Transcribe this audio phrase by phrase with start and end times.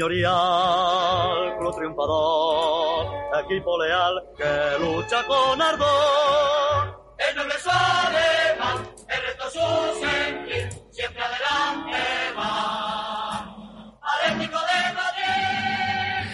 [0.00, 3.06] señorial, club triunfador,
[3.44, 7.16] equipo leal que lucha con ardor.
[7.18, 9.60] El noble es alemán, el resto es su
[10.00, 11.98] sentir, siempre adelante
[12.34, 13.44] va.
[14.00, 16.28] Atlético de Madrid.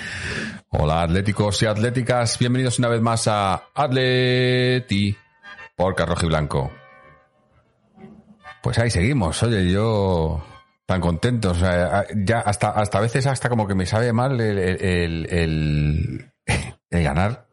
[0.70, 5.16] Hola atléticos y atléticas, bienvenidos una vez más a Atleti
[5.74, 6.70] por Carrojo y Blanco.
[8.62, 10.40] Pues ahí seguimos, oye, yo
[10.86, 14.58] tan contento, o sea, ya hasta, hasta veces hasta como que me sabe mal el,
[14.58, 16.32] el, el,
[16.90, 17.48] el ganar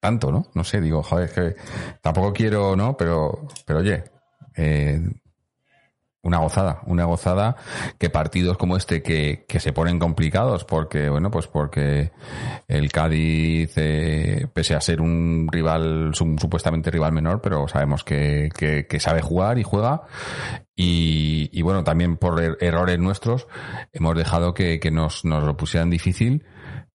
[0.00, 0.50] tanto, ¿no?
[0.54, 1.56] No sé, digo, joder, es que
[2.02, 2.96] tampoco quiero, ¿no?
[2.96, 4.04] Pero, pero oye,
[4.56, 5.00] eh,
[6.24, 7.56] una gozada, una gozada
[7.98, 12.10] que partidos como este que, que se ponen complicados porque, bueno, pues porque
[12.66, 18.86] el Cádiz, eh, pese a ser un rival, supuestamente rival menor, pero sabemos que, que,
[18.86, 20.02] que sabe jugar y juega.
[20.74, 23.46] Y, y, bueno, también por er- errores nuestros
[23.92, 26.44] hemos dejado que, que nos, nos lo pusieran difícil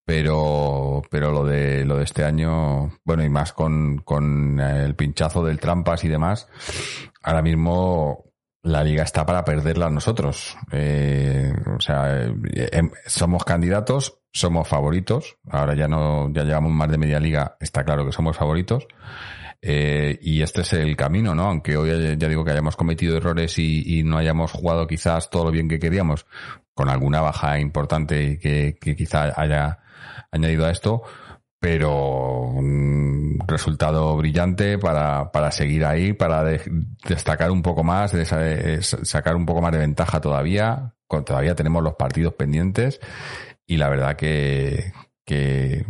[0.05, 5.45] pero pero lo de lo de este año bueno y más con, con el pinchazo
[5.45, 6.47] del trampas y demás
[7.21, 8.28] ahora mismo
[8.63, 10.57] la liga está para perderla nosotros.
[10.71, 15.38] Eh, o sea eh, somos candidatos somos favoritos.
[15.49, 18.87] Ahora ya no ya llevamos más de media liga está claro que somos favoritos.
[19.61, 21.48] Eh, y este es el camino, ¿no?
[21.48, 25.45] Aunque hoy ya digo que hayamos cometido errores y, y, no hayamos jugado quizás todo
[25.45, 26.25] lo bien que queríamos,
[26.73, 29.80] con alguna baja importante que, que quizá haya
[30.31, 31.03] añadido a esto,
[31.59, 36.61] pero un resultado brillante para, para seguir ahí, para de,
[37.08, 40.95] destacar un poco más, de, sacar un poco más de ventaja todavía.
[41.08, 42.99] Todavía tenemos los partidos pendientes
[43.65, 44.93] y la verdad que,
[45.25, 45.86] que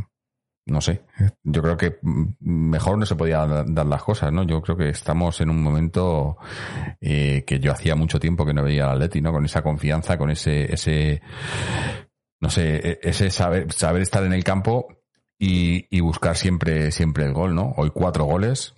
[0.66, 1.02] no sé,
[1.44, 2.00] yo creo que
[2.40, 4.44] mejor no se podía dar las cosas, ¿no?
[4.44, 6.38] Yo creo que estamos en un momento
[7.02, 9.32] eh, que yo hacía mucho tiempo que no veía al Atleti, ¿no?
[9.32, 11.22] Con esa confianza, con ese, ese,
[12.40, 14.99] no sé, ese saber, saber estar en el campo
[15.40, 17.74] y, y buscar siempre, siempre el gol, ¿no?
[17.78, 18.76] Hoy cuatro goles.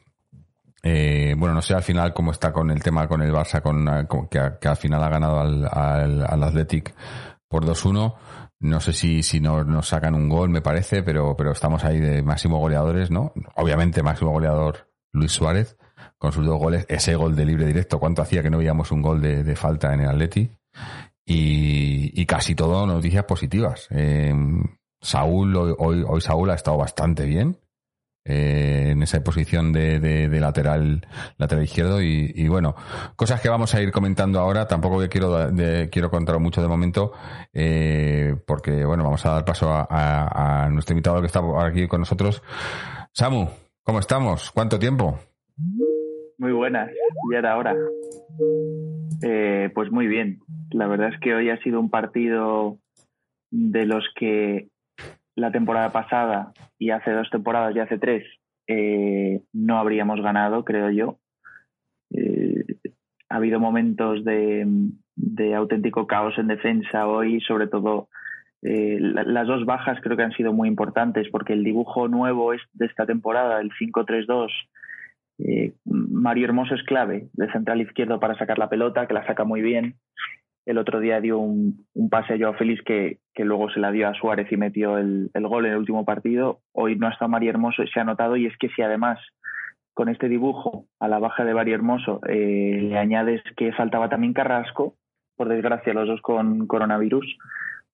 [0.83, 3.85] Eh, bueno, no sé al final cómo está con el tema con el Barça, con,
[4.07, 6.95] con que, al final ha ganado al, al, al Athletic
[7.47, 8.15] por 2-1.
[8.59, 11.99] No sé si, si nos, nos sacan un gol, me parece, pero, pero estamos ahí
[11.99, 13.33] de máximo goleadores, ¿no?
[13.55, 15.77] Obviamente máximo goleador Luis Suárez
[16.19, 16.85] con sus dos goles.
[16.87, 19.93] Ese gol de libre directo, ¿cuánto hacía que no veíamos un gol de, de falta
[19.95, 20.51] en el Atleti?
[21.25, 23.87] Y, y, casi todo noticias positivas.
[23.91, 24.33] Eh,
[25.01, 27.57] Saúl, hoy, hoy, Saúl ha estado bastante bien.
[28.23, 31.01] Eh, en esa posición de, de, lateral
[31.39, 32.75] lateral izquierdo y, bueno
[33.15, 34.67] cosas que vamos a ir comentando ahora.
[34.67, 35.49] Tampoco quiero
[35.89, 37.13] quiero contar mucho de momento
[37.51, 42.43] eh, porque bueno vamos a dar paso a, nuestro invitado que está aquí con nosotros.
[43.11, 43.47] Samu
[43.81, 45.17] cómo estamos cuánto tiempo
[46.37, 46.91] muy buenas.
[47.31, 47.75] Ya era hora
[49.23, 50.39] eh, pues muy bien.
[50.71, 52.77] La verdad es que hoy ha sido un partido
[53.51, 54.70] de los que
[55.35, 58.23] la temporada pasada y hace dos temporadas y hace tres
[58.67, 61.17] eh, no habríamos ganado, creo yo.
[62.11, 62.63] Eh,
[63.29, 64.65] ha habido momentos de,
[65.15, 68.09] de, auténtico caos en defensa hoy, sobre todo
[68.61, 72.53] eh, la, las dos bajas creo que han sido muy importantes porque el dibujo nuevo
[72.53, 74.49] es de esta temporada, el 5-3-2,
[75.39, 79.43] eh, Mario Hermoso es clave de central izquierdo para sacar la pelota, que la saca
[79.43, 79.95] muy bien
[80.65, 84.07] el otro día dio un, un pase a Joao Félix que, luego se la dio
[84.07, 86.59] a Suárez y metió el, gol en el último partido.
[86.73, 89.19] Hoy no ha estado María Hermoso se ha notado y es que si además
[89.93, 94.33] con este dibujo a la baja de María Hermoso eh, le añades que faltaba también
[94.33, 94.95] Carrasco,
[95.35, 97.25] por desgracia los dos con coronavirus,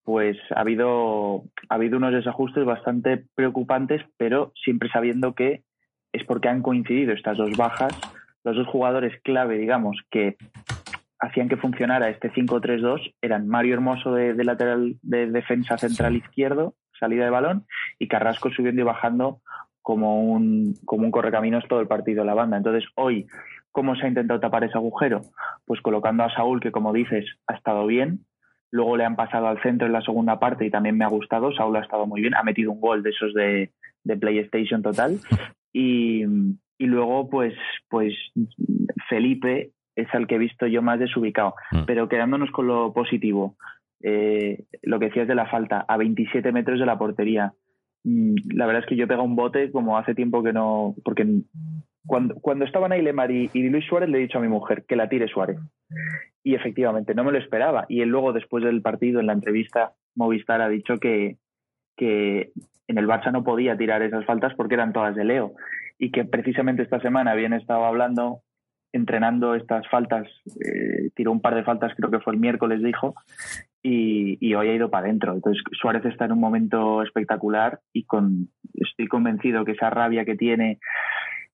[0.04, 5.64] pues ha habido, ha habido unos desajustes bastante preocupantes, pero siempre sabiendo que
[6.12, 7.94] es porque han coincidido estas dos bajas,
[8.44, 10.38] los dos jugadores clave, digamos, que
[11.20, 16.76] hacían que funcionara este 5-3-2 eran Mario Hermoso de, de, lateral de defensa central izquierdo,
[17.00, 17.66] salida de balón,
[18.00, 19.42] y Carrasco subiendo y bajando
[19.82, 22.58] como un, como un correcaminos todo el partido de la banda.
[22.58, 23.26] Entonces, hoy,
[23.72, 25.22] ¿cómo se ha intentado tapar ese agujero?
[25.66, 28.26] Pues colocando a Saúl, que como dices, ha estado bien.
[28.70, 31.54] Luego le han pasado al centro en la segunda parte y también me ha gustado.
[31.54, 33.72] Saúl ha estado muy bien, ha metido un gol de esos de,
[34.04, 35.20] de PlayStation total.
[35.72, 36.24] Y,
[36.78, 37.54] y luego, pues,
[37.88, 38.14] pues
[39.08, 41.56] Felipe es al que he visto yo más desubicado.
[41.72, 41.84] Mm.
[41.86, 43.58] Pero quedándonos con lo positivo,
[44.02, 47.54] eh, lo que decías de la falta, a 27 metros de la portería.
[48.04, 50.96] Mm, la verdad es que yo he pegado un bote como hace tiempo que no,
[51.04, 51.26] porque
[52.06, 54.86] cuando, cuando estaban ahí Lemar y, y Luis Suárez, le he dicho a mi mujer
[54.88, 55.58] que la tire Suárez.
[56.44, 57.86] Y efectivamente, no me lo esperaba.
[57.90, 61.38] Y él luego, después del partido, en la entrevista, Movistar ha dicho que,
[61.98, 62.52] que
[62.88, 65.54] en el Barça no podía tirar esas faltas porque eran todas de Leo.
[65.98, 68.42] Y que precisamente esta semana habían estado hablando,
[68.94, 70.28] entrenando estas faltas,
[70.66, 73.16] eh, tiró un par de faltas, creo que fue el miércoles, dijo,
[73.84, 75.34] y, hoy ha ido para adentro.
[75.34, 80.36] Entonces Suárez está en un momento espectacular y con, estoy convencido que esa rabia que
[80.36, 80.80] tiene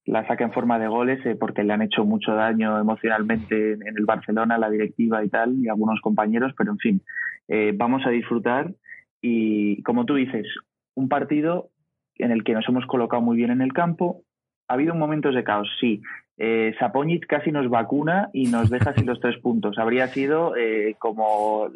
[0.06, 3.98] la saca en forma de goles eh, porque le han hecho mucho daño emocionalmente en
[3.98, 7.02] el Barcelona, la directiva y tal, y algunos compañeros, pero en fin,
[7.48, 8.74] eh, vamos a disfrutar
[9.22, 10.46] y como tú dices,
[10.96, 11.70] un partido
[12.18, 14.24] en el que nos hemos colocado muy bien en el campo.
[14.68, 16.02] Ha habido momentos de caos, sí.
[16.38, 16.76] Eh,
[17.28, 19.78] casi nos vacuna y nos deja sin los tres puntos.
[19.78, 21.70] Habría sido eh, como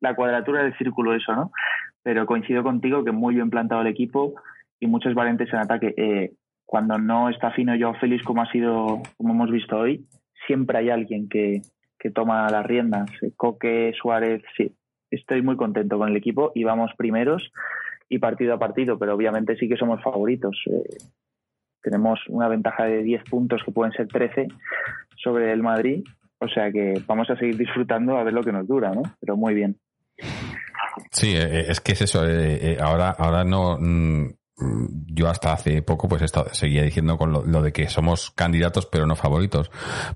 [0.00, 1.50] la cuadratura del círculo eso, ¿no?
[2.02, 4.34] Pero coincido contigo que muy bien plantado el equipo
[4.80, 5.94] y muchos valientes en ataque.
[5.96, 6.32] Eh,
[6.64, 10.06] cuando no está fino yo feliz como ha sido, como hemos visto hoy,
[10.46, 11.62] siempre hay alguien que,
[11.98, 13.10] que toma las riendas.
[13.36, 14.74] Coque, Suárez, sí.
[15.10, 17.50] Estoy muy contento con el equipo y vamos primeros
[18.08, 20.60] y partido a partido, pero obviamente sí que somos favoritos.
[20.66, 20.96] Eh,
[21.82, 24.48] tenemos una ventaja de 10 puntos que pueden ser 13
[25.22, 26.04] sobre el Madrid,
[26.38, 29.02] o sea que vamos a seguir disfrutando a ver lo que nos dura, ¿no?
[29.20, 29.78] Pero muy bien.
[31.10, 32.26] Sí, eh, es que es eso.
[32.28, 33.76] eh, eh, ahora, ahora no.
[33.78, 34.28] mm,
[35.14, 36.22] Yo hasta hace poco pues
[36.52, 39.70] seguía diciendo con lo, de que somos candidatos pero no favoritos.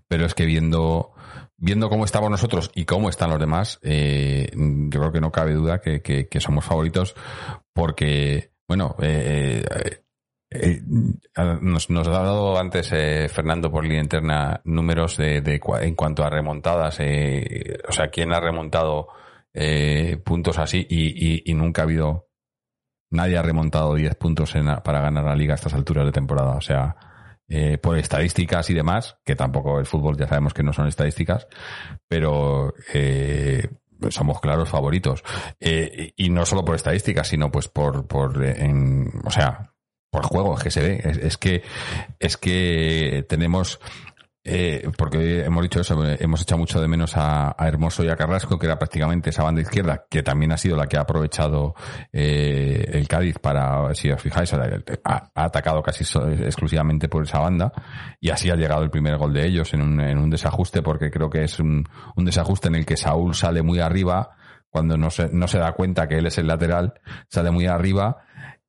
[0.08, 1.12] Pero es que viendo
[1.56, 5.52] viendo cómo estamos nosotros y cómo están los demás, eh, yo creo que no cabe
[5.54, 7.14] duda que, que- somos favoritos
[7.72, 10.01] porque, bueno, eh, eh,
[10.54, 10.82] eh,
[11.60, 16.98] nos, ha dado antes eh, Fernando por línea interna números de, en cuanto a remontadas,
[17.00, 19.08] eh, o sea, quién ha remontado
[19.54, 22.28] eh, puntos así y, nunca ha habido
[23.10, 26.56] nadie ha remontado 10 puntos en para ganar la liga a estas alturas de temporada.
[26.56, 26.96] O sea,
[27.48, 31.46] eh, por estadísticas y demás, que tampoco el fútbol ya sabemos que no son estadísticas,
[32.08, 32.72] pero
[34.08, 35.22] somos claros favoritos.
[35.60, 39.71] Y no solo por estadísticas, sino pues por, por en, o sea,
[40.12, 41.00] por juego, es que se ve.
[41.22, 41.62] Es, que,
[42.20, 43.80] es que tenemos,
[44.44, 48.58] eh, porque hemos dicho eso, hemos echado mucho de menos a, Hermoso y a Carrasco,
[48.58, 51.74] que era prácticamente esa banda izquierda, que también ha sido la que ha aprovechado
[52.12, 56.04] eh, el Cádiz para, si os fijáis, ha, atacado casi
[56.44, 57.72] exclusivamente por esa banda,
[58.20, 61.10] y así ha llegado el primer gol de ellos en un, en un desajuste, porque
[61.10, 64.36] creo que es un, un desajuste en el que Saúl sale muy arriba,
[64.68, 66.92] cuando no se, no se da cuenta que él es el lateral,
[67.30, 68.18] sale muy arriba,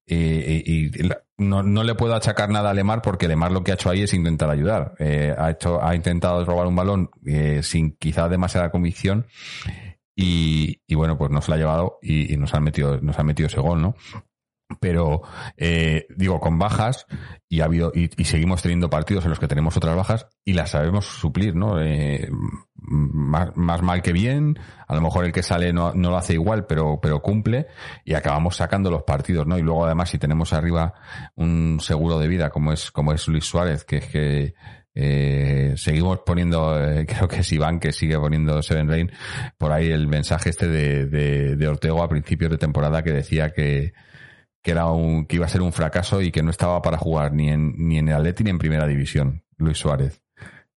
[0.06, 1.10] y, y- y
[1.44, 4.02] no, no le puedo achacar nada a Lemar porque Lemar lo que ha hecho ahí
[4.02, 4.96] es intentar ayudar.
[5.00, 9.26] Eh, ha hecho, ha intentado robar un balón eh, sin quizá demasiada convicción
[10.16, 13.26] y, y bueno, pues nos lo ha llevado y, y nos han metido, nos han
[13.26, 13.96] metido ese gol, ¿no?
[14.80, 15.22] Pero
[15.58, 17.06] eh, digo, con bajas
[17.50, 20.54] y ha habido y, y seguimos teniendo partidos en los que tenemos otras bajas y
[20.54, 21.82] las sabemos suplir, ¿no?
[21.82, 22.30] Eh,
[22.76, 26.34] más, más mal que bien, a lo mejor el que sale no, no lo hace
[26.34, 27.68] igual, pero, pero cumple
[28.04, 29.58] y acabamos sacando los partidos, ¿no?
[29.58, 30.94] Y luego además si tenemos arriba
[31.36, 34.54] un seguro de vida como es, como es Luis Suárez, que es que
[34.96, 39.12] eh, seguimos poniendo, eh, creo que es Iván que sigue poniendo Seven Rain,
[39.58, 43.52] por ahí el mensaje este de, de, de Ortego a principios de temporada que decía
[43.52, 43.94] que,
[44.64, 47.34] que era un, que iba a ser un fracaso y que no estaba para jugar
[47.34, 50.24] ni en, ni en el Atleti ni en primera división, Luis Suárez.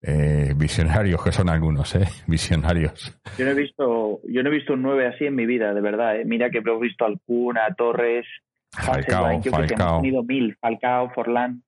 [0.03, 3.19] Eh, visionarios que son algunos, eh, visionarios.
[3.39, 5.81] Yo no he visto, yo no he visto un 9 así en mi vida, de
[5.81, 6.21] verdad.
[6.21, 6.25] ¿eh?
[6.25, 8.27] Mira que he visto Alcuna, Torres,
[8.73, 9.89] Falcao, creo que Falcao.
[9.89, 11.63] hemos tenido mil, Falcao, Forlán.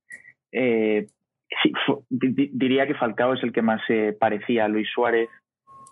[0.52, 1.06] Eh,
[1.62, 1.72] sí,
[2.10, 5.28] diría que Falcao es el que más se parecía a Luis Suárez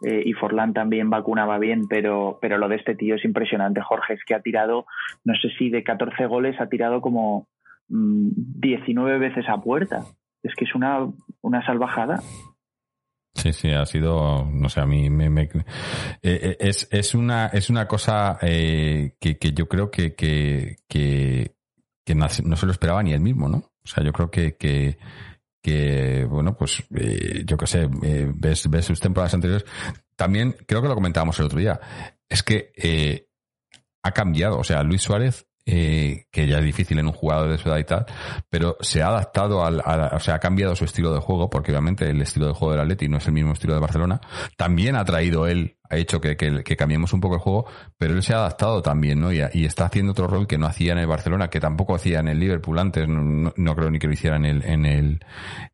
[0.02, 4.14] eh, y Forlán también vacunaba bien, pero, pero lo de este tío es impresionante, Jorge,
[4.14, 4.86] es que ha tirado,
[5.24, 7.48] no sé si de 14 goles ha tirado como
[7.88, 10.02] mm, 19 veces a puerta.
[10.42, 11.08] Es que es una,
[11.40, 12.20] una salvajada.
[13.34, 15.48] Sí, sí, ha sido, no sé, a mí me, eh,
[16.22, 21.54] eh, es, es una, es una cosa que, que yo creo que, que, que,
[22.04, 23.58] que no se lo esperaba ni él mismo, ¿no?
[23.58, 24.98] O sea, yo creo que, que,
[25.66, 29.66] que bueno, pues eh, yo qué sé, eh, ves, ves sus temporadas anteriores.
[30.14, 31.80] También creo que lo comentábamos el otro día.
[32.28, 33.28] Es que eh,
[34.04, 34.60] ha cambiado.
[34.60, 37.78] O sea, Luis Suárez, eh, que ya es difícil en un jugador de su edad
[37.78, 38.06] y tal,
[38.48, 41.72] pero se ha adaptado al, a- o sea, ha cambiado su estilo de juego, porque
[41.72, 44.20] obviamente el estilo de juego del Atleti no es el mismo estilo de Barcelona.
[44.56, 47.66] También ha traído él, ha hecho que, que, cambiemos un poco el juego,
[47.98, 49.32] pero él se ha adaptado también, ¿no?
[49.32, 52.28] Y, está haciendo otro rol que no hacía en el Barcelona, que tampoco hacía en
[52.28, 55.20] el Liverpool antes, no, no- no creo ni que lo hiciera en el, en el,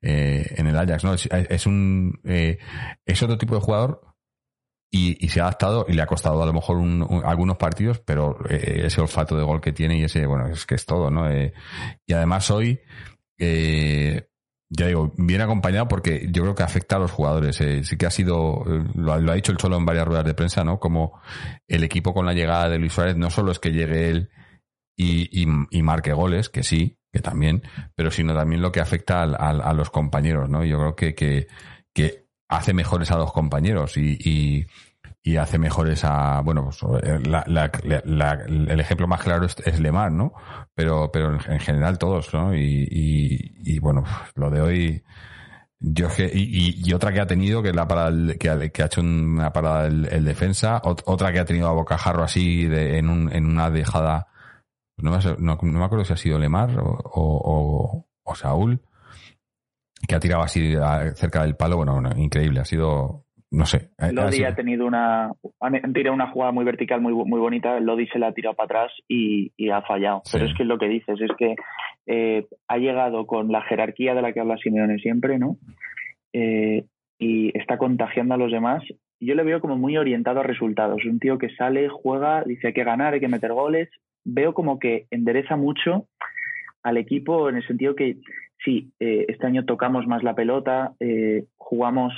[0.00, 1.14] eh, en el Ajax, ¿no?
[1.14, 2.58] Es, es un, eh,
[3.04, 4.00] es otro tipo de jugador
[4.94, 7.98] y, se ha adaptado y le ha costado a lo mejor un- un- algunos partidos,
[8.00, 11.10] pero eh, ese olfato de gol que tiene y ese, bueno, es que es todo,
[11.10, 11.30] ¿no?
[11.30, 11.54] Eh,
[12.06, 12.78] y además hoy,
[13.38, 14.28] eh,
[14.68, 17.60] ya digo, bien acompañado porque yo creo que afecta a los jugadores.
[17.60, 20.64] Eh, sí que ha sido, lo ha dicho el Cholo en varias ruedas de prensa,
[20.64, 20.78] ¿no?
[20.78, 21.20] Como
[21.68, 24.30] el equipo con la llegada de Luis Suárez no solo es que llegue él
[24.96, 27.62] y, y, y marque goles, que sí, que también,
[27.94, 30.64] pero sino también lo que afecta al- al- a los compañeros, ¿no?
[30.64, 31.48] Yo creo que, que,
[31.94, 32.21] que
[32.56, 34.66] hace mejores a los compañeros y, y,
[35.22, 36.82] y hace mejores a, bueno, pues,
[37.26, 40.32] la- la- el ejemplo más claro es, Lemar, ¿no?
[40.74, 42.54] Pero, pero en, en general todos, ¿no?
[42.54, 44.04] Y, y, bueno,
[44.34, 45.04] lo de hoy,
[45.80, 48.82] yo que, y, y- otra que ha tenido, que la parada, del- que, ha, que
[48.82, 52.66] ha hecho una parada el, el defensa, ot- otra que ha tenido a bocajarro así
[52.66, 54.28] de, en, un, en una dejada,
[54.98, 58.80] no me, no, no me acuerdo si ha sido Lemar o- o Saúl,
[60.06, 63.90] que ha tirado así a- cerca del palo, bueno, bueno, increíble, ha sido, no sé.
[63.98, 65.30] ha- ha Lodi sido- ha tenido una.
[65.60, 67.78] Han tirado una jugada muy vertical, muy, muy bonita.
[67.80, 70.22] Lodi se la ha tirado para atrás y, y ha fallado.
[70.24, 70.32] Sí.
[70.38, 71.54] Pero es que es lo que dices, es que
[72.06, 75.56] eh, ha llegado con la jerarquía de la que habla Simeone siempre, ¿no?
[76.32, 76.84] Eh,
[77.18, 78.82] y está contagiando a los demás.
[79.20, 81.04] Yo le veo como muy orientado a resultados.
[81.04, 83.88] Un tío que sale, juega, dice hay que ganar, hay que meter goles.
[84.24, 86.06] Veo como que endereza mucho
[86.82, 88.18] al equipo en el sentido que
[88.64, 92.12] sí, eh, este año tocamos más la pelota, eh, jugamos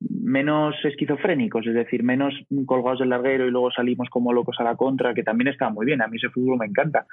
[0.00, 2.34] menos esquizofrénicos, es decir, menos
[2.66, 5.86] colgados del larguero y luego salimos como locos a la contra, que también está muy
[5.86, 7.06] bien, a mí ese fútbol me encanta,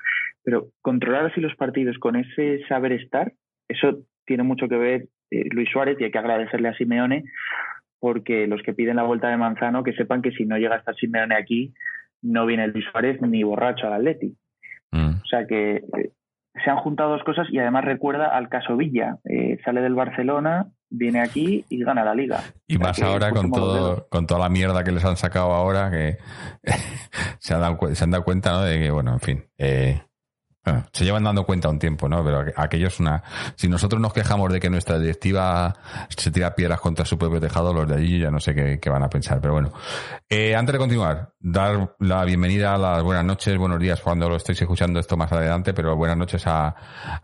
[0.44, 3.32] pero controlar así los partidos con ese saber estar,
[3.68, 7.24] eso tiene mucho que ver eh, Luis Suárez y hay que agradecerle a Simeone
[8.00, 10.80] porque los que piden la vuelta de Manzano que sepan que si no llega a
[10.80, 11.74] estar Simeone aquí
[12.22, 14.36] no viene Luis Suárez ni borracho al Atleti.
[14.92, 15.16] Mm.
[15.24, 16.12] O sea que eh,
[16.64, 19.18] se han juntado dos cosas y además recuerda al caso Villa.
[19.26, 22.42] Eh, sale del Barcelona, viene aquí y gana la liga.
[22.68, 23.68] Y más ahora con los dedos.
[23.68, 26.18] todo, con toda la mierda que les han sacado ahora, que
[27.40, 28.62] se han dado, se han dado cuenta, ¿no?
[28.62, 30.02] De que, bueno, en fin, eh,
[30.94, 32.24] se llevan dando cuenta un tiempo, ¿no?
[32.24, 33.22] Pero aqu- aquello es una...
[33.56, 35.76] Si nosotros nos quejamos de que nuestra directiva
[36.10, 39.04] se tira piedras contra su propio tejado, los de allí ya no sé qué, van
[39.04, 39.74] a pensar, pero bueno.
[40.30, 44.62] Eh, antes de continuar, dar la bienvenida, las buenas noches, buenos días cuando lo estéis
[44.62, 46.74] escuchando esto más adelante, pero buenas noches a,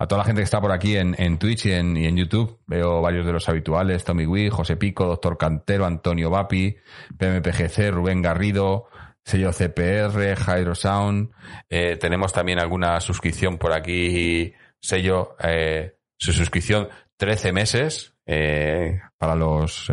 [0.08, 2.60] toda la gente que está por aquí en, en Twitch y en, y en YouTube.
[2.68, 6.76] Veo varios de los habituales, Tommy Wee, José Pico, Doctor Cantero, Antonio Vapi,
[7.18, 8.88] PMPGC, Rubén Garrido,
[9.24, 11.32] sello CPR, Jairo Sound.
[11.70, 19.36] Eh, tenemos también alguna suscripción por aquí, sello, eh, su suscripción 13 meses eh, para
[19.36, 19.92] los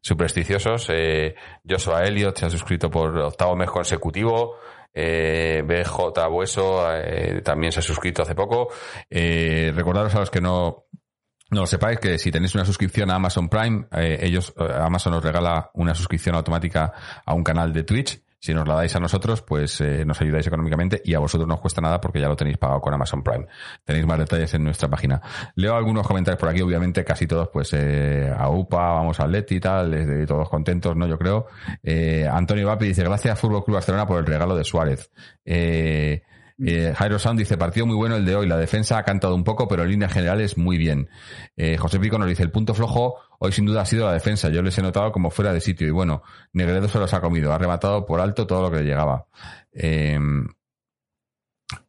[0.00, 0.88] supersticiosos.
[1.68, 4.56] Joshua Elliot se ha suscrito por octavo mes consecutivo.
[4.94, 6.86] BJ Bueso
[7.42, 8.68] también se ha suscrito hace poco.
[9.10, 10.86] Recordaros a los que no,
[11.50, 15.24] no sepáis que si tenéis una suscripción a Amazon Prime, eh, ellos, eh, Amazon os
[15.24, 16.92] regala una suscripción automática
[17.24, 18.24] a un canal de Twitch.
[18.44, 21.54] Si nos la dais a nosotros, pues eh, nos ayudáis económicamente y a vosotros no
[21.54, 23.46] os cuesta nada porque ya lo tenéis pagado con Amazon Prime.
[23.86, 25.22] Tenéis más detalles en nuestra página.
[25.54, 29.54] Leo algunos comentarios por aquí, obviamente casi todos, pues eh, a UPA, vamos a Leti
[29.54, 31.06] y tal, eh, todos contentos, ¿no?
[31.06, 31.46] Yo creo.
[32.30, 35.10] Antonio Vapi dice, gracias Fútbol Club Barcelona por el regalo de Suárez.
[35.42, 36.22] Eh,
[36.58, 39.44] eh, Jairo Sound dice, partido muy bueno el de hoy, la defensa ha cantado un
[39.44, 41.08] poco, pero en líneas generales muy bien.
[41.56, 44.48] Eh, José Pico nos dice, el punto flojo hoy sin duda ha sido la defensa,
[44.50, 47.52] yo les he notado como fuera de sitio y bueno, Negredo se los ha comido,
[47.52, 49.26] ha rematado por alto todo lo que le llegaba.
[49.72, 50.18] Eh,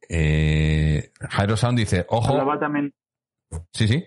[0.09, 2.93] eh, Jairo Sound dice, ojo, Hablaba también,
[3.71, 4.03] sí, sí,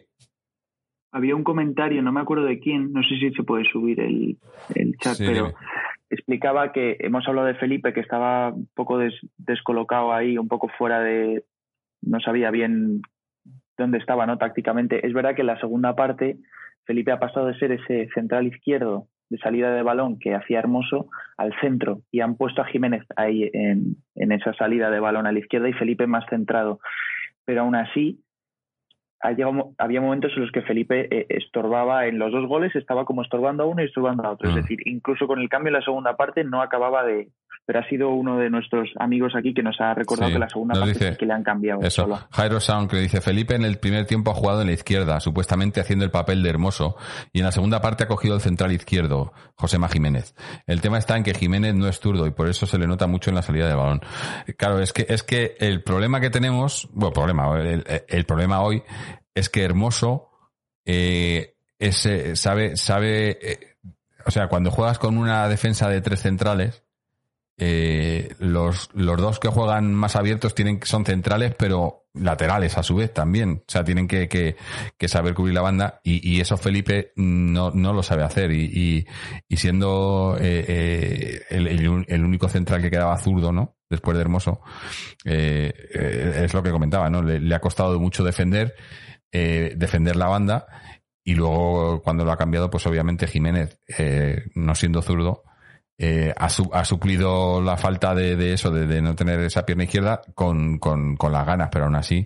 [1.12, 4.38] había un comentario, no me acuerdo de quién, no sé si se puede subir el,
[4.74, 5.54] el chat, Sí, pero.
[6.10, 10.68] Explicaba que hemos hablado de Felipe, que estaba un poco des- descolocado ahí, un poco
[10.68, 11.44] fuera de.
[12.02, 13.02] No sabía bien
[13.76, 14.38] dónde estaba, ¿no?
[14.38, 15.06] Tácticamente.
[15.06, 16.38] Es verdad que en la segunda parte,
[16.84, 21.10] Felipe ha pasado de ser ese central izquierdo de salida de balón que hacía hermoso
[21.36, 25.32] al centro y han puesto a Jiménez ahí en, en esa salida de balón a
[25.32, 26.80] la izquierda y Felipe más centrado.
[27.44, 28.20] Pero aún así,
[29.20, 32.75] ha llegado mo- había momentos en los que Felipe eh, estorbaba en los dos goles,
[32.76, 34.48] estaba como estorbando a uno y estorbando a otro.
[34.48, 37.28] Es decir, incluso con el cambio en la segunda parte no acababa de.
[37.68, 40.48] Pero ha sido uno de nuestros amigos aquí que nos ha recordado Sí, que la
[40.48, 41.82] segunda parte dice sí que le han cambiado.
[41.82, 42.04] Eso.
[42.04, 42.18] solo.
[42.30, 45.20] Jairo Sound que le dice Felipe en el primer tiempo ha jugado en la izquierda,
[45.20, 46.96] supuestamente haciendo el papel de hermoso,
[47.30, 50.34] y en la segunda parte ha cogido el central izquierdo, Josema Jiménez.
[50.66, 53.06] El tema está en que Jiménez no es zurdo y por eso se le nota
[53.06, 54.00] mucho en la salida de balón.
[54.56, 58.82] Claro, es que, es que el problema que tenemos, bueno, problema, el, el problema hoy
[59.34, 60.30] es que Hermoso
[60.87, 63.76] eh, es, eh, sabe, sabe, eh,
[64.25, 66.82] o sea, cuando juegas con una defensa de tres centrales,
[67.58, 72.96] eh, los, los dos que juegan más abiertos tienen son centrales, pero laterales a su
[72.96, 73.62] vez también.
[73.66, 78.02] O sea, tienen que, que, saber cubrir la banda y, eso Felipe no, no lo
[78.02, 78.52] sabe hacer.
[78.52, 79.06] Y,
[79.48, 81.66] y, siendo eh, eh, el,
[82.06, 83.76] el, único central que quedaba zurdo, ¿no?
[83.90, 84.60] Después de Hermoso,
[85.24, 87.22] eh, eh, es lo que comentaba, ¿no?
[87.22, 88.74] Le, le ha costado mucho defender
[89.30, 90.66] defender la banda
[91.22, 93.78] y luego cuando lo ha cambiado, pues obviamente Jiménez,
[94.54, 95.44] no siendo zurdo,
[96.00, 99.67] eh, ha, su- ha suplido la falta de, de eso, de, de no tener esa
[99.67, 102.25] pierna izquierda con, con, con las ganas, pero aún así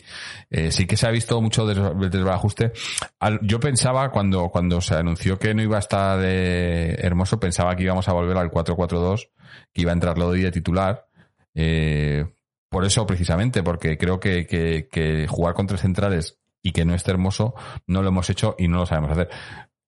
[0.50, 2.72] eh, sí que se ha visto mucho des- desbarajuste.
[3.18, 7.74] Al- yo pensaba cuando, cuando se anunció que no iba a estar eh, Hermoso, pensaba
[7.74, 9.30] que íbamos a volver al 4-4-2,
[9.72, 11.06] que iba a entrar Lodi de titular.
[11.54, 12.26] Eh,
[12.70, 16.94] por eso precisamente, porque creo que, que, que jugar con tres centrales y que no
[16.94, 17.54] esté Hermoso
[17.86, 19.28] no lo hemos hecho y no lo sabemos hacer.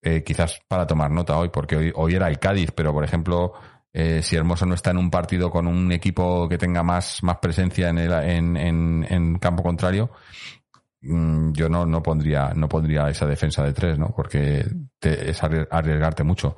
[0.02, 3.54] Eh, quizás para tomar nota hoy, porque hoy, hoy era el Cádiz, pero por ejemplo,
[3.96, 7.38] eh, si Hermoso no está en un partido con un equipo que tenga más, más
[7.38, 10.10] presencia en, el, en, en, en campo contrario,
[11.02, 14.12] mm, yo no, no pondría, no pondría esa defensa de tres, ¿no?
[14.14, 14.64] Porque
[14.98, 16.56] te- es arri- arriesgarte mucho.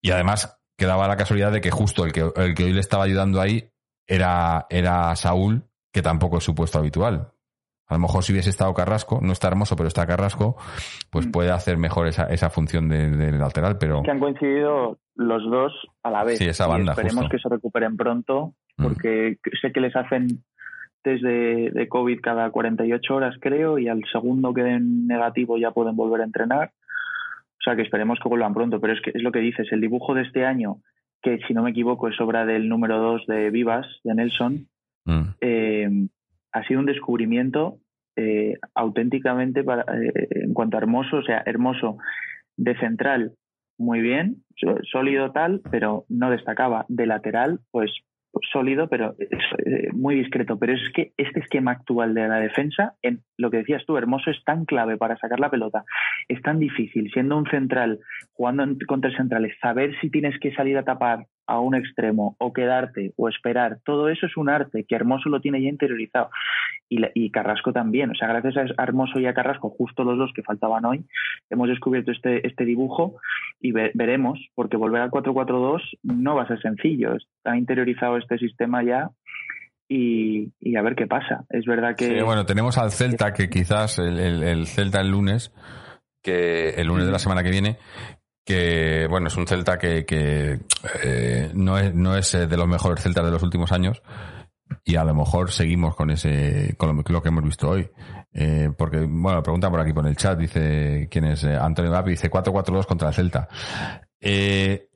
[0.00, 3.04] Y además, quedaba la casualidad de que justo el que, el que hoy le estaba
[3.04, 3.70] ayudando ahí
[4.06, 7.32] era, era Saúl, que tampoco es su puesto habitual.
[7.88, 10.56] A lo mejor si hubiese estado Carrasco, no está hermoso, pero está Carrasco,
[11.10, 11.30] pues Mm.
[11.30, 15.72] puede hacer mejor esa, esa función de, de lateral, pero que han coincidido los dos
[16.02, 16.38] a la vez.
[16.38, 17.36] Sí, esa Y banda, esperemos justo.
[17.36, 18.82] que se recuperen pronto, Mm.
[18.84, 20.28] porque sé que les hacen
[21.02, 25.72] test de, de COVID cada 48 horas, creo, y al segundo que den negativo ya
[25.72, 26.70] pueden volver a entrenar.
[27.60, 29.80] O sea que esperemos que vuelvan pronto, pero es que es lo que dices, el
[29.80, 30.76] dibujo de este año,
[31.22, 34.66] que si no me equivoco es obra del número 2 de Vivas, de Nelson,
[35.04, 35.90] mm, eh,
[36.52, 37.78] ha sido un descubrimiento
[38.16, 41.98] eh, auténticamente para, eh, en cuanto a hermoso, o sea, hermoso
[42.56, 43.32] de central
[43.78, 44.44] muy bien,
[44.90, 46.84] sólido tal, pero no destacaba.
[46.88, 47.90] De lateral, pues,
[48.50, 50.58] sólido, pero eh, muy discreto.
[50.58, 54.30] Pero es que este esquema actual de la defensa, en lo que decías tú, hermoso,
[54.30, 55.84] es tan clave para sacar la pelota,
[56.28, 57.98] es tan difícil, siendo un central,
[58.32, 62.36] jugando en- con tres centrales, saber si tienes que salir a tapar a un extremo
[62.38, 66.30] o quedarte o esperar, todo eso es un arte que Hermoso lo tiene ya interiorizado
[66.88, 68.10] y, la- y Carrasco también.
[68.10, 71.04] O sea, gracias a Hermoso y a Carrasco, justo los dos que faltaban hoy,
[71.50, 73.16] hemos descubierto este, este dibujo
[73.62, 77.14] y ve- veremos, porque volver al 4-4-2 no va a ser sencillo.
[77.16, 79.10] Está interiorizado este sistema ya
[79.88, 81.44] y, y a ver qué pasa.
[81.48, 82.06] Es verdad que...
[82.18, 85.52] Sí, bueno, tenemos al Celta, que quizás el, el- el Celta el lunes,
[86.22, 87.78] que el lunes de la semana que viene,
[88.44, 90.58] que bueno, es un Celta que, que
[91.04, 94.02] eh, no es, no es eh, de los mejores Celtas de los últimos años.
[94.84, 97.90] Y a lo mejor seguimos con ese, con lo, que hemos visto hoy.
[98.32, 101.44] Eh, porque, bueno, pregunta por aquí por el chat, dice, ¿quién es?
[101.44, 103.48] Eh, Antonio Vapi, dice 4-4-2 contra el Celta.
[104.20, 104.88] Eh,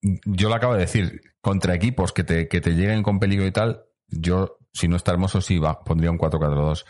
[0.00, 3.52] yo lo acabo de decir, contra equipos que te, que te lleguen con peligro y
[3.52, 6.84] tal, yo, si no está hermoso, sí va, pondría un 4-4-2.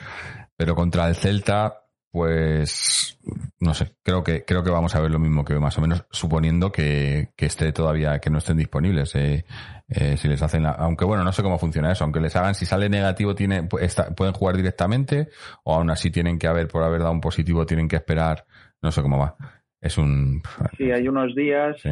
[0.57, 3.19] Pero contra el Celta, pues,
[3.61, 6.05] no sé, creo que, creo que vamos a ver lo mismo que más o menos,
[6.11, 9.15] suponiendo que, que esté todavía, que no estén disponibles.
[9.15, 9.45] Eh,
[9.89, 12.55] eh, si les hacen la- aunque bueno, no sé cómo funciona eso, aunque les hagan,
[12.55, 15.29] si sale negativo, tiene, está- pueden jugar directamente,
[15.65, 18.45] o aún así tienen que haber, por haber dado un positivo, tienen que esperar,
[18.83, 19.37] no sé cómo va.
[19.81, 20.43] Es un,
[20.77, 21.91] Sí, hay unos días, sí.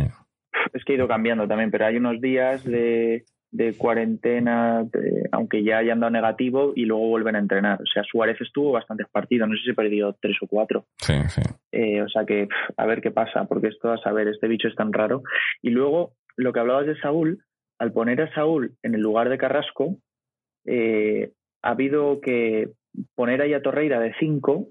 [0.73, 5.63] es que ha ido cambiando también, pero hay unos días de, de cuarentena, de- aunque
[5.63, 7.81] ya hayan dado negativo, y luego vuelven a entrenar.
[7.81, 10.85] O sea, Suárez estuvo bastantes partidos, no sé si perdió tres o cuatro.
[10.99, 11.43] Sí, sí.
[11.73, 14.75] Eh, o sea que a ver qué pasa, porque esto a saber, este bicho es
[14.75, 15.23] tan raro.
[15.63, 17.43] Y luego, lo que hablabas de Saúl,
[17.79, 19.97] al poner a Saúl en el lugar de Carrasco,
[20.67, 21.31] eh,
[21.63, 22.71] ha habido que
[23.15, 24.69] poner ahí a Torreira de 5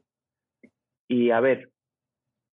[1.07, 1.69] y a ver,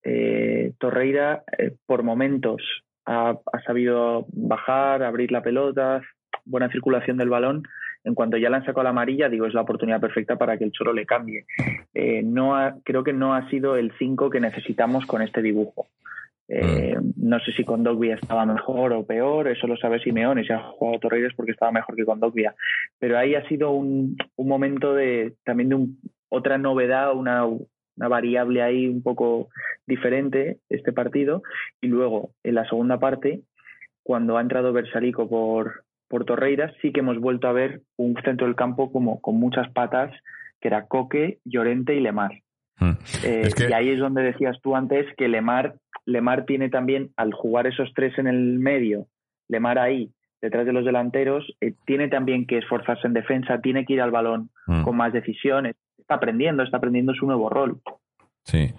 [0.04, 2.62] eh, Torreira eh, por momentos
[3.12, 6.02] ha, ha sabido bajar, abrir la pelota,
[6.46, 7.64] buena circulación del balón.
[8.04, 10.64] En cuanto ya le han sacado la amarilla, digo, es la oportunidad perfecta para que
[10.64, 11.46] el Cholo le cambie.
[11.94, 15.88] Eh, no ha- creo que no ha sido el 5 que necesitamos con este dibujo.
[16.48, 20.52] Eh, No sé si con Dogbia estaba mejor o peor, eso lo sabe Simeone, si
[20.52, 22.54] ha jugado Torreira es porque estaba mejor que con Dogbia.
[23.00, 27.46] Pero ahí ha sido un, un momento de también de un- otra novedad, una,
[28.02, 29.50] una variable ahí un poco
[29.86, 31.44] diferente este partido.
[31.82, 33.42] Y luego, en la segunda parte,
[34.04, 38.48] cuando ha entrado Bersalico por, por Torreira, sí que hemos vuelto a ver un centro
[38.48, 40.12] del campo como con muchas patas,
[40.60, 42.32] que era Coque, Llorente y Lemar.
[42.80, 42.90] Mm.
[43.24, 47.12] Eh, Es que- Y ahí es donde decías tú antes que Lemar, Lemar tiene también,
[47.18, 49.06] al jugar esos tres en el medio,
[49.48, 50.10] Lemar ahí,
[50.42, 54.10] detrás de los delanteros, eh, tiene también que esforzarse en defensa, tiene que ir al
[54.10, 54.82] balón Mm.
[54.84, 55.76] con más decisiones.
[56.02, 57.82] Está aprendiendo, está aprendiendo su nuevo rol.
[58.44, 58.74] Sí,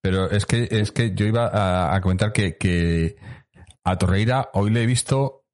[0.00, 3.16] pero es que es que yo iba a, comentar que, que
[3.84, 5.44] a Torreira hoy le he visto,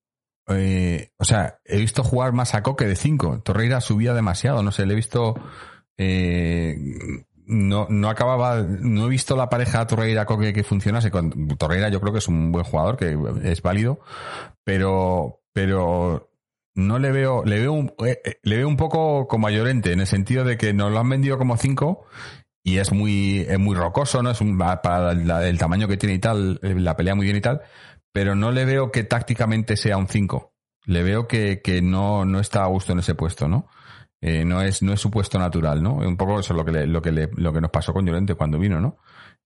[0.49, 3.41] eh, o sea, he visto jugar más a Coque de 5.
[3.43, 5.35] Torreira subía demasiado, no sé, le he visto,
[5.97, 6.77] eh,
[7.47, 11.11] no, no acababa, no he visto la pareja Torreira Coque que funcionase.
[11.11, 14.01] Con Torreira yo creo que es un buen jugador, que es válido,
[14.63, 16.34] pero, pero
[16.75, 19.93] no le veo, le veo un, eh, eh, le veo un poco como a Llorente,
[19.93, 22.05] en el sentido de que nos lo han vendido como 5
[22.63, 24.31] y es muy, es muy rocoso, ¿no?
[24.31, 27.63] Es un, para el tamaño que tiene y tal, la pelea muy bien y tal,
[28.13, 30.53] pero no le veo que tácticamente sea un 5.
[30.87, 33.69] Le veo que, que no, no está a gusto en ese puesto, ¿no?
[34.21, 35.97] Eh, no es, no es su puesto natural, ¿no?
[35.97, 38.07] Un poco eso es lo que le, lo que le, lo que nos pasó con
[38.07, 38.97] Llorente cuando vino, ¿no?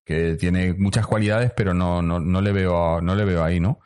[0.04, 3.80] Que tiene muchas cualidades, pero no, no, no le veo, no le veo ahí, ¿no?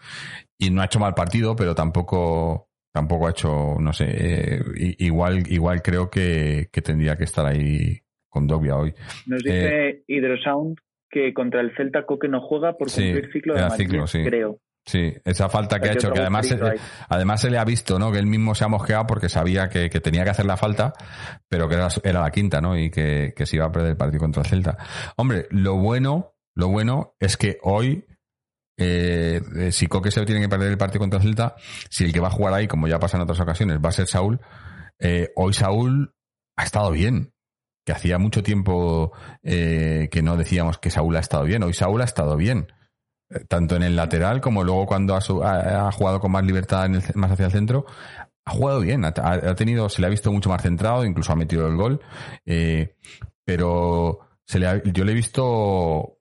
[0.58, 4.62] Y no ha hecho mal partido, pero tampoco, tampoco ha hecho, no sé, eh,
[4.98, 8.94] igual, igual creo que, que tendría que estar ahí con Dogbia hoy.
[9.26, 10.78] Nos dice eh, Hydrosound
[11.10, 13.90] que contra el Celta Coque no juega por cumplir ciclo de Madrid,
[14.24, 14.58] creo.
[14.84, 16.58] Sí, esa falta que ha hecho, que además, se,
[17.08, 18.10] además se le ha visto, ¿no?
[18.10, 20.92] Que él mismo se ha mosqueado porque sabía que, tenía que hacer la falta,
[21.48, 22.76] pero que era, era la quinta, ¿no?
[22.76, 24.76] Y que, que se iba a perder el partido contra el Celta.
[25.16, 28.06] Hombre, lo bueno, lo bueno es que hoy,
[28.76, 31.56] eh, si Coque se tiene que perder el partido contra el Celta,
[31.90, 33.92] si el que va a jugar ahí, como ya pasa en otras ocasiones, va a
[33.92, 34.40] ser Saúl,
[34.98, 36.14] eh, hoy Saúl
[36.56, 37.32] ha estado bien
[37.84, 41.62] que hacía mucho tiempo eh, que no decíamos que Saúl ha estado bien.
[41.62, 42.72] Hoy Saúl ha estado bien,
[43.30, 47.46] eh, tanto en el lateral como luego cuando ha, jugado con más libertad más hacia
[47.46, 47.86] el centro.
[48.44, 49.12] Ha jugado bien, ha,
[49.54, 52.00] tenido, se le ha visto mucho más centrado, incluso ha metido el gol,
[52.44, 52.96] eh,
[53.44, 56.18] pero se le yo le he visto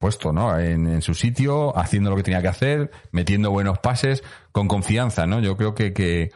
[0.00, 0.58] puesto, ¿no?
[0.58, 5.26] En, en, su sitio, haciendo lo que tenía que hacer, metiendo buenos pases, con confianza,
[5.26, 5.40] ¿no?
[5.40, 6.30] Yo creo que, que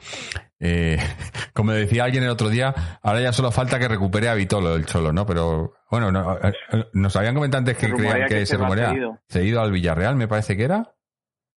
[0.60, 0.96] eh,
[1.54, 4.86] como decía alguien el otro día, ahora ya solo falta que recupere a Vitolo el
[4.86, 5.26] Cholo, ¿no?
[5.26, 8.94] Pero bueno, eh, eh, nos habían comentado antes que creían que, se, rumorea
[9.28, 10.94] seguido al Villarreal, me parece que era.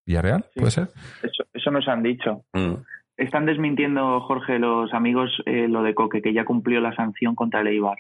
[0.06, 0.46] ¿Villarreal?
[0.56, 0.88] ¿Puede ser?
[1.54, 2.46] Eso, nos han dicho.
[2.54, 2.76] Mm.
[3.18, 7.68] Están desmintiendo, Jorge, los amigos, lo de Coque, que ya cumplió la sanción contra el
[7.68, 7.98] Eibar.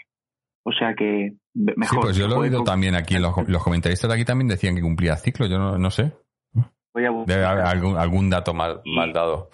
[0.68, 1.88] O sea que mejor.
[1.88, 3.18] Sí, pues yo lo he oído también aquí.
[3.20, 5.48] Los, los comentaristas de aquí también decían que cumplía ciclo.
[5.48, 6.12] Yo no, no sé.
[6.94, 9.50] Voy a Debe haber algún, algún dato mal, mal dado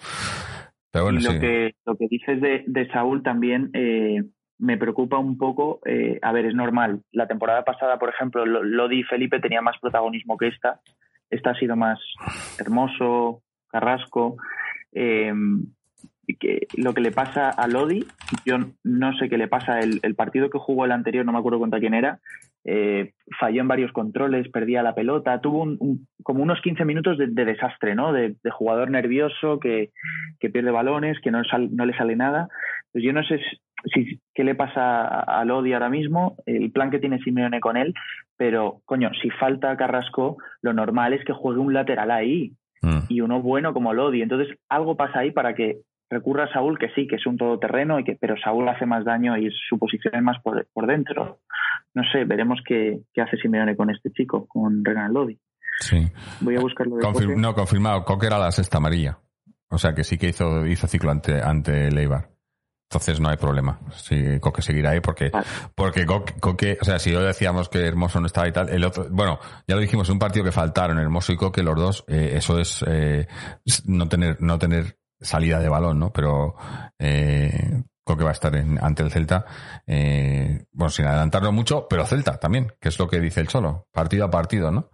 [0.94, 4.22] lo, que, lo que dices de, de Saúl también eh,
[4.58, 5.80] me preocupa un poco.
[5.84, 7.02] Eh, a ver, es normal.
[7.12, 10.80] La temporada pasada, por ejemplo, Lodi y Felipe tenía más protagonismo que esta.
[11.30, 11.98] Esta ha sido más
[12.58, 14.36] hermoso, Carrasco.
[14.92, 15.32] Eh,
[16.38, 18.06] que lo que le pasa a Lodi,
[18.44, 19.80] yo no sé qué le pasa.
[19.80, 22.20] El, el, partido que jugó el anterior, no me acuerdo contra quién era,
[22.66, 27.26] eh, falló en varios controles, perdía la pelota, tuvo un, como unos 15 minutos de,
[27.26, 28.12] desastre, ¿no?
[28.12, 29.90] De, jugador nervioso que,
[30.40, 32.48] pierde balones, que no, no le sale nada.
[32.90, 33.38] Pues yo no sé
[33.92, 37.92] si, qué le pasa a Lodi ahora mismo, el plan que tiene Simeone con él,
[38.36, 43.00] pero coño, si falta Carrasco, lo normal es que juegue un lateral ahí mm.
[43.10, 44.22] y uno bueno como Lodi.
[44.22, 47.98] Entonces algo pasa ahí para que recurra a Saúl, que sí, que es un todoterreno,
[47.98, 51.40] y que, pero Saúl hace más daño y su posición es más por, por dentro.
[51.94, 55.38] No sé, veremos qué, qué, hace Simeone con este chico, con Renan Lodi.
[55.80, 56.06] Sí.
[56.40, 58.04] Voy a buscarlo de No, confirmado.
[58.04, 59.18] Coque era la sexta amarilla.
[59.70, 62.30] O sea que sí que hizo, hizo ciclo ante, ante Leibar.
[62.88, 63.80] Entonces no hay problema.
[63.92, 65.32] Sí, Coque seguirá ahí porque,
[65.74, 69.08] porque Coque, o sea, si hoy decíamos que Hermoso no estaba y tal, el otro,
[69.10, 72.60] bueno, ya lo dijimos, un partido que faltaron, Hermoso y Coque, los dos, eh, eso
[72.60, 73.26] es eh,
[73.86, 76.12] no tener, no tener salida de balón, ¿no?
[76.12, 76.54] Pero
[76.98, 79.44] eh, creo que va a estar en, ante el Celta,
[79.86, 83.88] eh, bueno, sin adelantarlo mucho, pero Celta también, que es lo que dice el Cholo,
[83.92, 84.90] partido a partido, ¿no?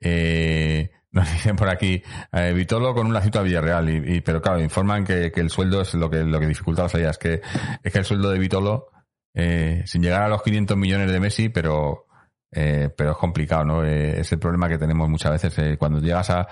[0.00, 4.60] Eh, nos dicen por aquí, eh, Vitolo con una cita a Villarreal, y, pero claro,
[4.60, 7.40] informan que, el sueldo es lo que, lo que dificulta la salida, es que,
[7.82, 8.88] es que el sueldo de Vitolo,
[9.34, 12.06] eh, sin llegar a los 500 millones de Messi, pero,
[12.50, 13.84] eh, pero es complicado, ¿no?
[13.84, 16.48] Eh, es el problema que tenemos muchas veces eh, cuando llegas a,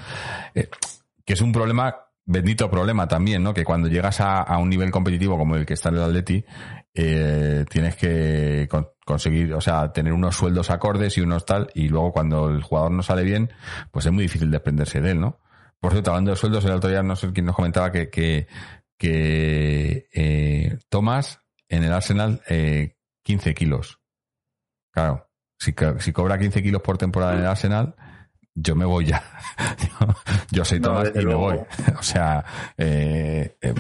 [0.55, 3.55] que es un problema bendito problema también, ¿no?
[3.55, 6.45] Que cuando llegas a, un nivel competitivo como el que está en el Atleti,
[6.93, 8.69] eh, tienes que
[9.05, 12.91] conseguir, o sea, tener unos sueldos acordes y unos tal, y luego cuando el jugador
[12.91, 13.53] no sale bien,
[13.93, 15.41] pues es muy difícil desprenderse de él, ¿no?
[15.79, 18.49] Por cierto, hablando de sueldos, el otro día no sé quién nos comentaba que, que,
[18.99, 24.01] que eh, Tomás en el Arsenal eh, 15 kilos.
[24.91, 27.95] Claro, si, si cobra 15 kilos por temporada en el Arsenal,
[28.57, 29.23] yo me voy ya.
[30.51, 31.59] yo soy Tomás y me voy.
[31.99, 32.45] O sea,
[32.77, 33.75] eh, eh,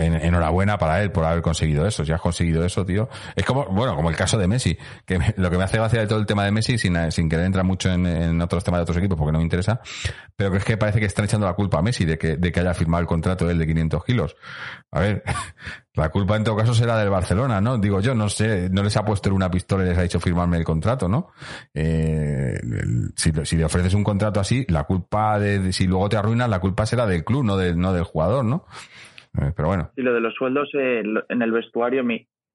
[0.00, 2.04] enhorabuena para él por haber conseguido eso.
[2.04, 3.08] Si has conseguido eso, tío.
[3.36, 6.06] Es como, bueno, como el caso de Messi, que lo que me hace gracia de
[6.06, 8.96] todo el tema de Messi, sin, sin querer entrar mucho en, otros temas de otros
[8.96, 9.80] equipos porque no me interesa,
[10.36, 12.52] pero que es que parece que están echando la culpa a Messi de que, de
[12.52, 14.36] que haya firmado el contrato de él de 500 kilos.
[14.90, 15.22] A ver,
[15.94, 17.78] la culpa en todo caso será del Barcelona, ¿no?
[17.78, 20.56] Digo yo, no sé, no les ha puesto una pistola y les ha dicho firmarme
[20.56, 21.30] el contrato, ¿no?
[21.74, 22.60] Eh,
[23.16, 26.60] si, si, le ofreces un contrato así, la culpa de, si luego te arruinas, la
[26.60, 28.66] culpa será del club, no, de, no del jugador, ¿no?
[29.38, 29.90] Eh, pero bueno.
[29.96, 32.02] Y lo de los sueldos eh, en el vestuario,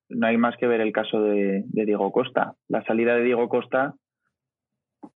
[0.09, 2.53] no hay más que ver el caso de, Diego Costa.
[2.67, 3.93] La salida de Diego Costa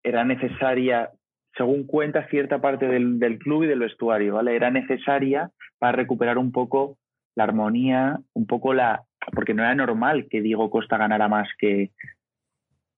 [0.03, 1.11] era necesaria,
[1.55, 4.55] según cuenta cierta parte del, del club y del vestuario, ¿vale?
[4.55, 6.97] Era necesaria para recuperar un poco
[7.35, 11.91] la armonía, un poco la, porque no era normal que Diego Costa ganara más que,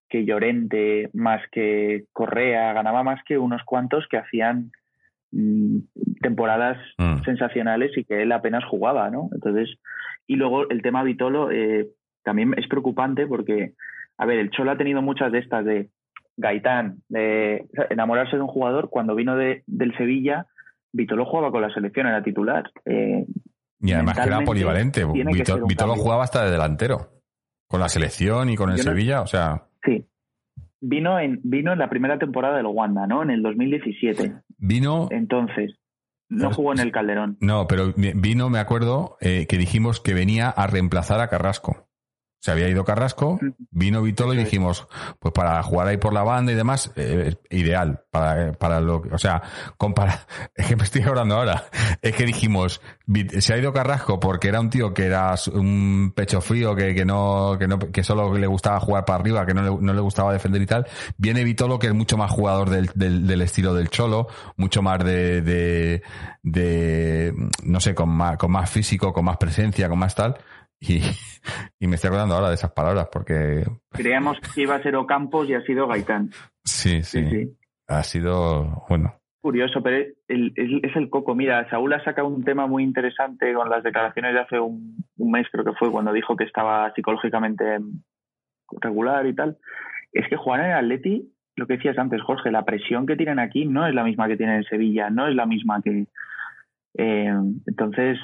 [0.08, 4.72] que Llorente, más que Correa, ganaba más que unos cuantos que hacían
[6.20, 7.22] temporadas Mm.
[7.24, 9.28] sensacionales y que él apenas jugaba, ¿no?
[9.32, 9.68] Entonces,
[10.26, 11.88] y luego el tema Vitolo eh,
[12.24, 13.72] también es preocupante porque,
[14.18, 15.88] a ver, el Cholo ha tenido muchas de estas de
[16.36, 20.46] Gaitán, de enamorarse de un jugador cuando vino de, del Sevilla,
[20.92, 22.70] Vitolo jugaba con la selección, era titular.
[22.84, 23.24] Eh,
[23.80, 25.00] Y además que era polivalente.
[25.02, 25.96] que Vitolo cambio.
[26.02, 27.08] jugaba hasta de delantero.
[27.68, 30.04] Con la selección y con el Yo no- Sevilla, o sea, Sí.
[30.80, 33.22] Vino en, vino en la primera temporada del Wanda, ¿no?
[33.22, 34.34] En el 2017.
[34.58, 35.08] vino.
[35.10, 35.74] Entonces,
[36.30, 37.36] no jugó en el Calderón.
[37.40, 41.89] No, pero vino, me acuerdo, eh, que dijimos que venía a reemplazar a Carrasco.
[42.40, 43.38] Se había ido Carrasco,
[43.70, 48.02] vino Vitolo y dijimos, pues para jugar ahí por la banda y demás, eh, ideal.
[48.10, 49.42] Para, para lo que- o sea,
[49.76, 50.20] compara,
[50.54, 51.64] es que me estoy hablando ahora.
[52.00, 52.80] Es que dijimos,
[53.40, 57.04] se ha ido Carrasco porque era un tío que era un pecho frío, que, que
[57.04, 60.00] no, que no, que solo le gustaba jugar para arriba, que no le, no le
[60.00, 60.86] gustaba defender y tal.
[61.18, 64.98] Viene Vitolo, que es mucho más jugador del, del, del estilo del Cholo, mucho más
[65.04, 66.02] de, de,
[66.42, 70.36] de, no sé, con más, con más físico, con más presencia, con más tal.
[70.80, 71.00] Y,
[71.78, 75.48] y me estoy acordando ahora de esas palabras porque Creíamos que iba a ser Ocampos
[75.48, 76.30] y ha sido Gaitán.
[76.64, 77.56] sí, sí, Sí, sí.
[77.88, 79.96] ha sido, bueno, Curioso, pero
[80.28, 81.34] el- el- es el coco.
[81.34, 85.30] Mira, Saúl ha sacado un tema muy interesante con las declaraciones de hace un, un
[85.30, 87.78] mes, creo que fue, cuando dijo que estaba psicológicamente
[88.82, 89.56] regular y tal.
[90.12, 93.38] Es que jugar en el Atleti, lo que decías antes, Jorge, la presión que tienen
[93.38, 96.06] aquí no es la misma que tienen en Sevilla, no es la misma que...
[97.02, 97.32] eh,
[97.66, 98.18] entonces,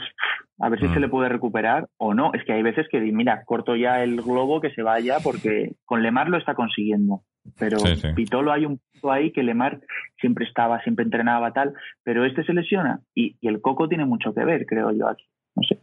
[0.59, 0.95] a ver si Mm.
[0.95, 2.33] se le puede recuperar o no.
[2.35, 6.03] Es que hay veces que, mira, corto ya el globo que se vaya porque con
[6.03, 7.23] Lemar lo está consiguiendo.
[7.59, 8.09] Pero Sí, sí.
[8.15, 9.81] Pitolo hay un punto ahí que Lemar
[10.21, 14.35] siempre estaba, siempre entrenaba tal, pero este se lesiona y, y el Coco tiene mucho
[14.35, 15.25] que ver, creo yo aquí.
[15.55, 15.79] No sé.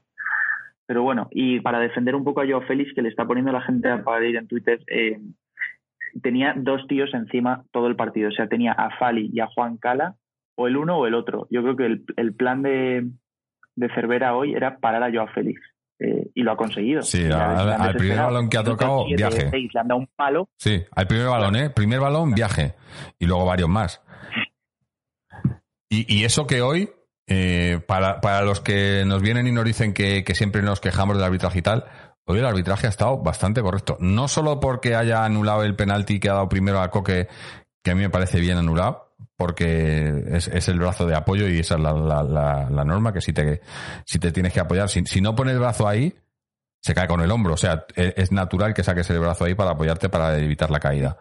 [0.86, 3.62] Pero bueno, y para defender un poco a Joao Félix, que le está poniendo la
[3.62, 5.18] gente a parir en Twitter, eh,
[6.22, 8.28] tenía dos tíos encima todo el partido.
[8.30, 10.16] O sea, tenía a Fali y a Juan Cala,
[10.56, 11.48] o el uno o el otro.
[11.50, 13.10] Yo creo que el, el plan de,
[13.76, 15.60] de Cervera hoy era parar a Joao Félix.
[16.00, 17.02] eh, y lo ha conseguido.
[17.02, 19.50] Sí, al- primer balón que ha tocado, siete, viaje.
[19.50, 20.50] seis, le han dado un palo.
[20.58, 21.70] sí, al primer balón, ¿eh?
[21.70, 22.76] Primer balón, viaje.
[23.20, 24.02] Y luego varios más.
[25.90, 26.90] Y, y eso que hoy,
[27.28, 31.16] eh, para, para los que nos vienen y nos dicen que, que siempre nos quejamos
[31.16, 31.86] del arbitraje y tal,
[32.26, 33.98] hoy el arbitraje ha estado bastante correcto.
[34.00, 37.28] No solo porque haya anulado el penalti que ha dado primero a Coque,
[37.84, 39.03] que a mí me parece bien anulado,
[39.36, 43.62] porque es, el brazo de apoyo y esa es la, norma, que si te,
[44.06, 46.14] si te tienes que apoyar, si, no pones el brazo ahí,
[46.82, 47.54] se cae con el hombro.
[47.54, 50.80] O sea, e- es natural que saques el brazo ahí para apoyarte para evitar la
[50.80, 51.18] caída.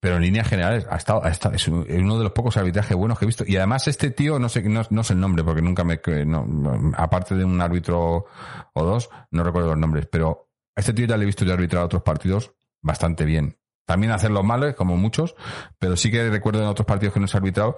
[0.00, 2.56] Pero en líneas generales ha estado, ha estado- es un- es uno de los pocos
[2.56, 3.44] arbitrajes buenos que he visto.
[3.46, 6.92] Y además este tío, no sé, no, no sé el nombre porque nunca me, no-
[6.96, 8.24] aparte de un árbitro
[8.72, 11.84] o dos, no recuerdo los nombres, pero este tío ya le he visto ya arbitrar
[11.84, 13.59] otros partidos bastante bien.
[13.90, 15.34] También hacerlos malos, como muchos,
[15.80, 17.76] pero sí que recuerdo en otros partidos que nos ha arbitrado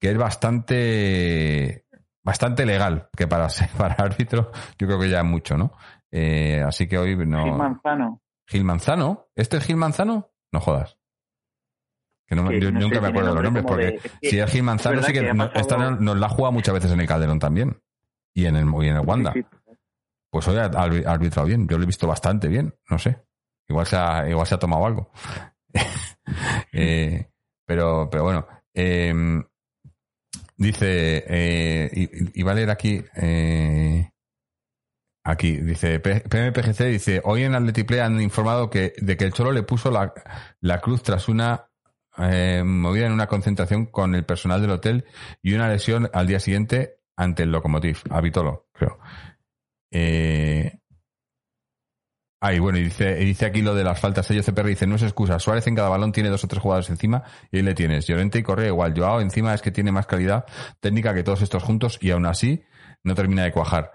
[0.00, 1.86] que es bastante,
[2.24, 3.46] bastante legal, que para
[3.78, 5.72] para árbitro yo creo que ya es mucho, ¿no?
[6.10, 7.44] Eh, así que hoy no.
[7.44, 8.20] Gil Manzano.
[8.48, 9.28] Gil Manzano.
[9.36, 10.32] ¿Este es Gil Manzano?
[10.50, 10.98] No jodas.
[12.26, 14.50] Que no yo no nunca me acuerdo de los nombre nombres, porque de- si es
[14.50, 17.38] Gil Manzano, sí que, no- esta no- nos la juega muchas veces en el Calderón
[17.38, 17.80] también.
[18.34, 19.32] Y en el, y en el Wanda.
[19.32, 19.44] Sí.
[20.28, 21.68] Pues hoy ha ha arbitrado bien.
[21.68, 22.74] Yo lo he visto bastante bien.
[22.90, 23.22] No sé.
[23.68, 25.12] Igual se ha, igual se ha tomado algo.
[26.72, 27.28] Eh,
[27.66, 28.46] pero, pero bueno.
[28.74, 29.12] eh,
[30.56, 34.10] dice, eh, y, y va a leer aquí, eh,
[35.24, 39.52] aquí, dice, PMPGC dice, hoy en Atleti Play han informado que, de que el Cholo
[39.52, 40.12] le puso la,
[40.60, 41.68] la cruz tras una
[42.18, 45.04] eh, movida en una concentración con el personal del hotel
[45.42, 48.98] y una lesión al día siguiente ante el Lokomotiv, a Vitolo, creo.
[49.90, 50.78] Eh,
[52.44, 54.28] Ay, bueno, y dice, y dice aquí lo de las faltas.
[54.32, 55.38] Ello CPR dice, no es excusa.
[55.38, 58.04] Suárez en cada balón tiene dos o tres jugadores encima y ahí le tienes.
[58.08, 58.94] Llorente y Correa igual.
[58.96, 60.44] Joao encima es que tiene más calidad
[60.80, 62.64] técnica que todos estos juntos y aún así
[63.04, 63.92] no termina de cuajar.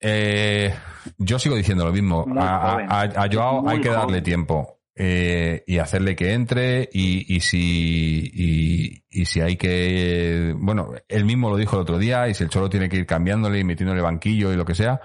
[0.00, 0.74] Eh,
[1.18, 2.24] yo sigo diciendo lo mismo.
[2.38, 9.04] A, Joao hay que darle tiempo eh, y hacerle que entre y, y si y,
[9.08, 12.50] y si hay que bueno él mismo lo dijo el otro día y si el
[12.50, 15.00] cholo tiene que ir cambiándole y metiéndole banquillo y lo que sea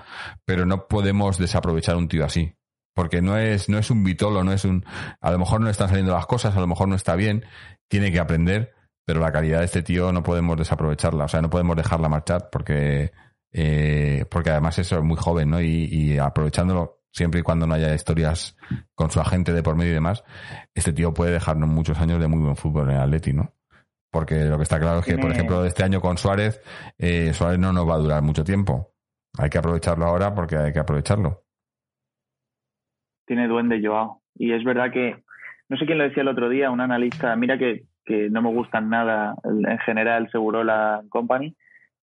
[0.46, 2.56] pero no podemos desaprovechar un tío así
[2.96, 4.84] porque no es no es un vitolo no es un
[5.22, 7.46] a lo mejor no están saliendo las cosas a lo mejor no está bien
[7.88, 8.74] tiene que aprender
[9.06, 12.50] pero la calidad de este tío no podemos desaprovecharla o sea no podemos dejarla marchar
[12.52, 13.12] porque
[13.52, 17.76] eh, porque además eso es muy joven no y, y aprovechándolo siempre y cuando no
[17.76, 18.58] haya historias
[18.96, 20.24] con su agente de por medio y demás,
[20.74, 23.54] este tío puede dejarnos muchos años de muy buen fútbol en el Atleti, ¿no?
[24.12, 26.62] Porque lo que está claro es que, por ejemplo, este año con Suárez,
[26.98, 28.92] eh, Suárez no nos va a durar mucho tiempo.
[29.40, 31.44] hay que aprovecharlo ahora porque hay que aprovecharlo.
[33.26, 34.22] Tiene duende Joao.
[34.36, 35.24] Y es verdad que,
[35.70, 38.52] no sé quién lo decía el otro día, un analista, mira que, que no me
[38.52, 41.56] gustan nada en general seguro la Company,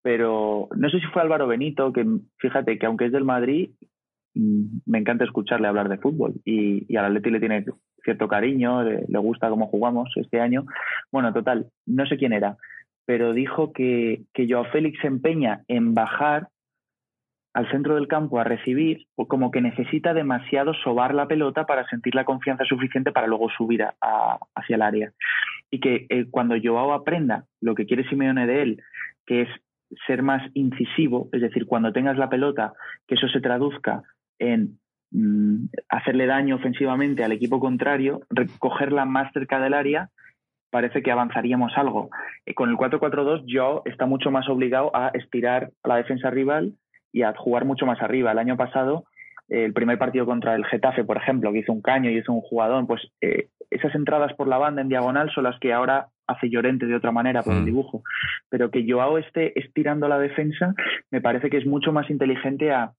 [0.02, 2.06] pero no sé si fue Álvaro Benito, que
[2.38, 3.72] fíjate que aunque es del Madrid,
[4.86, 7.66] me encanta escucharle hablar de fútbol y, y al Atleti le tiene
[8.04, 10.66] cierto cariño, le, gusta cómo jugamos este año.
[11.12, 12.58] Bueno, total, no sé quién era,
[13.06, 16.48] pero dijo que, que Joao Félix se empeña en bajar
[17.54, 22.14] al centro del campo a recibir, como que necesita demasiado sobar la pelota para sentir
[22.14, 25.12] la confianza suficiente para luego subir a, a, hacia el área.
[25.72, 28.84] Y que eh, cuando Joao aprenda lo que quiere Simeone de él,
[29.26, 29.50] que es
[30.06, 32.74] ser más incisivo, es decir, cuando tengas la pelota,
[33.08, 34.04] que eso se traduzca
[34.40, 34.80] en
[35.12, 40.10] mmm, hacerle daño ofensivamente al equipo contrario, recogerla más cerca del área,
[40.70, 42.10] parece que avanzaríamos algo.
[42.46, 46.74] Eh, con el 4-4-2, Joao está mucho más obligado a estirar a la defensa rival
[47.12, 48.32] y a jugar mucho más arriba.
[48.32, 49.06] El año pasado,
[49.50, 52.34] eh, el primer partido contra el Getafe, por ejemplo, que hizo un caño y hizo
[52.34, 56.08] un jugadón, pues eh, esas entradas por la banda en diagonal son las que ahora
[56.28, 58.04] hace Llorente de otra manera por el dibujo.
[58.50, 60.74] Pero que Joao esté estirando la defensa
[61.10, 62.92] me parece que es mucho más inteligente a,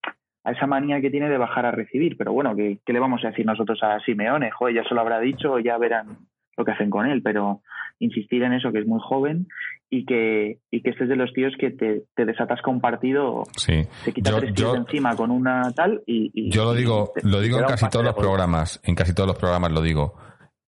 [0.49, 2.17] a esa manía que tiene de bajar a recibir.
[2.17, 4.51] Pero bueno, ¿qué, ¿qué, le vamos a decir nosotros a Simeone?
[4.51, 6.19] Joder, ya se lo habrá dicho, ya verán
[6.57, 7.61] lo que hacen con él, pero
[8.01, 9.47] insistir en eso, que es muy joven
[9.91, 13.45] y que, y que este es de los tíos que te, te desatasca un partido,
[13.57, 13.85] sí.
[14.05, 16.31] se quita yo, tres yo, tíos encima con una tal y...
[16.35, 19.15] y yo lo digo, te, lo digo te en casi todos los programas, en casi
[19.15, 20.15] todos los programas lo digo.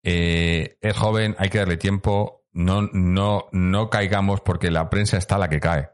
[0.02, 5.38] Eh, es joven, hay que darle tiempo, no, no, no caigamos porque la prensa está
[5.38, 5.88] la que cae.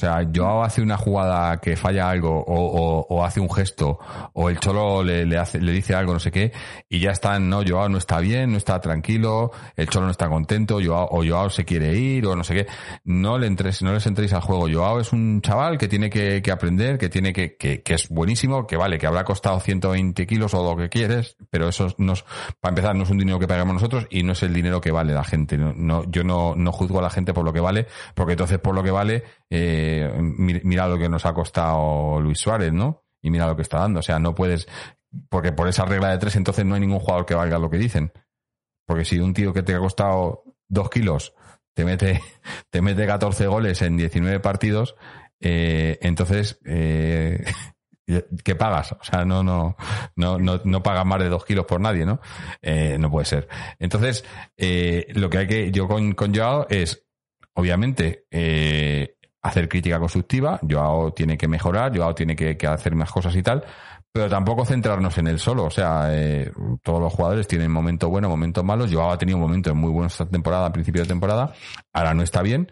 [0.00, 3.98] O sea, Joao hace una jugada que falla algo o, o, o hace un gesto
[4.32, 6.52] o el Cholo le, le, hace, le dice algo, no sé qué,
[6.88, 10.30] y ya están, no, Joao no está bien, no está tranquilo, el Cholo no está
[10.30, 12.66] contento, Joao, o Joao se quiere ir o no sé qué.
[13.04, 14.68] No, le entres, no les entréis al juego.
[14.72, 18.08] Joao es un chaval que tiene que, que aprender, que tiene que, que, que, es
[18.08, 22.14] buenísimo, que vale, que habrá costado 120 kilos o lo que quieres, pero eso no
[22.14, 22.24] es,
[22.58, 24.92] para empezar, no es un dinero que pagamos nosotros y no es el dinero que
[24.92, 25.58] vale la gente.
[25.58, 28.58] No, no yo no, no juzgo a la gente por lo que vale, porque entonces
[28.58, 33.04] por lo que vale, eh, mira lo que nos ha costado Luis Suárez, ¿no?
[33.20, 34.00] Y mira lo que está dando.
[34.00, 34.68] O sea, no puedes,
[35.28, 37.78] porque por esa regla de tres entonces no hay ningún jugador que valga lo que
[37.78, 38.12] dicen.
[38.86, 41.34] Porque si un tío que te ha costado dos kilos
[41.74, 42.20] te mete,
[42.70, 44.96] te mete 14 goles en 19 partidos,
[45.40, 47.44] eh, entonces, eh,
[48.44, 48.92] ¿qué pagas?
[48.92, 49.76] O sea, no, no,
[50.16, 52.20] no, no, no pagas más de dos kilos por nadie, ¿no?
[52.62, 53.48] Eh, no puede ser.
[53.78, 54.24] Entonces,
[54.56, 57.06] eh, lo que hay que, yo con, con Joao es,
[57.54, 63.10] obviamente, eh, hacer crítica constructiva, Joao tiene que mejorar, Joao tiene que, que, hacer más
[63.10, 63.64] cosas y tal,
[64.12, 65.64] pero tampoco centrarnos en él solo.
[65.64, 68.92] O sea, eh, todos los jugadores tienen momentos buenos, momentos malos.
[68.92, 71.52] Joao ha tenido momentos muy buenos esta temporada, a principio de temporada,
[71.92, 72.70] ahora no está bien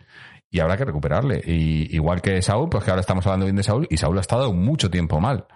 [0.51, 1.43] y habrá que recuperarle.
[1.45, 4.23] Y igual que Saúl, pues que ahora estamos hablando bien de Saúl, y Saúl ha
[4.23, 5.47] estado mucho tiempo mal.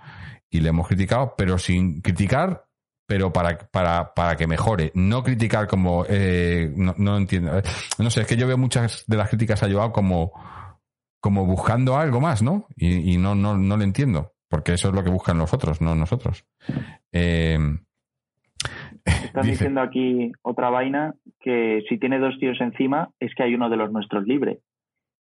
[0.51, 2.67] Y le hemos criticado, pero sin criticar
[3.05, 4.91] pero para, para, para que mejore.
[4.95, 7.61] No criticar como, eh, no, no entiendo.
[7.99, 10.33] No sé, es que yo veo muchas de las críticas a Joao como,
[11.23, 12.67] como buscando algo más, ¿no?
[12.77, 15.81] Y, y no, no, no le entiendo, porque eso es lo que buscan los otros,
[15.81, 16.45] no nosotros.
[17.13, 17.57] Eh,
[19.05, 23.55] Están dice, diciendo aquí otra vaina que si tiene dos tíos encima es que hay
[23.55, 24.59] uno de los nuestros libre.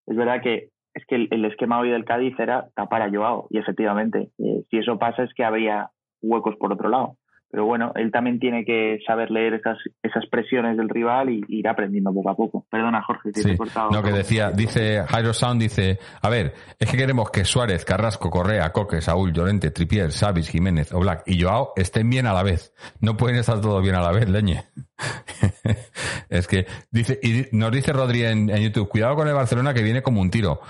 [0.07, 3.47] Es verdad que es que el, el esquema hoy del Cádiz era tapar a Joao
[3.49, 7.17] y efectivamente, eh, si eso pasa es que había huecos por otro lado.
[7.53, 11.69] Pero bueno, él también tiene que saber leer esas, esas presiones del rival y, ir
[11.69, 12.67] aprendiendo poco a poco.
[12.71, 13.51] Perdona, Jorge, te sí.
[13.51, 13.91] he cortado.
[13.91, 18.31] No, que decía, dice Jairo Sound, dice, a ver, es que queremos que Suárez, Carrasco,
[18.31, 22.73] Correa, Coque, Saúl, Llorente, Tripier, Savis, Jiménez, Oblak y Joao estén bien a la vez.
[23.01, 24.65] No pueden estar todos bien a la vez, leñe.
[26.31, 29.83] es que, dice, y nos dice Rodri en, en YouTube, cuidado con el Barcelona que
[29.83, 30.63] viene como un tiro.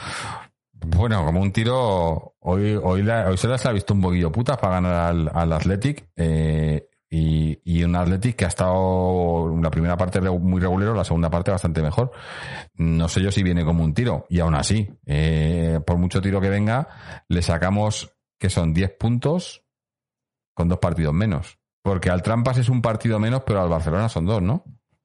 [0.84, 4.58] Bueno, como un tiro, hoy, hoy, la, hoy se las ha visto un poquillo putas
[4.58, 9.96] para ganar al, al Athletic, eh, y, y, un Athletic que ha estado la primera
[9.96, 12.10] parte muy regulero, la segunda parte bastante mejor.
[12.76, 16.40] No sé yo si viene como un tiro, y aún así, eh, por mucho tiro
[16.40, 16.88] que venga,
[17.28, 19.64] le sacamos que son 10 puntos
[20.54, 21.58] con dos partidos menos.
[21.82, 24.64] Porque al Trampas es un partido menos, pero al Barcelona son dos, ¿no?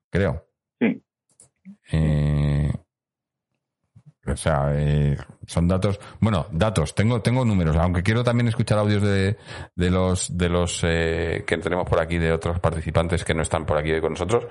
[0.09, 0.47] Creo.
[0.80, 1.03] Sí.
[1.91, 2.71] Eh,
[4.34, 5.99] o sea, eh, son datos.
[6.19, 6.93] Bueno, datos.
[6.93, 7.75] Tengo, tengo números.
[7.78, 9.38] Aunque quiero también escuchar audios de,
[9.75, 13.65] de los, de los eh, que tenemos por aquí, de otros participantes que no están
[13.65, 14.47] por aquí con nosotros.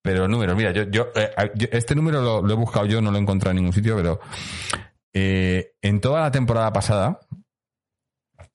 [0.00, 1.30] Pero números, mira, yo, yo, eh,
[1.72, 4.20] este número lo, he buscado yo, no lo he encontrado en ningún sitio, pero
[5.12, 7.18] en toda la temporada pasada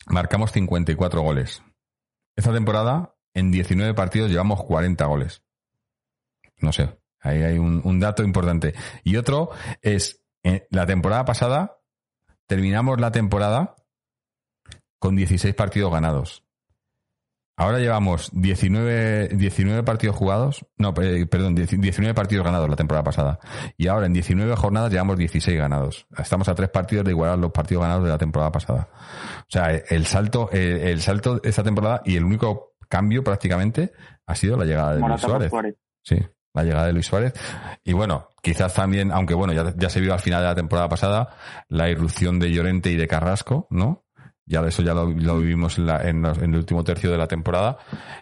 [0.07, 1.61] marcamos 54 goles.
[2.37, 5.43] Esta temporada, en 19 partidos, llevamos 40 goles.
[6.59, 6.89] No sé.
[7.19, 8.73] Ahí hay un dato importante.
[9.03, 9.49] Y otro
[9.81, 10.22] es
[10.69, 11.77] la temporada pasada
[12.47, 13.75] terminamos la temporada
[14.99, 16.43] con 16 partidos ganados.
[17.55, 23.39] Ahora llevamos 19, 19 partidos jugados, no, eh, perdón, 19 partidos ganados la temporada pasada.
[23.77, 26.07] Y ahora en 19 jornadas llevamos 16 ganados.
[26.17, 28.89] Estamos a tres partidos de igualar los partidos ganados de la temporada pasada.
[29.41, 33.91] O sea, el salto, el, el salto de esta temporada y el único cambio prácticamente
[34.25, 35.49] ha sido la llegada de Luis Suárez.
[35.51, 35.75] Suárez.
[36.01, 36.17] Sí,
[36.53, 37.33] la llegada de Luis Suárez.
[37.83, 40.89] Y bueno, quizás también, aunque bueno, ya, ya se vio al final de la temporada
[40.89, 41.35] pasada,
[41.69, 44.03] la irrupción de Llorente y de Carrasco, ¿no?
[44.45, 47.77] Ya eso ya lo, vivimos en, el último tercio de la temporada.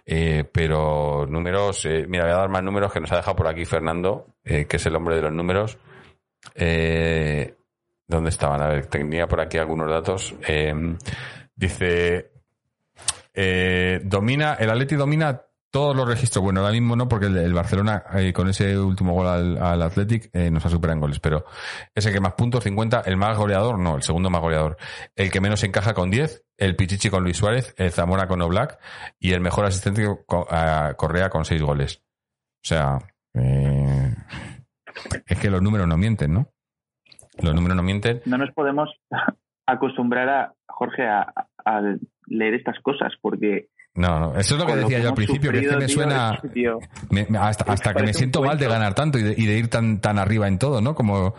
[0.05, 3.47] Eh, pero números, eh, mira, voy a dar más números que nos ha dejado por
[3.47, 5.79] aquí Fernando, eh, que es el hombre de los números.
[6.55, 8.61] ¿Dónde estaban?
[8.61, 10.35] A ver, tenía por aquí algunos datos.
[11.55, 12.31] Dice,
[14.03, 15.41] domina, el Atleti domina
[15.71, 16.43] todos los registros.
[16.43, 20.29] Bueno, ahora mismo no, porque el, el Barcelona, eh, con ese último gol al, Athletic,
[20.33, 21.19] eh, nos ha superado en goles.
[21.19, 21.45] Pero
[21.95, 23.01] es el que más puntos, 50.
[23.05, 24.77] El más goleador, no, el segundo más goleador.
[25.15, 26.45] El que menos encaja con 10.
[26.57, 27.73] El Pichichi con Luis Suárez.
[27.77, 28.79] El Zamora con Oblak.
[29.17, 32.03] Y el mejor asistente Correa con 6 goles.
[32.63, 32.99] O sea,
[33.33, 34.13] eh,
[35.25, 36.49] es que los números no mienten, ¿no?
[37.41, 38.21] Los números no mienten.
[38.25, 38.89] No nos podemos
[39.65, 41.33] acostumbrar a, Jorge, a
[42.27, 43.69] leer estas cosas, porque...
[43.93, 45.95] No, no, eso es lo que decía yo al principio, que es que me tío,
[45.95, 46.33] suena...
[46.35, 46.79] es que, tío,
[47.09, 49.57] Me- me- hasta Es que me siento mal de ganar tanto y de, y de
[49.57, 50.95] ir tan, tan arriba en todo, ¿no?
[50.95, 51.35] Como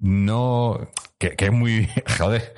[0.00, 0.80] no,
[1.18, 1.88] que, que es muy,
[2.18, 2.54] joder,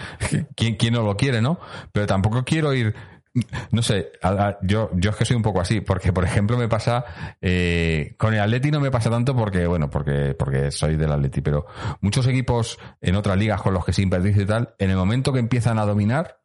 [0.56, 1.58] ¿quién, quién no lo quiere, no?
[1.92, 2.94] Pero tampoco quiero ir,
[3.70, 4.12] no sé,
[4.62, 7.04] yo, yo es que soy un poco así, porque por ejemplo me pasa,
[7.42, 11.42] eh, con el Atleti no me pasa tanto porque, bueno, porque, porque soy del Atleti,
[11.42, 11.66] pero
[12.00, 15.40] muchos equipos en otras ligas con los que simpatizo y tal, en el momento que
[15.40, 16.38] empiezan a dominar,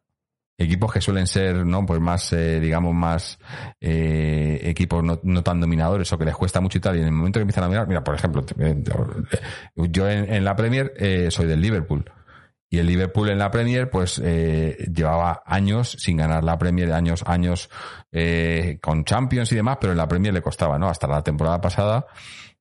[0.60, 3.38] equipos que suelen ser no pues más eh, digamos más
[3.80, 7.06] eh, equipos no, no tan dominadores o que les cuesta mucho y tal y en
[7.06, 8.82] el momento que empiezan a dominar mira por ejemplo eh,
[9.76, 12.04] yo en, en la Premier eh, soy del Liverpool.
[12.72, 17.24] Y el Liverpool en la Premier pues eh, llevaba años sin ganar la Premier años
[17.26, 17.68] años
[18.12, 21.60] eh, con Champions y demás pero en la Premier le costaba no hasta la temporada
[21.60, 22.06] pasada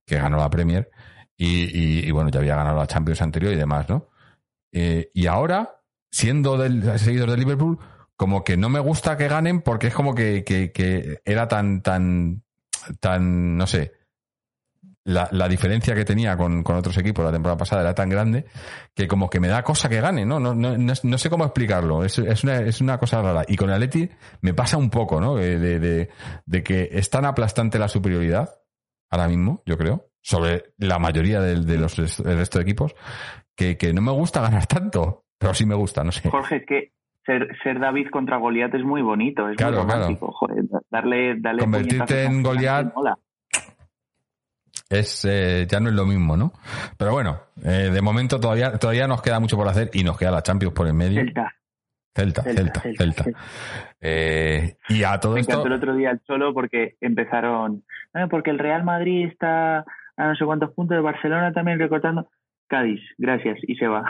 [0.06, 0.89] que ganó la Premier
[1.38, 4.08] y, y- y, bueno ya había ganado la Champions anterior y demás no
[4.72, 5.78] Eh, y ahora
[6.12, 7.80] siendo del seguidor del Liverpool,
[8.16, 12.43] como que no me gusta que ganen porque es como que, que, era tan, tan,
[12.99, 13.93] tan, no sé,
[15.05, 18.45] la, la diferencia que tenía con, con otros equipos la temporada pasada era tan grande
[18.93, 20.39] que como que me da cosa que gane, ¿no?
[20.39, 23.43] No, no, no, sé cómo explicarlo, es, es, una, es una cosa rara.
[23.47, 24.10] Y con el Atleti
[24.41, 25.36] me pasa un poco, ¿no?
[25.36, 26.10] De, de, de,
[26.45, 28.60] de que es tan aplastante la superioridad,
[29.10, 32.93] ahora mismo, yo creo, sobre la mayoría del- de, los del resto de equipos,
[33.55, 36.29] que, que no me gusta ganar tanto, pero sí me gusta, no sé.
[36.29, 36.91] Jorge, es que
[37.25, 40.31] ser, ser David contra Goliat es muy bonito, es Claro, muy romántico.
[40.31, 42.93] Joder, darle, darle Convertirte en Goliat.
[44.89, 46.51] es eh, ya no es lo mismo, ¿no?
[46.97, 50.31] Pero bueno, eh, de momento todavía todavía nos queda mucho por hacer y nos queda
[50.31, 51.21] la Champions por en medio.
[51.21, 51.53] Celta,
[52.15, 52.97] Celta, Celta, Celta, Celta.
[52.97, 53.39] Celta, Celta.
[54.01, 57.83] Eh, y a todo Me esto, encantó el otro día el Cholo porque empezaron,
[58.13, 59.79] "Ah, porque el Real Madrid está
[60.17, 62.27] a no sé cuántos puntos, el Barcelona también recortando.
[62.70, 64.03] Cádiz, gracias, y se va.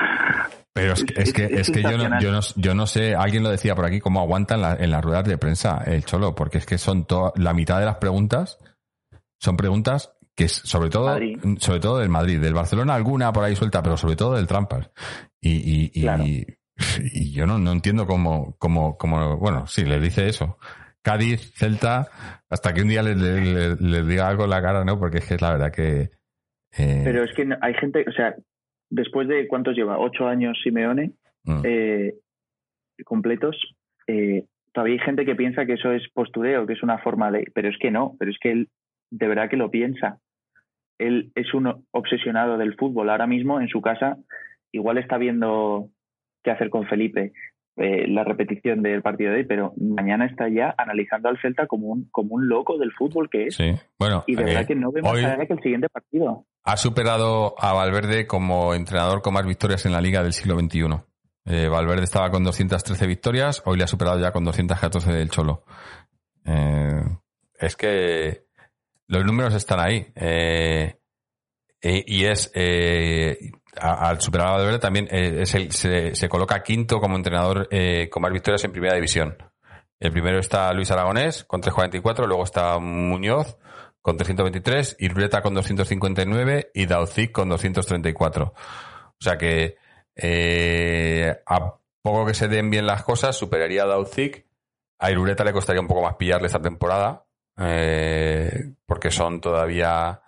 [0.73, 3.41] pero es, es que es es que yo no, yo no yo no sé, alguien
[3.43, 6.57] lo decía por aquí cómo aguantan la- en las ruedas de prensa el cholo, porque
[6.59, 8.59] es que son to- la mitad de las preguntas
[9.41, 11.37] son preguntas que es sobre todo Madrid.
[11.59, 14.89] sobre todo del Madrid, del Barcelona alguna por ahí suelta, pero sobre todo del Trampas.
[15.41, 16.23] Y, y, y, Claro.
[16.25, 20.57] y yo no, no entiendo cómo, cómo, cómo, bueno, sí, les dice eso.
[21.01, 22.07] Cádiz, Celta,
[22.49, 24.99] hasta que un día les, les- les- les diga algo en la cara, ¿no?
[24.99, 26.11] Porque es que es la verdad que...
[26.77, 28.35] eh, Pero es que hay gente, o sea,
[28.89, 31.11] después de cuántos lleva, ocho años Simeone
[31.43, 32.13] mm, eh,
[33.05, 33.55] completos,
[34.07, 37.49] eh, todavía hay gente que piensa que eso es postureo, que es una forma de,
[37.53, 38.69] pero es que no, pero es que él
[39.11, 40.19] de verdad que lo piensa.
[40.97, 43.09] Él es un obsesionado del fútbol.
[43.09, 44.17] Ahora mismo en su casa
[44.71, 45.89] igual está viendo
[46.43, 47.33] qué hacer con Felipe,
[47.81, 51.87] eh, la repetición del partido de hoy, pero mañana está ya analizando al Celta como
[51.87, 53.55] un, como un loco del fútbol que es.
[53.55, 56.45] sí, bueno, Y de eh, verdad que no vemos nada que el siguiente partido.
[56.65, 60.87] ha superado a Valverde como entrenador con más victorias en la liga del siglo XXI.
[61.45, 65.63] Eh, Valverde estaba con 213 victorias, hoy le ha superado ya con 214 del Cholo.
[67.57, 68.43] Es que
[69.07, 70.07] los números están ahí.
[71.81, 72.51] Y es,
[73.79, 78.09] al superar a Valverde también eh, es el, se, se coloca quinto como entrenador eh,
[78.09, 79.37] con más victorias en primera división.
[79.99, 83.57] El primero está Luis Aragonés con 344, luego está Muñoz
[84.01, 88.45] con 323, Irbreta con 259 y Daucic con 234.
[88.45, 89.77] O sea que
[90.15, 94.45] eh, a poco que se den bien las cosas, superaría a.
[95.01, 97.25] A Irureta le costaría un poco más pillarle esta temporada,
[98.85, 100.21] porque son todavía,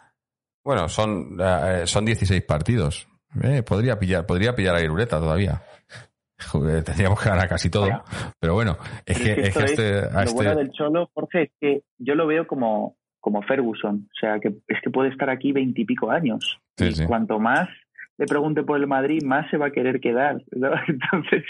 [0.63, 1.37] bueno, son,
[1.85, 3.10] son 16 partidos.
[3.43, 5.61] Eh, podría pillar, podría pillar a Irureta todavía.
[6.51, 7.83] Joder, tendríamos que ganar casi todo.
[7.83, 8.03] Bueno.
[8.39, 11.51] pero bueno, es que, es que este, a lo este- bueno del Cholo, Jorge, es
[11.59, 14.07] que yo lo veo como, como Ferguson.
[14.11, 16.59] O sea, que es que puede estar aquí veintipico años.
[16.77, 17.05] Sí, y sí.
[17.05, 17.69] cuanto más
[18.17, 20.41] le pregunte por el Madrid, más se va a querer quedar.
[20.51, 20.69] ¿no?
[20.87, 21.43] Entonces,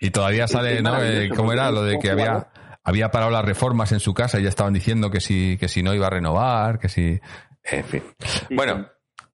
[0.00, 1.02] Y todavía sale, ¿no?
[1.02, 2.48] Eh, ¿Cómo era lo de que había,
[2.82, 5.82] había parado las reformas en su casa y ya estaban diciendo que si, que si
[5.82, 7.20] no iba a renovar, que si.
[7.64, 8.02] En fin.
[8.18, 8.86] sí, bueno,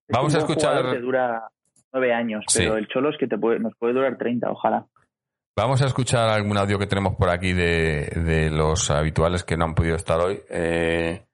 [0.09, 1.49] vamos a escuchar- dura
[1.95, 2.59] nueve años, Sí.
[2.59, 4.86] pero el Cholo es que te puede, nos puede durar 30, ojalá.
[5.57, 9.64] Vamos a escuchar algún audio que tenemos por aquí de, de los habituales que no
[9.66, 10.42] han podido estar hoy.
[10.51, 11.24] Eh,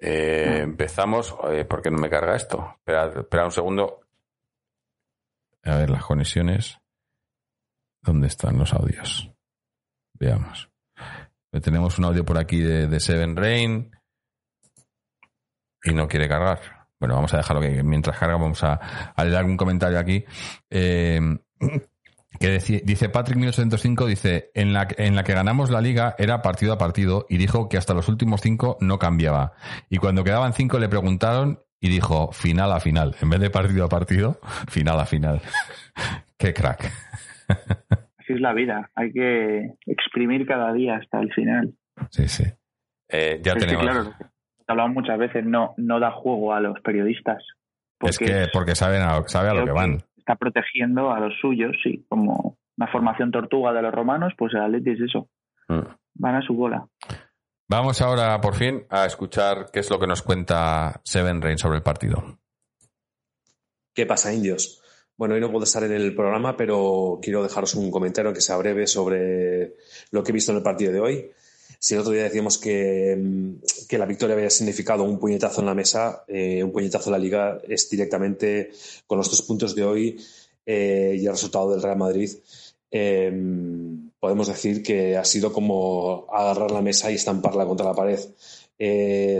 [0.00, 1.36] eh, empezamos.
[1.50, 2.76] Eh, ¿Por qué no me carga esto?
[2.78, 4.00] Espera, espera un segundo.
[5.64, 6.78] A ver, las conexiones.
[8.00, 9.30] ¿Dónde están los audios?
[10.14, 10.70] Veamos.
[11.62, 13.90] Tenemos un audio por aquí de, de Seven Rain.
[15.84, 16.77] Y no quiere cargar.
[17.00, 20.24] Bueno, vamos a dejarlo que mientras carga vamos a, a leer algún comentario aquí.
[20.70, 21.20] Eh,
[22.38, 26.42] que deci- dice Patrick 1805 dice en la, en la que ganamos la liga era
[26.42, 29.54] partido a partido y dijo que hasta los últimos cinco no cambiaba
[29.88, 33.84] y cuando quedaban cinco le preguntaron y dijo final a final en vez de partido
[33.86, 34.38] a partido
[34.68, 35.40] final a final
[36.36, 36.92] qué crack
[38.18, 38.90] Así es la vida.
[38.94, 41.72] Hay que exprimir cada día hasta el final.
[42.10, 42.44] sí sí
[43.08, 44.24] Eh, ya es tenemos que
[44.68, 47.42] hablado muchas veces, no, no da juego a los periodistas.
[48.00, 51.74] es que porque saben a, sabe a lo que van está protegiendo a los suyos,
[51.82, 55.28] sí, como una formación tortuga de los romanos, pues el Atleti es eso,
[55.68, 55.80] Mm.
[56.14, 56.86] van a su bola.
[57.68, 61.76] vamos ahora por fin a escuchar qué es lo que nos cuenta Seven Rain sobre
[61.76, 62.38] el partido
[63.94, 64.82] ¿Qué pasa, indios?
[65.16, 68.56] Bueno, hoy no puedo estar en el programa, pero quiero dejaros un comentario que sea
[68.56, 69.74] breve sobre
[70.12, 71.30] lo que he visto en el partido de hoy.
[71.78, 75.66] Si el otro día decíamos que, mm, que la victoria había significado un puñetazo en
[75.66, 78.70] la mesa, eh, un puñetazo en la liga, es directamente
[79.06, 80.16] con los tres puntos de hoy
[80.66, 82.30] eh, y el resultado del Real Madrid.
[82.90, 83.30] eh,
[84.18, 88.18] podemos decir que ha sido como agarrar la mesa y estamparla contra la pared.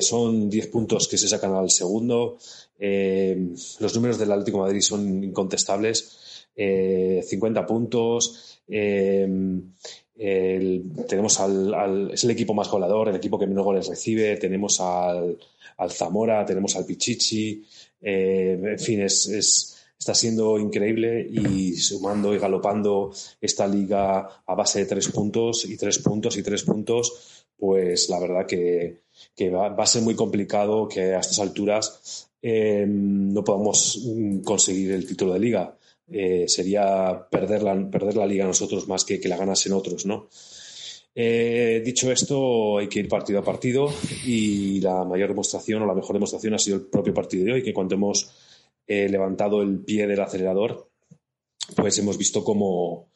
[0.00, 2.38] Son 10 puntos que se sacan al segundo.
[2.78, 6.48] Los números del Atlético Madrid son incontestables.
[6.60, 8.60] Eh, 50 puntos.
[10.18, 14.36] Tenemos al, al- es el equipo más goleador, el equipo que menos goles recibe.
[14.36, 15.38] Tenemos al,
[15.76, 17.64] al Zamora, tenemos al Pichichi.
[18.02, 24.54] Eh, en fin, es, es- está siendo increíble y sumando y galopando esta liga a
[24.54, 28.98] base de tres puntos y tres puntos y tres puntos, pues la verdad que,
[29.34, 34.38] que va, va a ser muy complicado que a estas alturas eh, no podamos mm,
[34.42, 35.74] conseguir el título de liga.
[36.10, 40.28] Eh, sería perder la, perder la liga nosotros más que que la ganasen otros, ¿no?
[41.20, 43.92] Eh, dicho esto, hay que ir partido a partido
[44.24, 47.62] y la mayor demostración o la mejor demostración ha sido el propio partido de hoy,
[47.64, 48.30] que cuando hemos
[48.86, 50.88] eh, levantado el pie del acelerador,
[51.74, 53.10] pues hemos visto como,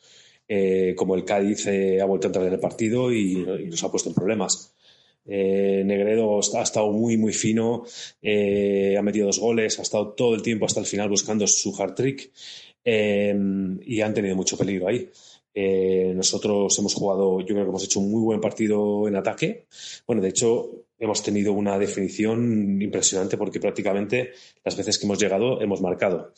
[0.49, 4.09] eh, el Cádiz ha vuelto a entrar en el partido y, y nos ha puesto
[4.09, 4.75] en problemas.
[5.25, 10.67] Negredo ha estado muy, muy fino, ha metido dos goles, ha estado todo el tiempo
[10.67, 12.33] hasta el final buscando su hard trick
[12.85, 13.35] eh,
[13.83, 15.09] y han tenido mucho peligro ahí.
[15.55, 19.67] Eh, nosotros hemos jugado, yo creo que hemos hecho un muy buen partido en ataque.
[20.07, 24.31] Bueno, de hecho, hemos tenido una definición impresionante porque prácticamente
[24.65, 26.33] las veces que hemos llegado hemos marcado.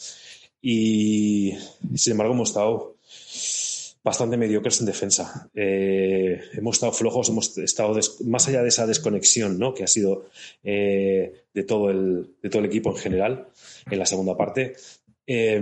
[0.60, 1.52] Y
[1.94, 2.96] sin embargo, hemos estado
[4.04, 5.48] bastante mediocres en defensa.
[5.54, 9.72] Eh, hemos estado flojos, hemos estado más allá de esa desconexión ¿no?
[9.72, 10.26] que ha sido
[10.62, 13.48] eh, de, todo el, de todo el equipo en general
[13.90, 14.74] en la segunda parte.
[15.26, 15.60] Eh,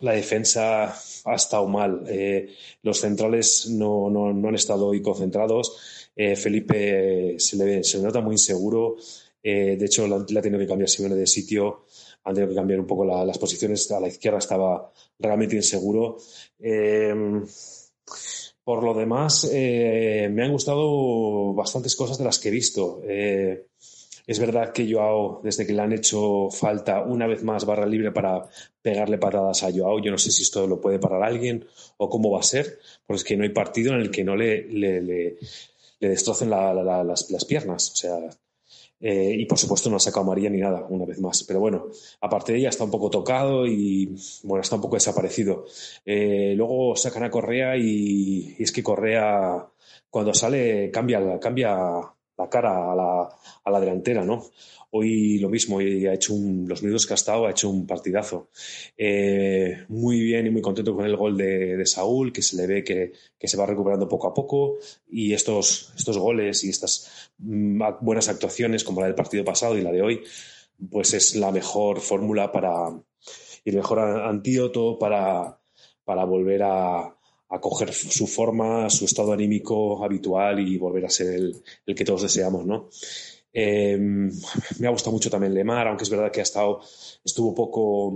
[0.00, 0.94] la defensa
[1.24, 2.04] ha estado mal.
[2.08, 2.48] Eh,
[2.82, 6.10] los centrales no, no, no han estado hoy concentrados.
[6.16, 8.96] Eh, Felipe se le, se nota muy inseguro.
[9.42, 11.84] Eh, de hecho, la, la ha tenido que cambiar Simeone de sitio.
[12.24, 13.90] Han tenido que cambiar un poco la- las posiciones.
[13.92, 16.16] A la izquierda estaba realmente inseguro.
[16.58, 17.14] Eh,
[18.64, 23.00] por lo demás, me han gustado bastantes cosas de las que he visto.
[24.26, 28.10] Es verdad que Joao, desde que le han hecho falta una vez más barra libre
[28.12, 28.44] para
[28.82, 31.64] pegarle patadas a Joao, yo no sé si esto lo puede parar alguien
[31.98, 34.34] o cómo va a ser, porque es que no hay partido en el que no
[34.36, 34.66] le,
[36.00, 37.90] destrocen la- la- la- las, piernas.
[37.92, 38.18] O sea,
[39.00, 41.44] eh, y por supuesto no ha sacado María ni nada, una vez más.
[41.44, 41.86] Pero bueno,
[42.20, 45.66] aparte de ella está un poco tocado y bueno, está un poco desaparecido.
[46.04, 49.66] Eh, luego sacan a Correa y, y es que Correa
[50.10, 52.00] cuando sale cambia, cambia
[52.38, 53.28] la cara a la,
[53.64, 54.44] a la delantera, ¿no?
[54.90, 57.86] Hoy lo mismo, y ha hecho un- los minutos que ha estado, ha hecho un
[57.86, 58.48] partidazo.
[58.96, 62.66] Eh, muy bien y muy contento con el gol de, de Saúl, que se le
[62.66, 64.76] ve que, que se va recuperando poco a poco.
[65.08, 69.82] Y estos, estos goles y estas mm, buenas actuaciones, como la del partido pasado y
[69.82, 70.22] la de hoy,
[70.90, 72.90] pues es la mejor fórmula para
[73.64, 75.58] y el mejor antídoto para,
[76.04, 77.15] para volver a,
[77.48, 82.04] a coger su forma, su estado anímico habitual y volver a ser el, el que
[82.04, 82.88] todos deseamos, ¿no?
[83.58, 86.80] Eh, me ha gustado mucho también Lemar, aunque es verdad que ha estado,
[87.24, 88.14] estuvo poco,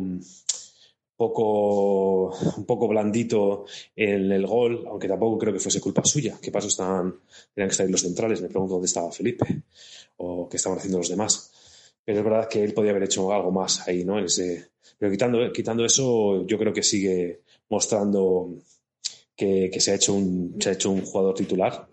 [1.16, 3.64] poco, un poco blandito
[3.96, 6.38] en el gol, aunque tampoco creo que fuese culpa suya.
[6.42, 7.20] ¿Qué paso estaban,
[7.54, 8.42] tenían que estar los centrales?
[8.42, 9.62] Me pregunto dónde estaba Felipe
[10.18, 11.52] o qué estaban haciendo los demás.
[12.04, 14.18] Pero es verdad que él podía haber hecho algo más ahí, ¿no?
[14.18, 18.56] Ese, pero quitando, quitando eso, yo creo que sigue mostrando
[19.40, 21.88] que, se, ha hecho un, se ha hecho un jugador titular,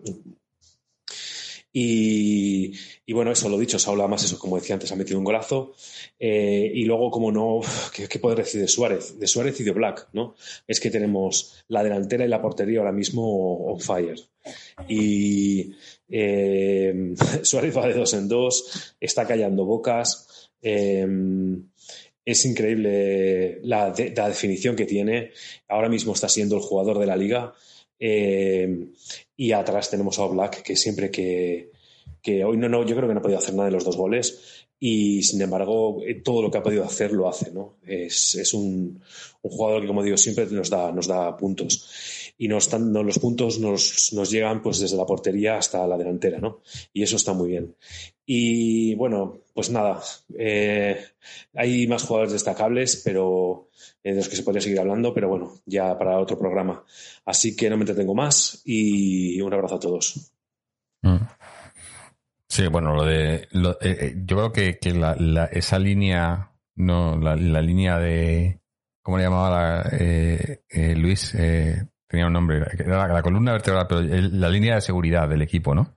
[1.72, 2.72] y,
[3.06, 5.74] y, bueno, eso lo dicho, Saúl además, eso como decía antes, ha metido un golazo.
[6.18, 7.60] Eh, y luego, como no,
[7.94, 9.18] ¿qué, ¿qué, decir de Suárez?
[9.18, 10.34] De Suárez y de Black, ¿no?
[10.66, 14.18] Es que tenemos la delantera y la portería ahora mismo on fire.
[14.88, 15.72] Y
[16.08, 20.50] eh, Suárez va de dos en dos, está callando bocas.
[20.62, 21.06] Eh,
[22.30, 25.30] es increíble la, de, la, definición que tiene.
[25.66, 27.54] Ahora mismo está siendo el jugador de la liga.
[27.98, 28.88] Eh,
[29.34, 31.70] y atrás tenemos a Black, que siempre que,
[32.20, 33.96] que hoy no, no, yo creo que no ha podido hacer nada de los dos
[33.96, 37.50] goles y sin embargo eh, todo lo que ha podido hacer lo hace.
[37.86, 39.02] Es, es un,
[39.40, 41.88] un, jugador que como digo siempre nos da, nos da puntos
[42.38, 46.60] y nos no, los puntos nos, llegan pues desde la portería hasta la delantera, ¿no?
[46.92, 47.74] Y eso está muy bien.
[48.24, 50.00] Y bueno, pues nada,
[50.38, 51.04] eh,
[51.54, 53.68] hay más jugadores destacables, pero
[54.04, 56.84] eh, de los que se podría seguir hablando, pero bueno, ya para otro programa.
[57.24, 60.32] Así que no me entretengo más y un abrazo a todos.
[61.02, 61.16] Mm.
[62.48, 63.48] Sí, bueno, lo de.
[63.82, 64.94] Eh, yo creo que, que
[65.52, 66.52] esa línea.
[66.76, 68.60] No, la, línea de.
[69.02, 71.34] ¿Cómo le llamaba la, eh, Luis?
[72.08, 72.64] Tenía un nombre.
[72.78, 75.94] Era la, columna vertebral, pero el, la línea de seguridad del equipo, ¿no?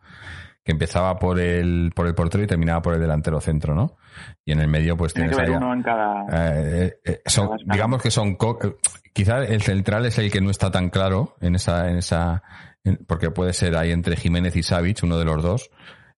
[0.64, 3.98] Que empezaba por el, por el portero y terminaba por el delantero centro, ¿no?
[4.46, 6.26] Y en el medio, pues Tiene que ver uno en cada.
[7.26, 8.38] son, cada digamos que son.
[9.14, 11.90] Quizás el central es el que no está tan claro en esa.
[11.90, 12.44] En esa
[13.08, 15.70] porque puede ser ahí entre Jiménez y Savic, uno de los dos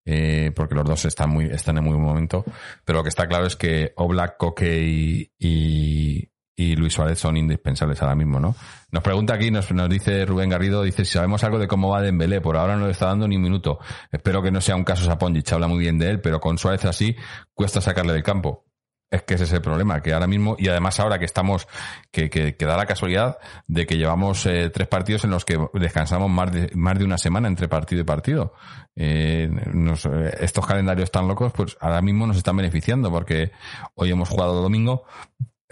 [0.05, 2.43] eh, porque los dos están muy están en muy buen momento.
[2.85, 7.37] Pero lo que está claro es que Oblak, Coque y, y, y, Luis Suárez son
[7.37, 8.55] indispensables ahora mismo, ¿no?
[8.91, 12.01] Nos pregunta aquí, nos, nos dice Rubén Garrido, dice si sabemos algo de cómo va
[12.01, 13.79] Dembélé, por ahora no le está dando ni un minuto.
[14.11, 16.85] Espero que no sea un caso Saponjic, habla muy bien de él, pero con Suárez
[16.85, 17.15] así
[17.53, 18.65] cuesta sacarle del campo.
[19.13, 21.67] Es que ese es el problema, que ahora mismo, y además ahora que estamos,
[22.09, 23.37] que, que, que da la casualidad
[23.67, 27.19] de que llevamos eh, tres partidos en los que descansamos más de, más de una
[27.19, 28.55] semana entre partido y partido.
[28.95, 30.07] Eh, nos,
[30.39, 33.51] estos calendarios tan locos, pues ahora mismo nos están beneficiando porque
[33.93, 35.03] hoy hemos jugado domingo,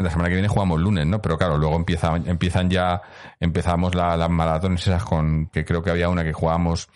[0.03, 1.21] la semana que viene jugamos lunes, ¿no?
[1.21, 3.01] Pero claro, luego empieza, empiezan ya,
[3.39, 6.89] empezamos la, las maratones esas con, que creo que había una que jugábamos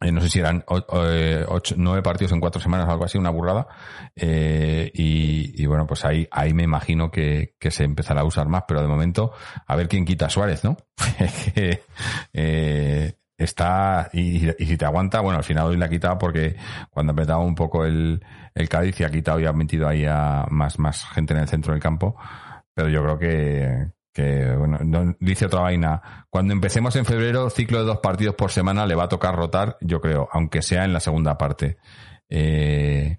[0.00, 3.30] eh, no sé si eran ocho, nueve partidos en cuatro semanas o algo así, una
[3.30, 3.66] burrada.
[4.14, 8.46] Eh, y, y, bueno, pues ahí, ahí me imagino que, que, se empezará a usar
[8.46, 9.32] más, pero de momento,
[9.66, 10.76] a ver quién quita a Suárez, ¿no?
[13.38, 16.56] está, y, si te aguanta, bueno, al final hoy la ha quitado porque
[16.90, 18.24] cuando apretaba un poco el,
[18.54, 21.48] el Cádiz y ha quitado y ha metido ahí a más, más gente en el
[21.48, 22.16] centro del campo.
[22.74, 26.26] Pero yo creo que, que bueno, no, dice otra vaina.
[26.30, 29.76] Cuando empecemos en febrero, ciclo de dos partidos por semana le va a tocar rotar,
[29.80, 31.78] yo creo, aunque sea en la segunda parte.
[32.28, 33.18] Eh,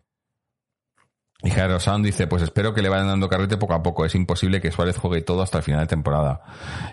[1.43, 4.05] y Jairo Sound dice, pues espero que le vayan dando carrete poco a poco.
[4.05, 6.41] Es imposible que Suárez juegue todo hasta el final de temporada.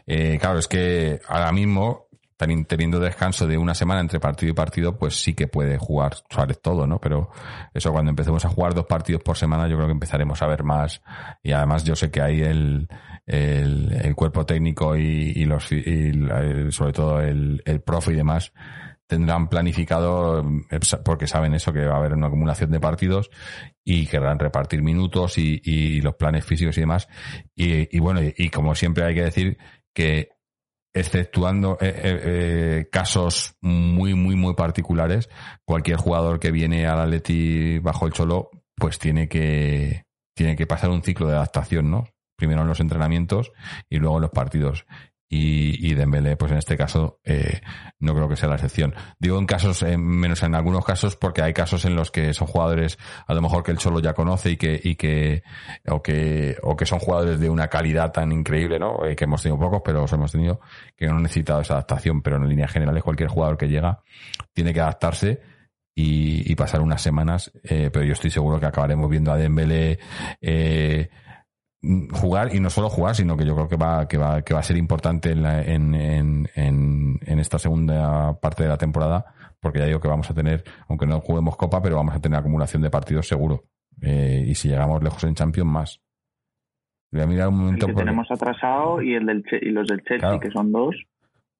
[0.07, 2.04] Eh, claro, es que ahora mismo,
[2.67, 6.61] teniendo descanso de una semana entre partido y partido, pues sí que puede jugar Suárez
[6.61, 7.01] todo, ¿no?
[7.01, 7.31] Pero
[7.73, 10.65] eso cuando empecemos a jugar dos partidos por semana, yo creo que empezaremos a ver
[10.65, 11.03] más.
[11.43, 12.89] Y además yo sé que hay el,
[13.27, 18.53] el, cuerpo técnico y, los y el, sobre todo el, el profe y demás
[19.07, 20.45] tendrán planificado
[21.05, 23.31] porque saben eso que va a haber una acumulación de partidos
[23.85, 27.09] y querrán repartir minutos y, los planes físicos y demás
[27.55, 29.59] y, bueno y, como siempre hay que decir
[29.93, 30.31] que
[30.95, 35.29] exceptuando eh, eh, eh, casos muy muy muy particulares
[35.65, 40.91] cualquier jugador que viene al Atleti bajo el cholo pues tiene que tiene que pasar
[40.91, 43.53] un ciclo de adaptación no primero en los entrenamientos
[43.89, 44.87] y luego en los partidos.
[45.37, 47.61] Y, y Dembélé, pues en este caso, eh,
[47.99, 48.95] no creo que sea la excepción.
[49.19, 52.47] Digo en casos, eh, menos en algunos casos, porque hay casos en los que son
[52.47, 55.43] jugadores, a lo mejor que el Cholo ya conoce y que, y que,
[55.89, 59.05] o que, o que son jugadores de una calidad tan increíble, ¿no?
[59.05, 60.61] Eh, que hemos tenido pocos, pero los hemos tenido,
[60.97, 64.05] que no han necesitado esa adaptación, pero en líneas generales cualquier jugador que llega
[64.53, 65.41] tiene que adaptarse
[65.97, 69.99] y, pasar unas semanas, eh, pero yo estoy seguro que acabaremos viendo a Dembélé,
[70.41, 71.09] eh,
[72.13, 74.61] jugar y no solo jugar, sino que yo creo que va, que va, que va
[74.61, 79.25] a ser importante en, la, en, en, en, en, esta segunda parte de la temporada,
[79.61, 82.39] porque ya digo que vamos a tener, aunque no juguemos Copa, pero vamos a tener
[82.39, 83.65] acumulación de partidos seguro.
[84.03, 86.01] Eh, y si llegamos lejos en Champions, más.
[87.13, 87.87] Voy a mirar un momento.
[87.87, 90.41] El que tenemos atrasado y, el del y los del Chelsea, claro.
[90.41, 90.97] que son dos.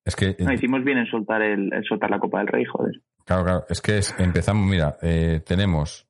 [0.05, 3.01] Es que, No, hicimos bien en soltar, el, en soltar la Copa del Rey, joder.
[3.25, 6.07] claro, claro, es que es- empezamos, mira, eh, tenemos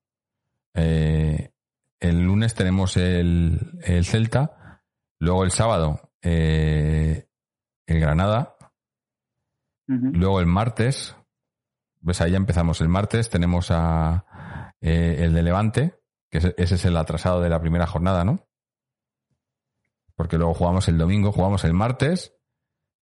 [0.74, 1.50] eh,
[2.04, 4.82] el lunes tenemos el, el Celta,
[5.18, 7.28] luego el sábado eh,
[7.86, 8.56] el Granada,
[9.86, 11.16] luego el martes,
[12.02, 16.00] pues ahí ya empezamos el martes, tenemos a eh, el de Levante,
[16.30, 18.46] que ese, es el atrasado de la primera jornada, ¿no?
[20.14, 22.34] Porque luego jugamos el domingo, jugamos el martes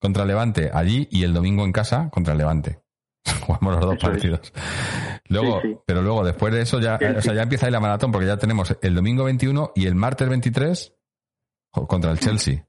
[0.01, 2.83] contra Levante allí y el domingo en casa contra el Levante.
[3.47, 4.53] jugamos los dos Eso es.
[5.33, 5.79] Luego, Sí, sí.
[5.87, 8.27] pero luego después de eso ya, Sí, o sea, ya empieza ahí la maratón porque
[8.27, 10.95] ya tenemos el domingo 21 y el martes 23
[11.75, 12.67] jo- contra el Chelsea.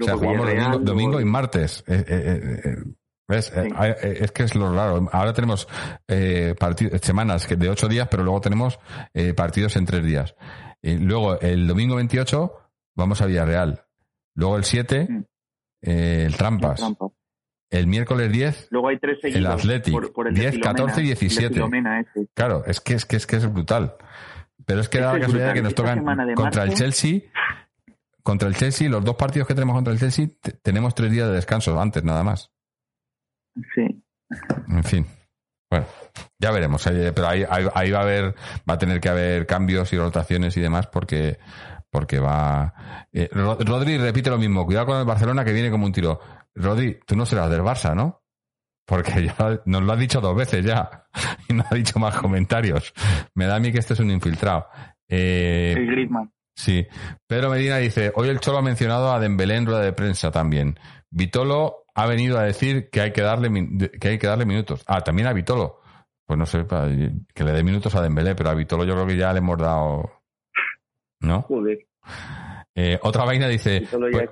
[0.00, 1.82] O sea, jugamos domingo, y martes.
[1.86, 2.76] Eh, eh, eh,
[3.28, 3.50] ¿Ves?
[4.02, 5.08] Es que es lo raro.
[5.10, 5.66] Ahora tenemos
[6.06, 6.54] eh,
[7.02, 8.78] semanas que- de ocho días, pero luego tenemos
[9.14, 10.36] eh, partidos en tres días.
[10.82, 12.52] Y luego el domingo 28
[12.94, 13.84] vamos a Villarreal.
[14.36, 15.24] Luego el 7, Mm.
[15.82, 16.80] el Trampas.
[17.70, 19.54] El miércoles 10, Luego hay tres seguidos.
[19.54, 21.54] Athletic, por, por el de 10, Filomena, 14 y el de 17.
[21.54, 22.26] Filomena ese.
[22.34, 23.94] claro, es que es que es que es brutal.
[24.64, 27.20] Pero es que Es da la que es casualidad que nos tocan contra el Chelsea.
[28.22, 31.28] Contra el Chelsea, los dos partidos que tenemos contra el Chelsea, te- tenemos tres días
[31.28, 32.50] de descanso antes, nada más.
[33.74, 34.02] Sí.
[34.68, 35.06] En fin.
[35.70, 35.86] Bueno,
[36.38, 36.82] ya veremos.
[36.84, 38.34] Pero ahí, ahí, ahí va a haber,
[38.68, 41.38] va a tener que haber cambios y rotaciones y demás porque,
[41.90, 43.06] porque va.
[43.12, 44.66] eh, Ro- Rodri repite lo mismo.
[44.66, 46.20] Cuidado con el Barcelona que viene como un tiro.
[46.56, 48.22] Rodri, tú no serás del Barça, ¿no?
[48.84, 51.06] Porque ya nos lo ha dicho dos veces ya
[51.48, 52.92] y no ha dicho más comentarios.
[53.34, 54.66] Me da a mí que este es un infiltrado.
[55.08, 56.32] Eh, El Griezmann.
[56.54, 56.86] Sí.
[57.26, 60.78] Pedro Medina dice, hoy el Cholo ha mencionado a Dembélé en rueda de prensa también.
[61.10, 63.50] Vitolo ha venido a decir que hay que darle
[64.00, 64.82] que hay que darle minutos.
[64.86, 65.80] Ah, también a Vitolo.
[66.24, 66.64] Pues no sé,
[67.34, 69.58] que le dé minutos a Dembélé, pero a Vitolo yo creo que ya le hemos
[69.58, 70.16] dado
[71.20, 71.42] ¿no?
[71.42, 71.86] Joder.
[72.78, 74.28] Eh, otra vaina dice pues,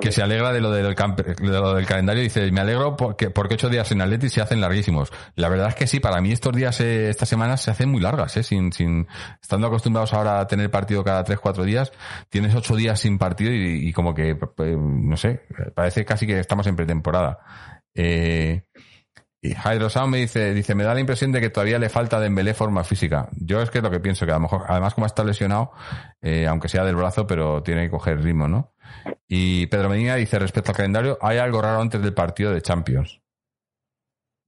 [0.00, 2.22] que se alegra de lo del, de lo del calendario.
[2.22, 5.12] Dice, me alegro porque, porque ocho días en Atleti se hacen larguísimos.
[5.36, 8.00] La verdad es que sí, para mí estos días, eh, estas semanas se hacen muy
[8.00, 9.06] largas, eh, sin, sin,
[9.42, 11.92] estando acostumbrados ahora a tener partido cada tres, cuatro días,
[12.30, 15.42] tienes ocho días sin partido y, y como que, eh, no sé,
[15.74, 17.40] parece casi que estamos en pretemporada.
[17.94, 18.62] Eh,
[19.44, 22.16] y Hydro Sound me dice, dice, me da la impresión de que todavía le falta
[22.16, 23.28] a Dembélé forma física.
[23.32, 25.72] Yo es que es lo que pienso, que a lo mejor, además como está lesionado,
[26.20, 28.72] eh, aunque sea del brazo, pero tiene que coger ritmo, ¿no?
[29.26, 33.20] Y Pedro Medina dice, respecto al calendario, hay algo raro antes del partido de Champions.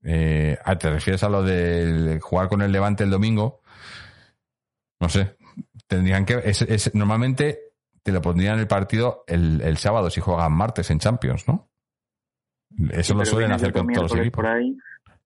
[0.05, 3.63] Eh, ah, ¿Te refieres a lo de jugar con el Levante el domingo?
[5.01, 5.37] No sé.
[5.89, 7.73] Tendrían que, es- normalmente
[8.03, 11.71] te lo pondrían el partido el, el sábado si juegan martes en Champions, ¿no?
[12.91, 14.45] Eso lo suelen hacer con todos los equipos.
[14.45, 14.77] Por ahí.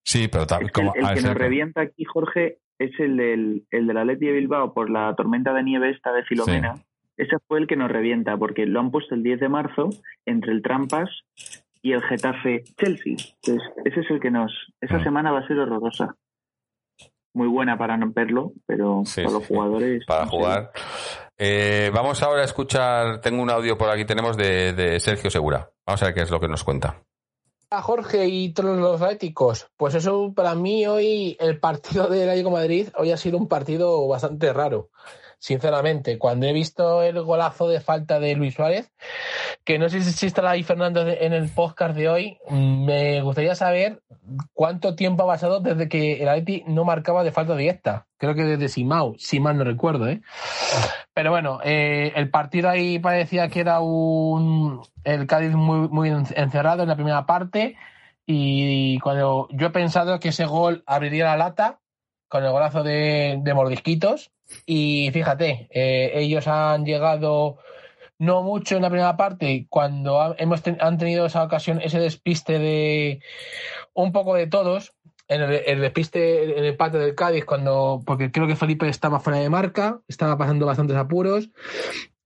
[0.02, 3.66] Sí, pero tal Es que como el, que nos revienta aquí, Jorge, es el del,
[3.70, 6.74] el del Atleti de Bilbao por la tormenta de nieve esta de Filomena.
[7.16, 9.88] Ese fue el que nos revienta, porque lo han puesto el 10 de marzo
[10.24, 11.10] entre el Trampas
[11.82, 13.16] y el Getafe Chelsea.
[13.42, 14.52] Entonces, ese es el que nos...
[14.80, 15.02] Esa Ah.
[15.02, 16.14] semana va a ser horrorosa.
[17.34, 20.04] Muy buena para no verlo, pero Sí, para los jugadores...
[20.06, 20.70] para no jugar.
[21.36, 25.68] Eh, vamos ahora a escuchar, tengo un audio por aquí, tenemos de, de Sergio Segura.
[25.86, 27.02] Vamos a ver qué es lo que nos cuenta.
[27.70, 29.68] A Jorge y todos los atléticos.
[29.76, 33.48] Pues eso para mí hoy el partido del Atlético de Madrid hoy ha sido un
[33.48, 34.90] partido bastante raro.
[35.40, 38.90] Sinceramente, cuando he visto el golazo de falta de Luis Suárez,
[39.64, 44.02] que no sé si estará ahí Fernando en el podcast de hoy, me gustaría saber
[44.52, 48.08] cuánto tiempo ha pasado desde que el Atleti no marcaba de falta directa.
[48.16, 50.22] Creo que desde Simao, si mal no recuerdo, ¿eh?
[51.14, 56.82] Pero bueno, eh, el partido ahí parecía que era un el Cádiz muy, muy encerrado
[56.82, 57.76] en la primera parte
[58.26, 61.78] y cuando yo he pensado que ese gol abriría la lata
[62.28, 64.32] con el golazo de, de Mordisquitos
[64.66, 67.58] y fíjate, eh, ellos han llegado
[68.18, 72.58] no mucho en la primera parte cuando hemos ten- han tenido esa ocasión, ese despiste
[72.58, 73.20] de
[73.94, 74.92] un poco de todos
[75.28, 79.20] en el, el despiste, en el empate del Cádiz, cuando, porque creo que Felipe estaba
[79.20, 81.50] fuera de marca, estaba pasando bastantes apuros.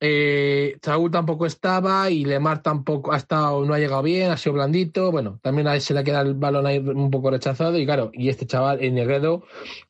[0.04, 4.54] Eh, Saúl tampoco estaba y Lemar tampoco ha estado, no ha llegado bien, ha sido
[4.54, 5.12] blandito.
[5.12, 7.78] Bueno, también ahí se le queda el balón ahí un poco rechazado.
[7.78, 9.44] Y claro, y este chaval, en Negredo,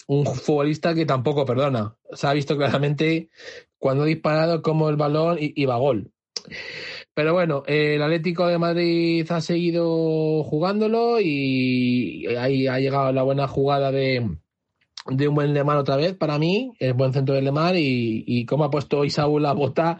[0.08, 1.96] un futbolista que tampoco perdona.
[2.12, 3.30] Se ha visto claramente
[3.78, 6.12] cuando ha disparado como el balón iba a gol.
[7.14, 13.48] Pero bueno, el Atlético de Madrid ha seguido jugándolo y ahí ha llegado la buena
[13.48, 14.28] jugada de,
[15.06, 18.46] de un buen Lemar otra vez para mí, el buen centro de Lemar y, y
[18.46, 19.98] como ha puesto Saúl la bota,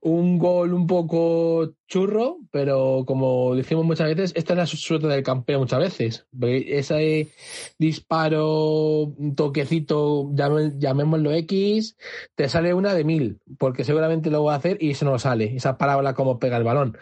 [0.00, 5.22] un gol un poco churro, pero como decimos muchas veces, esta es la suerte del
[5.22, 6.26] campeón muchas veces.
[6.40, 7.30] Ese
[7.78, 11.96] disparo, toquecito, llamémoslo X,
[12.34, 15.56] te sale una de mil, porque seguramente lo va a hacer y eso no sale,
[15.56, 16.98] esa parábola como pega el balón.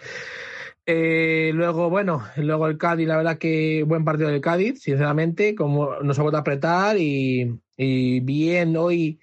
[0.85, 6.01] Eh, luego, bueno, luego el Cádiz, la verdad que buen partido del Cádiz, sinceramente, como
[6.01, 9.21] nos ha vuelto a apretar y, y bien hoy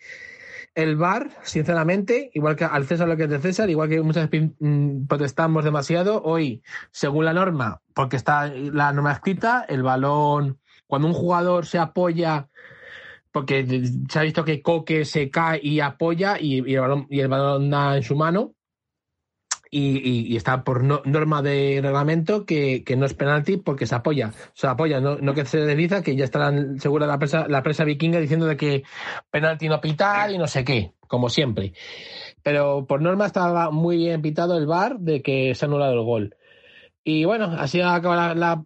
[0.76, 4.30] el VAR, sinceramente, igual que al César lo que es de César, igual que muchas
[4.30, 10.60] veces mm, protestamos demasiado, hoy, según la norma, porque está la norma escrita, el balón,
[10.88, 12.47] cuando un jugador se apoya,
[13.32, 17.28] porque se ha visto que Coque se cae y apoya y, el, balón, y el
[17.28, 18.53] balón da en su mano,
[19.72, 24.32] y, está por norma de reglamento que, no es penalti porque se apoya.
[24.53, 28.20] Se apoya, no, que se desliza, que ya estará segura la prensa, la prensa vikinga
[28.20, 28.84] diciendo de que
[29.32, 31.74] penalti no pitar y no sé qué, como siempre.
[32.41, 36.03] Pero por norma estaba muy bien pitado el VAR de que se ha anulado el
[36.03, 36.36] gol.
[37.03, 38.65] Y bueno, así acaba la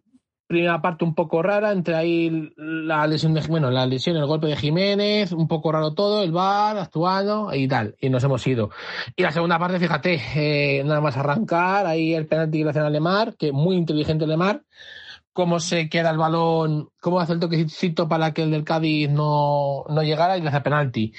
[0.53, 4.47] primera parte un poco rara, entre ahí la lesión de, bueno, la lesión, el golpe
[4.47, 8.69] de Jiménez, un poco raro todo, el VAR actuando y tal, y nos hemos ido.
[9.15, 12.89] Y la segunda parte, fíjate, eh, nada más arrancar, ahí el penalti que hacen a
[12.89, 14.61] Lemar, que muy inteligente Lemar,
[15.33, 19.85] cómo se queda el balón, cómo hace el toquecito para que el del Cádiz no,
[19.89, 21.13] no llegara y le hace penalti.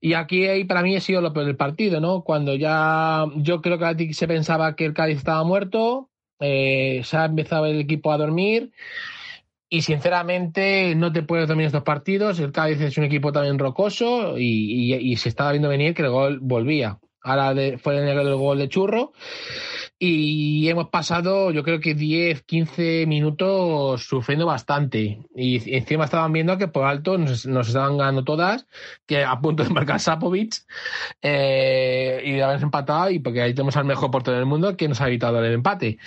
[0.00, 2.22] Y aquí ahí para mí ha sido lo peor del partido, ¿no?
[2.22, 6.10] Cuando ya yo creo que se pensaba que el Cádiz estaba muerto,
[6.40, 8.72] eh, se ha empezado el equipo a dormir
[9.68, 12.38] y sinceramente no te puedes dormir estos partidos.
[12.38, 16.38] El Cádiz es un equipo también rocoso y, se estaba viendo venir que el gol
[16.40, 16.98] volvía.
[17.22, 19.12] Ahora fue el, el gol de Churro
[19.98, 26.58] y hemos pasado yo creo que 10, 15 minutos sufriendo bastante y encima estaban viendo
[26.58, 28.66] que por alto nos, estaban ganando todas,
[29.06, 30.54] que a punto de marcar Sapovic
[31.22, 34.88] eh, y de haberse empatado y porque ahí tenemos al mejor portero del mundo que
[34.88, 35.98] nos ha evitado el empate.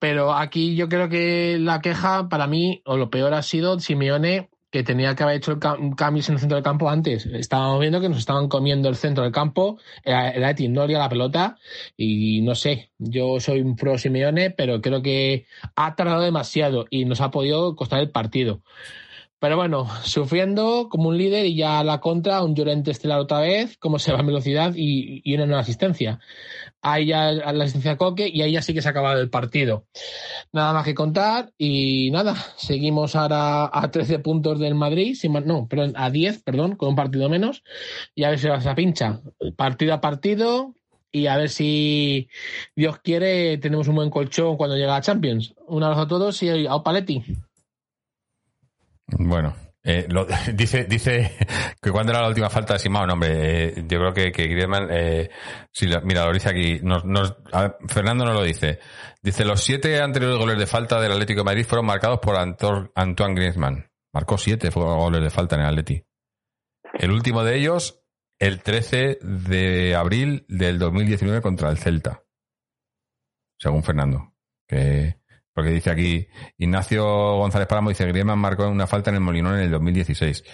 [0.00, 4.50] Pero aquí yo creo que la queja para mí, o lo peor ha sido Simeone
[4.72, 7.26] que tenía que haber hecho el cambio en el centro del campo antes.
[7.26, 11.58] Estábamos viendo que nos estaban comiendo el centro del campo, el haría la pelota
[11.94, 15.44] y no sé, yo soy un pro Simeone, pero creo que
[15.76, 18.62] ha tardado demasiado y nos ha podido costar el partido.
[19.42, 23.40] Pero bueno, sufriendo como un líder y ya a la contra, un Llorente estelar otra
[23.40, 26.20] vez, como se va en velocidad y, una nueva asistencia.
[26.80, 29.88] Ahí ya la asistencia Coque y ahí ya sí que se ha acabado el partido.
[30.52, 35.94] Nada más que contar y nada, seguimos ahora a 13 puntos del Madrid, no, perdón,
[35.96, 37.64] a 10, perdón, con un partido menos
[38.14, 39.22] y a ver si vas a pincha.
[39.56, 40.76] Partido a partido
[41.10, 42.28] y a ver si
[42.76, 45.52] Dios quiere tenemos un buen colchón cuando llega a Champions.
[45.66, 47.24] Un abrazo a todos y a Opaletti.
[49.18, 49.54] Bueno,
[49.84, 51.36] eh, lo, dice, dice
[51.80, 54.46] que cuando era la última falta de Simao, no, hombre, eh, yo creo que, que
[54.46, 55.30] Griezmann, eh,
[56.04, 57.36] mira, lo dice aquí, nos, nos,
[57.88, 58.78] Fernando nos lo dice.
[59.20, 63.34] Dice, los siete anteriores goles de falta del Atlético de Madrid fueron marcados por Antoine
[63.34, 63.88] Griezmann.
[64.12, 66.04] Marcó siete goles de falta en el Atleti.
[66.94, 68.04] El último de ellos,
[68.38, 72.22] el 13 de abril del 2019 contra el Celta.
[73.58, 74.34] Según Fernando.
[74.66, 75.21] Que,
[75.54, 76.26] porque dice aquí,
[76.56, 77.04] Ignacio
[77.36, 80.44] González Páramo dice, Griezmann marcó una falta en el Molinón en el 2016.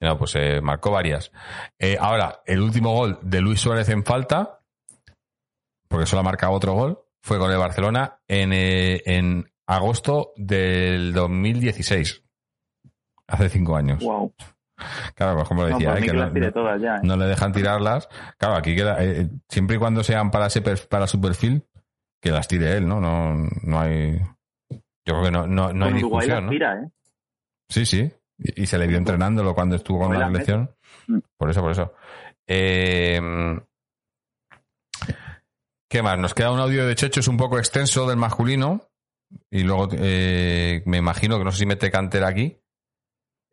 [0.00, 1.32] No, pues eh, marcó varias.
[1.78, 4.60] Eh, ahora, el último gol de Luis Suárez en falta,
[5.88, 11.12] porque solo ha marcado otro gol, fue con el Barcelona en, eh, en agosto del
[11.12, 12.22] 2016.
[13.26, 14.04] Hace cinco años.
[14.04, 14.34] Wow.
[15.14, 18.08] Claro, pues como decía, no, no, le dejan tirarlas.
[18.36, 18.98] Claro, aquí queda,
[19.48, 21.64] siempre y cuando sean para, ese, para su perfil,
[22.20, 23.00] que las tire él, ¿no?
[23.00, 24.20] No, no hay.
[25.06, 26.52] Yo creo que no, no, no hay discusión, ¿no?
[26.52, 26.90] ¿eh?
[27.68, 28.10] Sí, sí.
[28.38, 30.74] Y, se le vio entrenándolo cuando estuvo con la selección.
[31.06, 31.18] Mm.
[31.36, 31.94] Por eso, por eso.
[32.46, 33.20] Eh,
[35.88, 36.18] ¿Qué más?
[36.18, 38.88] Nos queda un audio de Checho, es un poco extenso del masculino.
[39.50, 42.58] Y luego eh, me imagino que no sé si mete cantera aquí.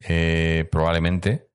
[0.04, 1.49] Eh, probablemente.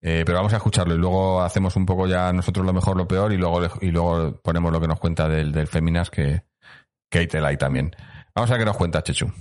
[0.00, 3.32] pero vamos a escucharlo y luego hacemos un poco ya nosotros lo mejor, lo peor
[3.32, 6.42] y luego, y luego ponemos lo que nos cuenta del, del Feminas que,
[7.08, 7.94] que también.
[8.36, 9.32] Vamos a qué nos cuenta Chechu.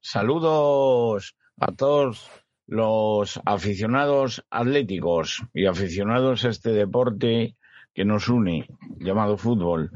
[0.00, 2.30] Saludos a todos
[2.66, 7.56] los aficionados atléticos y aficionados a este deporte
[7.92, 9.90] que nos une, llamado fútbol.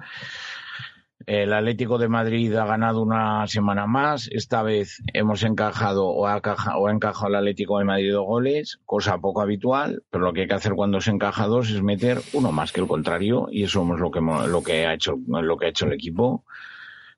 [1.25, 4.29] El Atlético de Madrid ha ganado una semana más.
[4.31, 9.41] Esta vez hemos encajado o ha, encajado, el Atlético de Madrid dos goles, cosa poco
[9.41, 12.70] habitual, pero lo que hay que hacer cuando se encaja dos es meter uno más
[12.70, 15.70] que el contrario y eso es lo que, lo que, ha, hecho, lo que ha
[15.70, 16.45] hecho el equipo.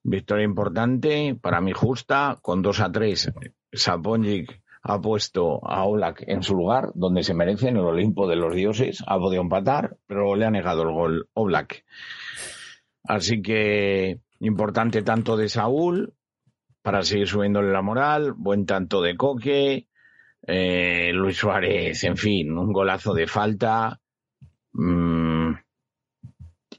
[0.09, 3.33] Victoria importante, para mí justa, con 2 a 3.
[3.73, 8.37] Saponjic ha puesto a Oblak en su lugar, donde se merece, en el Olimpo de
[8.37, 9.03] los dioses.
[9.05, 11.85] Ha podido empatar, pero le ha negado el gol Oblak.
[13.03, 16.15] Así que importante tanto de Saúl
[16.83, 19.89] para seguir subiéndole la moral, buen tanto de Coque,
[20.47, 24.01] eh, Luis Suárez, en fin, un golazo de falta.
[24.73, 25.55] Mm,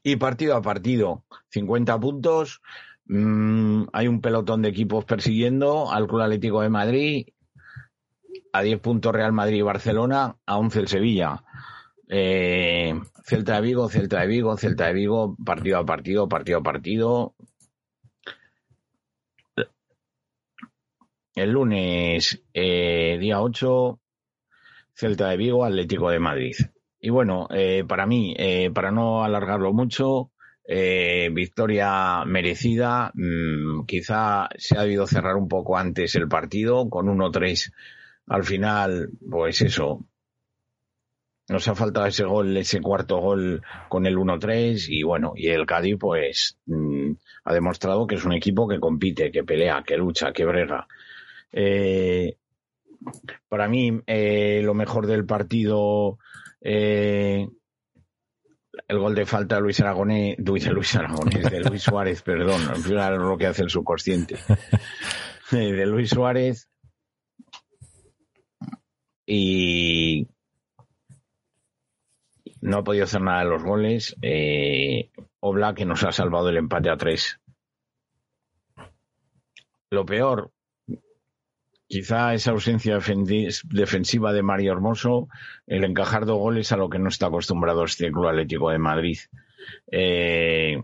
[0.02, 2.62] y partido a partido, 50 puntos.
[3.10, 7.28] Mm, hay un pelotón de equipos persiguiendo al Club Atlético de Madrid.
[8.54, 11.44] A 10 puntos Real Madrid y Barcelona, a 11 el Sevilla.
[12.10, 16.64] Eh, Celta de Vigo, Celta de Vigo, Celta de Vigo, partido a partido, partido a
[16.64, 17.36] partido.
[21.36, 24.00] El lunes, eh, día 8,
[24.94, 26.56] Celta de Vigo, Atlético de Madrid.
[27.00, 28.36] Y bueno, eh, para mí,
[28.74, 30.32] para no alargarlo mucho,
[30.68, 33.12] eh, victoria merecida.
[33.14, 37.72] Mm, quizá se ha debido cerrar un poco antes el partido con 1-3.
[38.28, 40.06] Al final, pues eso.
[41.50, 45.66] Nos ha faltado ese gol, ese cuarto gol con el 1-3 y bueno, y el
[45.66, 47.12] Cádiz pues mm,
[47.46, 50.88] ha demostrado que es un equipo que compite, que pelea, que lucha, que brega.
[51.54, 52.36] Eh,
[53.48, 56.18] para mí, eh, lo mejor del partido,
[56.60, 57.48] eh,
[58.88, 63.18] el gol de falta de Luis Aragonés, de Luis Aragonés, de Luis Suárez, perdón, fíjate
[63.18, 64.38] lo que hace el subconsciente,
[65.52, 66.70] de Luis Suárez
[69.26, 70.28] y
[72.62, 74.16] no ha podido hacer nada de los goles.
[74.22, 77.40] Eh, Obla que nos ha salvado el empate a tres.
[79.90, 80.52] Lo peor,
[81.88, 83.00] quizá esa ausencia
[83.64, 85.30] defensiva de Mario Hermoso,
[85.66, 89.18] el encajar dos goles a lo que no está acostumbrado este Club Atlético de Madrid.
[89.92, 90.82] Eh,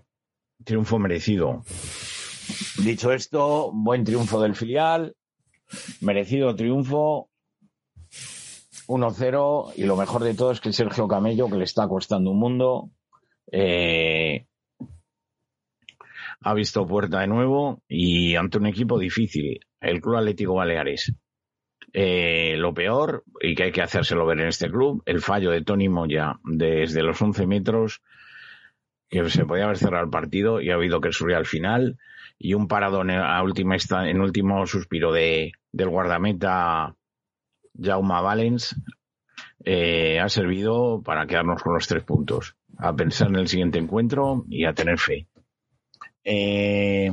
[0.63, 1.63] triunfo merecido.
[2.83, 5.15] Dicho esto, buen triunfo del filial,
[6.01, 7.29] merecido triunfo,
[8.87, 12.39] 1-0 y lo mejor de todo es que Sergio Camello, que le está costando un
[12.39, 12.89] mundo,
[13.51, 14.45] eh,
[16.43, 21.13] ha visto puerta de nuevo y ante un equipo difícil, el Club Atlético Baleares.
[21.93, 25.63] Eh, lo peor, y que hay que hacérselo ver en este club, el fallo de
[25.63, 28.01] Tony Moya desde los 11 metros,
[29.09, 31.97] que se podía haber cerrado el partido y ha habido que subir al final,
[32.39, 36.95] y un paradón en, a última en último suspiro de, del guardameta
[37.79, 38.75] Jaume Valens,
[39.63, 44.45] eh, ha servido para quedarnos con los tres puntos, a pensar en el siguiente encuentro
[44.49, 45.27] y a tener fe.
[46.23, 47.11] Eh,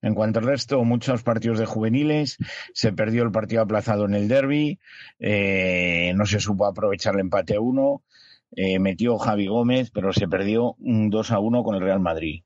[0.00, 2.36] en cuanto al resto, muchos partidos de juveniles,
[2.72, 4.78] se perdió el partido aplazado en el derby,
[5.18, 8.02] eh, no se supo aprovechar el empate a uno,
[8.52, 12.42] eh, metió Javi Gómez, pero se perdió un 2 a 1 con el Real Madrid.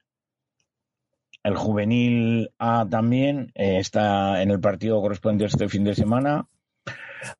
[1.42, 6.46] El juvenil A también está en el partido correspondiente este fin de semana.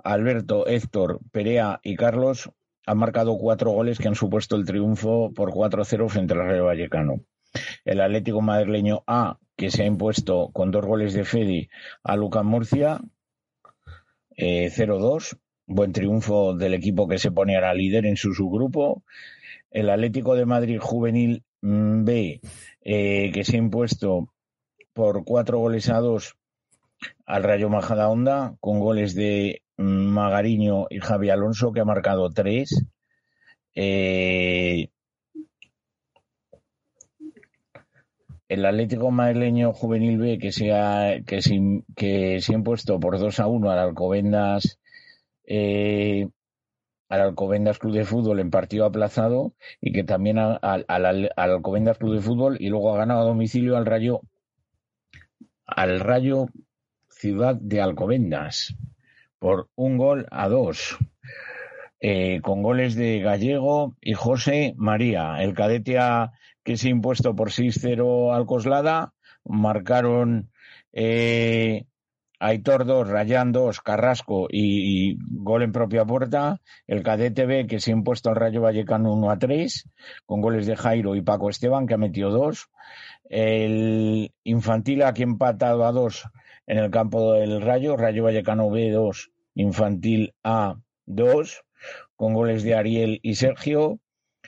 [0.03, 2.51] Alberto, Héctor, Perea y Carlos
[2.87, 7.21] han marcado cuatro goles que han supuesto el triunfo por 4-0 frente al Rayo Vallecano.
[7.85, 11.69] El Atlético madrileño A, que se ha impuesto con dos goles de Fedi
[12.03, 13.01] a Lucas Murcia,
[14.37, 15.39] eh, 0-2.
[15.67, 19.05] Buen triunfo del equipo que se pone ahora líder en su subgrupo.
[19.71, 22.41] El Atlético de Madrid Juvenil mm, B,
[22.83, 24.29] eh, que se ha impuesto
[24.93, 26.35] por cuatro goles a dos
[27.25, 32.85] al Rayo Majadahonda, con goles de mm, Magariño y Javi Alonso, que ha marcado tres.
[33.75, 34.89] Eh,
[38.53, 41.59] el Atlético Madrileño Juvenil B, que se ha, que se,
[41.97, 44.79] que se ha impuesto por 2 a 1 al Alcobendas,
[45.45, 46.29] eh,
[47.09, 51.97] al Alcobendas Club de Fútbol en partido aplazado y que también al, al, al Alcobendas
[51.97, 54.21] Club de Fútbol y luego ha ganado a domicilio al Rayo
[55.65, 56.49] al Rayo
[57.09, 58.77] Ciudad de Alcobendas
[59.39, 60.99] por un gol a dos,
[62.01, 65.43] eh, con goles de Gallego y José María.
[65.43, 66.33] El cadete A,
[66.65, 69.13] que se ha impuesto por 6-0 al Coslada,
[69.45, 70.51] marcaron
[70.93, 71.85] eh,
[72.43, 76.61] Aitor 2, Rayán 2, Carrasco y, gol en propia puerta.
[76.89, 79.89] El cadete B, que se ha impuesto al Rayo Vallecano 1 a 3,
[80.27, 82.69] con goles de Jairo y Paco Esteban, que ha metido dos.
[83.25, 86.25] El infantil A, que ha empatado a dos
[86.67, 91.63] en el campo del Rayo, Rayo Vallecano B2, Infantil A2,
[92.17, 94.01] con goles de Ariel y Sergio.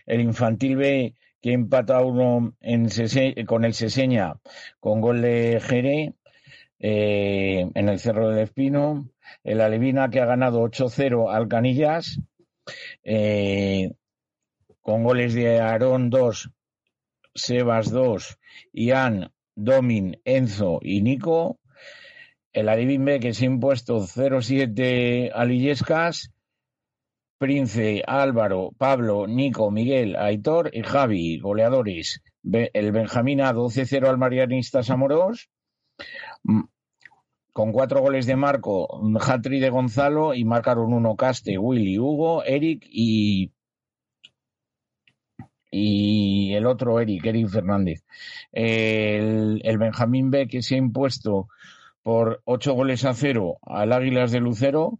[0.07, 4.41] El Infantil B, que ha empatado uno en Sese- con el Seseña,
[4.81, 6.15] con gol de Jere,
[6.79, 9.11] eh, en el Cerro del Espino.
[9.43, 12.19] El Alevina, que ha ganado 8-0 al Canillas,
[13.03, 13.91] eh,
[14.81, 16.51] con goles de Aarón 2,
[17.35, 18.39] Sebas 2,
[18.73, 21.59] Ian, Domin, Enzo y Nico.
[22.55, 26.31] el Adivin B que se ha impuesto 0-7 a Lillescas,
[27.45, 32.23] Prince, Álvaro, Pablo, Nico, Miguel, Aitor y Javi, goleadores.
[32.43, 35.51] El Benjamín A 12-0 al Marianistas Amorós,
[36.45, 36.63] mm,
[37.53, 42.43] con cuatro goles de Marco, un hat-trick de Gonzalo y marcaron uno Caste, Willy, Hugo,
[42.45, 43.53] Eric y
[45.71, 48.07] y el otro Eric, Eric Fernández.
[48.53, 51.49] El, el Benjamín B que se ha impuesto
[52.03, 54.99] por ocho goles a cero al Águilas de Lucero,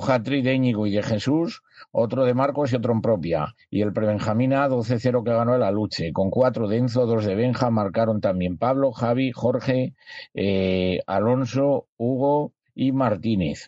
[0.00, 3.54] con hat-trick de Íñigo y de Jesús, otro de Marcos y otro en propia.
[3.70, 7.34] Y el Prebenjamín A 12-0 que ganó el Aluche, con cuatro de Enzo, dos de
[7.34, 9.94] Benja, marcaron también Pablo, Javi, Jorge,
[10.34, 13.66] eh, Alonso, Hugo y Martínez.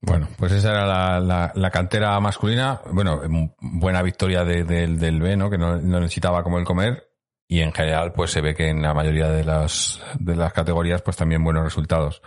[0.00, 0.86] Bueno, pues esa era
[1.20, 2.80] la, la- cantera masculina.
[2.92, 5.50] Bueno, m- buena victoria de- del- del B, ¿no?
[5.50, 7.04] Que no, no necesitaba como el comer.
[7.48, 11.02] Y en general, pues se ve que en la mayoría de las, de las categorías,
[11.02, 12.22] pues también buenos resultados.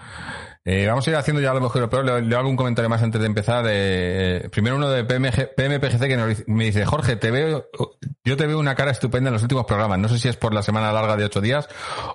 [0.63, 3.01] Eh, vamos a ir haciendo ya lo mejor, pero le, le hago un comentario más
[3.01, 3.65] antes de empezar.
[3.67, 7.65] Eh, primero uno de PMG, PMPGC que nos me dice, Jorge, te veo,
[8.23, 9.97] yo te veo una cara estupenda en los últimos programas.
[9.97, 11.67] No sé si es por la semana larga de ocho días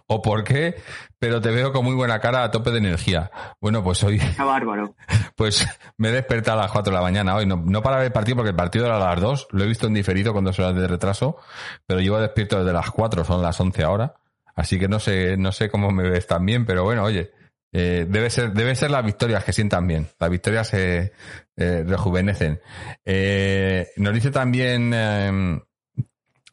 [0.06, 0.76] o por qué,
[1.18, 3.32] pero te veo con muy buena cara a tope de energía.
[3.60, 4.94] Bueno, pues hoy, Está bárbaro.
[5.34, 5.66] pues
[5.96, 7.46] me he despertado a las 4 de la mañana hoy.
[7.46, 9.48] No, no para ver el partido porque el partido era a las 2.
[9.50, 11.36] Lo he visto en diferido con dos horas de retraso.
[11.84, 14.14] Pero llevo despierto desde las 4, son las 11 ahora.
[14.54, 17.32] Así que no sé, no sé cómo me ves tan bien, pero bueno, oye.
[17.72, 20.08] Eh, debe ser, debe ser las victorias que sientan bien.
[20.18, 21.12] Las victorias se
[21.56, 22.60] eh, rejuvenecen.
[23.04, 25.60] Eh, nos dice también, eh,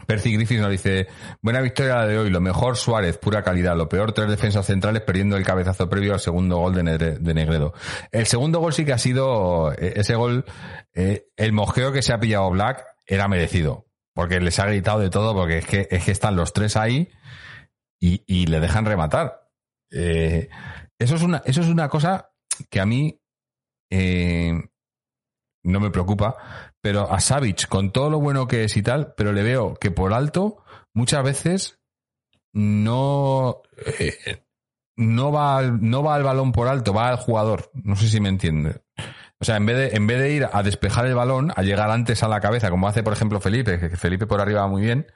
[0.05, 1.07] Percy Griffiths nos dice,
[1.41, 5.37] buena victoria de hoy, lo mejor Suárez, pura calidad, lo peor tres defensas centrales perdiendo
[5.37, 7.73] el cabezazo previo al segundo gol de, Negre- de Negredo.
[8.11, 10.43] El segundo gol sí que ha sido, eh, ese gol,
[10.93, 15.09] eh, el mojeo que se ha pillado Black era merecido, porque les ha gritado de
[15.09, 17.09] todo, porque es que, es que están los tres ahí
[17.97, 19.39] y, y le dejan rematar.
[19.89, 20.49] Eh,
[21.03, 22.29] eso, es una, eso es una cosa
[22.69, 23.19] que a mí
[23.91, 24.53] eh,
[25.63, 26.35] no me preocupa,
[26.81, 29.91] pero a Savic, con todo lo bueno que es y tal, pero le veo que
[29.91, 31.79] por alto muchas veces
[32.53, 33.61] no,
[33.99, 34.43] eh,
[34.97, 37.71] no, va no va al balón por alto, va al jugador.
[37.73, 38.81] No sé si me entiende.
[39.39, 41.89] O sea, en vez, de, en vez de ir a despejar el balón, a llegar
[41.89, 44.81] antes a la cabeza, como hace, por ejemplo, Felipe, que Felipe por arriba va muy
[44.81, 45.07] bien,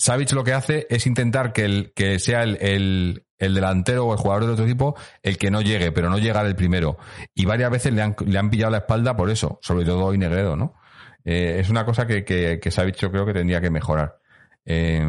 [0.00, 4.44] Savic lo que hace es intentar que, que sea el, el delantero o el jugador
[4.44, 6.98] del otro equipo el que no llegue, pero no llegar el primero.
[7.34, 10.18] Y varias veces le han, le han pillado la espalda por eso, sobre todo hoy
[10.18, 10.74] Negredo, ¿no?
[11.24, 14.18] Eh, es una cosa que, que, que Savic yo creo que tendría que mejorar.
[14.64, 15.04] Eh,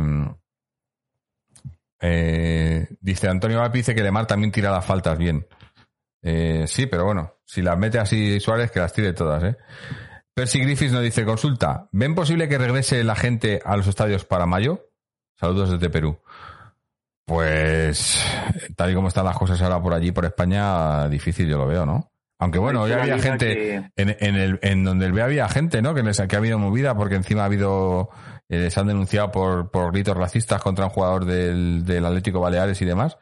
[2.00, 5.46] eh, dice Antonio Vapi, dice que Lemar también tira las faltas bien.
[6.24, 9.58] Sí, pero bueno, si las mete así Suárez, que las tire todas, ¿eh?
[10.34, 14.46] Percy Griffiths nos dice, consulta, ¿ven posible que regrese la gente a los estadios para
[14.46, 14.90] mayo?
[15.36, 16.20] Saludos desde Perú.
[17.32, 18.22] Pues,
[18.76, 21.86] tal y como están las cosas ahora por allí, por España, difícil yo lo veo,
[21.86, 22.12] ¿no?
[22.40, 25.82] Aunque bueno, Hay había gente, que- en, en, el, en donde el B había gente,
[25.82, 25.94] ¿no?
[25.94, 28.10] Que, les, que ha habido movida porque encima ha habido,
[28.50, 32.82] eh, les han denunciado por, por gritos racistas contra un jugador del, del Atlético Baleares
[32.82, 33.18] y demás.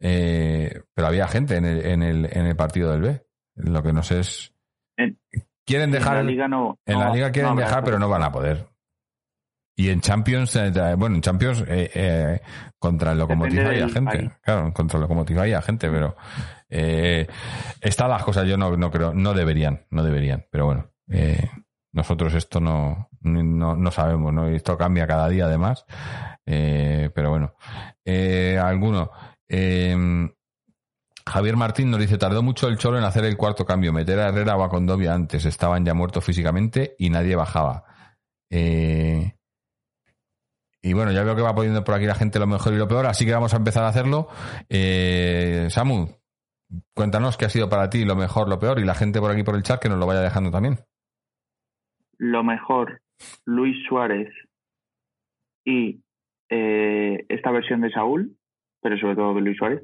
[0.00, 3.26] Eh, pero había gente en el, en el, en el partido del B.
[3.56, 4.54] Lo que no sé es,
[4.96, 5.18] En-
[5.66, 6.78] quieren dejar, en la liga no.
[6.86, 8.68] en la liga quieren no dejar, pero no van a poder.
[9.78, 12.40] Y en Champions, eh, bueno, en Champions, eh, eh,
[12.80, 14.18] contra el Lokomotiv del gente.
[14.18, 14.30] país.
[14.42, 16.16] Claro, contra el Lokomotiv había gente, pero
[16.68, 17.28] eh,
[17.80, 21.48] están las cosas, yo no, no creo, no deberían, no deberían, pero bueno, eh,
[21.92, 24.48] nosotros esto no, no, no sabemos, ¿no?
[24.48, 25.86] Esto cambia cada día además,
[26.44, 27.54] eh, pero bueno.
[28.04, 29.12] Eh, alguno,
[31.24, 34.30] Javier Martín nos dice, tardó mucho el Cholo en hacer el cuarto cambio, meter a
[34.30, 37.84] Herrera o a Condovia antes, estaban ya muertos físicamente y nadie bajaba.
[38.50, 39.34] Eh,
[40.88, 42.88] y bueno, ya veo que va poniendo por aquí la gente lo mejor y lo
[42.88, 44.28] peor, así que vamos a empezar a hacerlo.
[44.70, 46.06] Eh, Samu,
[46.94, 49.42] cuéntanos qué ha sido para ti lo mejor, lo peor y la gente por aquí
[49.42, 50.78] por el chat que nos lo vaya dejando también.
[52.16, 53.02] Lo mejor,
[53.44, 54.32] Luis Suárez
[55.64, 56.00] y
[56.48, 58.34] eh, esta versión de Saúl,
[58.80, 59.82] pero sobre todo de Luis Suárez.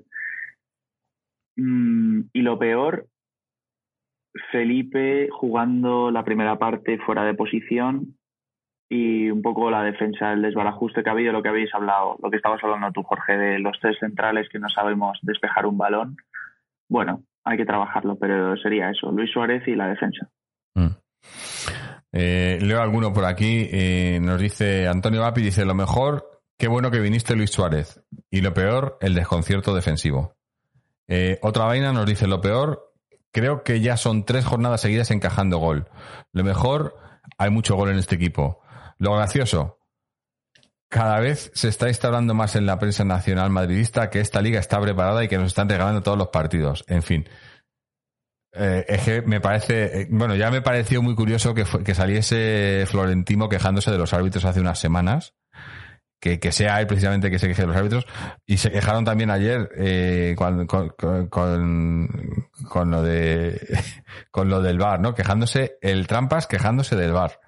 [1.57, 3.09] Mm, y lo peor,
[4.51, 8.17] Felipe jugando la primera parte fuera de posición
[8.95, 12.31] y un poco la defensa, el desbarajuste que ha habido, lo que habéis hablado, lo
[12.31, 16.17] que estabas hablando tú, Jorge, de los tres centrales que no sabemos despejar un balón.
[16.89, 20.29] Bueno, hay que trabajarlo, pero sería eso, Luis Suárez y la defensa.
[20.75, 20.91] Mm.
[22.13, 23.69] Eh, leo alguno por aquí.
[23.73, 28.01] eh, nos dice Antonio Vapi, dice lo mejor, qué bueno que viniste Luis Suárez.
[28.31, 30.37] Y lo peor, el desconcierto defensivo.
[31.09, 32.93] Eh, otra vaina nos dice lo peor,
[33.33, 35.89] creo que ya son tres jornadas seguidas encajando gol.
[36.33, 36.95] Lo mejor,
[37.39, 38.64] hay mucho gol en este equipo.
[38.99, 39.79] Lo gracioso,
[40.89, 44.81] cada vez se está instaurando más en la prensa nacional madridista que esta liga está
[44.81, 46.85] preparada y que nos están regalando todos los partidos.
[46.87, 47.29] En fin.
[48.57, 52.85] Eh, es que me parece, eh, bueno, ya me pareció muy curioso que, que saliese
[52.87, 55.35] Florentino quejándose de los árbitros hace unas semanas.
[56.21, 58.07] Que, que sea él precisamente que se queje de los árbitros.
[58.47, 60.89] Y se quejaron también ayer eh, con, con,
[61.29, 62.09] con-
[62.71, 63.61] con lo de
[64.31, 65.15] con lo del bar, ¿no?
[65.15, 67.41] Quejándose, el trampas quejándose del bar.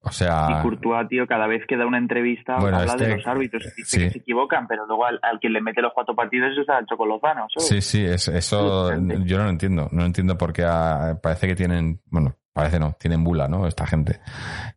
[0.00, 0.46] O sea.
[0.50, 2.56] Y Courtois, tío, cada vez que da una entrevista.
[2.58, 3.64] Bueno, habla este- de los árbitros.
[3.76, 3.98] Dice sí.
[4.04, 6.86] que se equivocan, pero luego al, al que le mete los cuatro partidos es al
[6.86, 7.46] Chocolozano.
[7.54, 7.68] ¿sabes?
[7.68, 9.88] Sí, sí, es- eso yo no lo entiendo.
[9.90, 13.66] No lo entiendo porque ah, parece que tienen, bueno, parece no, tienen bula, ¿no?
[13.66, 14.20] Esta gente.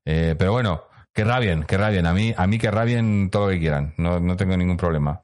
[0.06, 0.84] Eh, pero bueno,
[1.14, 2.06] que rabien, que rabien.
[2.08, 3.94] A mí, a mí que rabien todo lo que quieran.
[3.98, 5.22] No, no tengo ningún problema.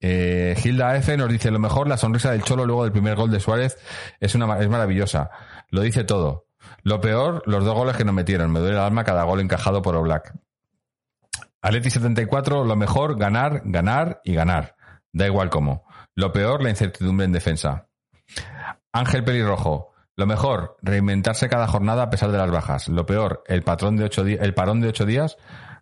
[0.00, 3.30] Eh, Gilda F nos dice, lo mejor, la sonrisa del Cholo luego del primer gol
[3.30, 3.78] de Suárez
[4.20, 5.30] es una, es maravillosa.
[5.70, 6.47] Lo dice todo.
[6.82, 8.52] Lo peor, los dos goles que nos metieron.
[8.52, 10.34] Me duele el alma cada gol encajado por Oblak.
[11.60, 14.76] Atleti 74, lo mejor, ganar, ganar y ganar.
[15.12, 15.84] Da igual cómo.
[16.14, 17.88] Lo peor, la incertidumbre en defensa.
[18.92, 22.88] Ángel Pelirrojo, lo mejor, reinventarse cada jornada a pesar de las bajas.
[22.88, 25.36] Lo peor, el patrón de ocho el parón de ocho días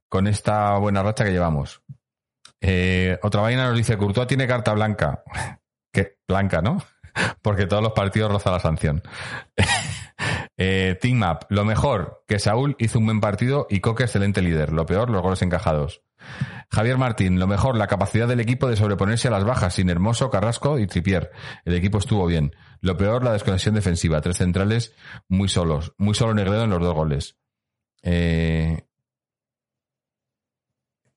[0.08, 1.82] con esta buena racha que llevamos.
[2.60, 5.22] Eh, otra vaina nos dice, Courtois tiene carta blanca.
[5.92, 6.18] ¿Qué?
[6.28, 6.82] Blanca, ¿no?
[7.42, 9.02] Porque todos los partidos roza la sanción.
[10.58, 14.72] Eh, Team Map, lo mejor, que Saúl hizo un buen partido y Coque excelente líder.
[14.72, 16.02] Lo peor, los goles encajados.
[16.70, 20.30] Javier Martín, lo mejor, la capacidad del equipo de sobreponerse a las bajas, sin Hermoso,
[20.30, 21.30] Carrasco y Tripier.
[21.64, 22.54] El equipo estuvo bien.
[22.80, 24.20] Lo peor, la desconexión defensiva.
[24.20, 24.94] Tres centrales
[25.28, 25.94] muy solos.
[25.98, 27.38] Muy solo Negredo en los dos goles.
[28.02, 28.86] Eh,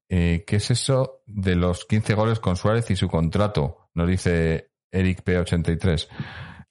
[0.10, 3.90] eh, ¿Qué es eso de los 15 goles con Suárez y su contrato?
[3.94, 6.08] Nos dice Eric P83.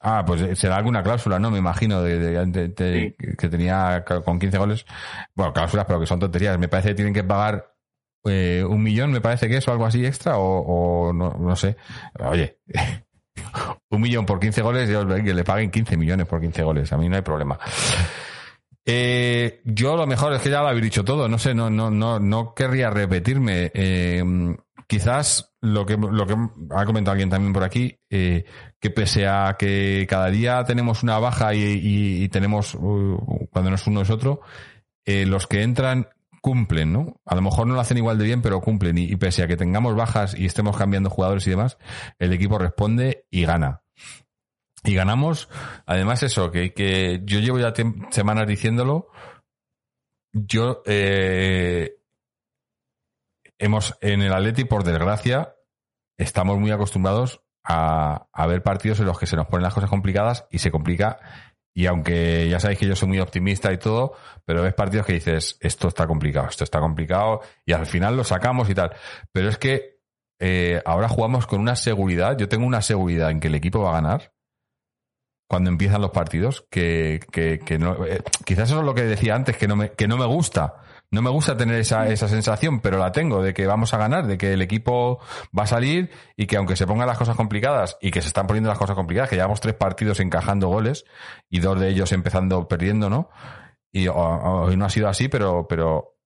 [0.01, 1.51] Ah, pues eh, será alguna cláusula, ¿no?
[1.51, 4.87] Me imagino de, de- de- de- que tenía con 15 goles.
[5.35, 6.59] Bueno, cláusulas, pero que son tonterías.
[6.59, 7.75] Me parece que tienen que pagar
[8.25, 10.61] eh, un millón, me parece que es o algo así extra, o,
[11.09, 11.77] o no, no sé.
[12.21, 12.59] Oye,
[13.91, 16.93] un millón por 15 goles, yo que le paguen 15 millones por 15 goles.
[16.93, 17.59] A mí no hay problema.
[18.91, 21.29] Eh, yo lo mejor es que ya lo habéis dicho todo.
[21.29, 23.71] No sé, no, no, no, no querría repetirme.
[23.75, 24.25] Eh,
[24.89, 26.35] quizás lo que, lo que
[26.71, 28.45] ha comentado alguien también por aquí, eh,
[28.81, 33.87] que pese a que cada día tenemos una baja y, tenemos, uh, cuando no es
[33.87, 34.41] uno es otro,
[35.05, 36.09] eh, los que entran
[36.41, 37.21] cumplen, ¿no?
[37.27, 38.97] A lo mejor no lo hacen igual de bien, pero cumplen.
[38.97, 41.77] Y, pese a que tengamos bajas y estemos cambiando jugadores y demás,
[42.19, 43.83] el equipo responde y gana.
[44.85, 45.49] Y ganamos,
[45.87, 47.75] además eso, que, que yo llevo ya
[48.11, 49.09] semanas diciéndolo,
[50.33, 51.98] yo eh,
[53.59, 55.55] hemos en el Atleti, por desgracia,
[56.17, 60.47] estamos muy acostumbrados a, ver partidos en los que se nos ponen las cosas complicadas
[60.51, 61.19] y se complica.
[61.75, 64.15] Y aunque ya sabéis que yo soy muy optimista y todo,
[64.45, 68.25] pero ves partidos que dices, esto está complicado, esto está complicado, y al final lo
[68.25, 68.93] sacamos y tal.
[69.33, 70.01] Pero es que
[70.41, 73.91] eh, ahora jugamos con una seguridad, yo tengo una seguridad en que el equipo va
[73.91, 74.33] a ganar
[75.49, 79.35] cuando empiezan los partidos, que, que, que no, eh, quizás eso es lo que decía
[79.35, 80.83] antes, que no me, que no me gusta.
[81.11, 84.27] No me gusta tener esa, esa sensación, pero la tengo de que vamos a ganar,
[84.27, 85.21] de que el equipo
[85.59, 88.47] va a salir y que aunque se pongan las cosas complicadas y que se están
[88.47, 91.07] poniendo las cosas complicadas, que llevamos tres partidos encajando goles
[91.49, 93.31] y dos de ellos empezando perdiendo, ¿no?
[93.91, 96.19] Y hoy no ha sido así, pero, pero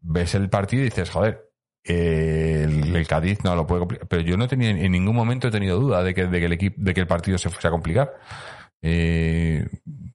[0.00, 1.50] ves el partido y dices, joder,
[1.84, 4.08] el, el Cádiz no lo puede complicar.
[4.08, 6.52] Pero yo no tenía, en ningún momento he tenido duda de que, de que el
[6.52, 8.14] equipo, de que el partido se fuese a complicar.
[8.82, 9.66] Eh,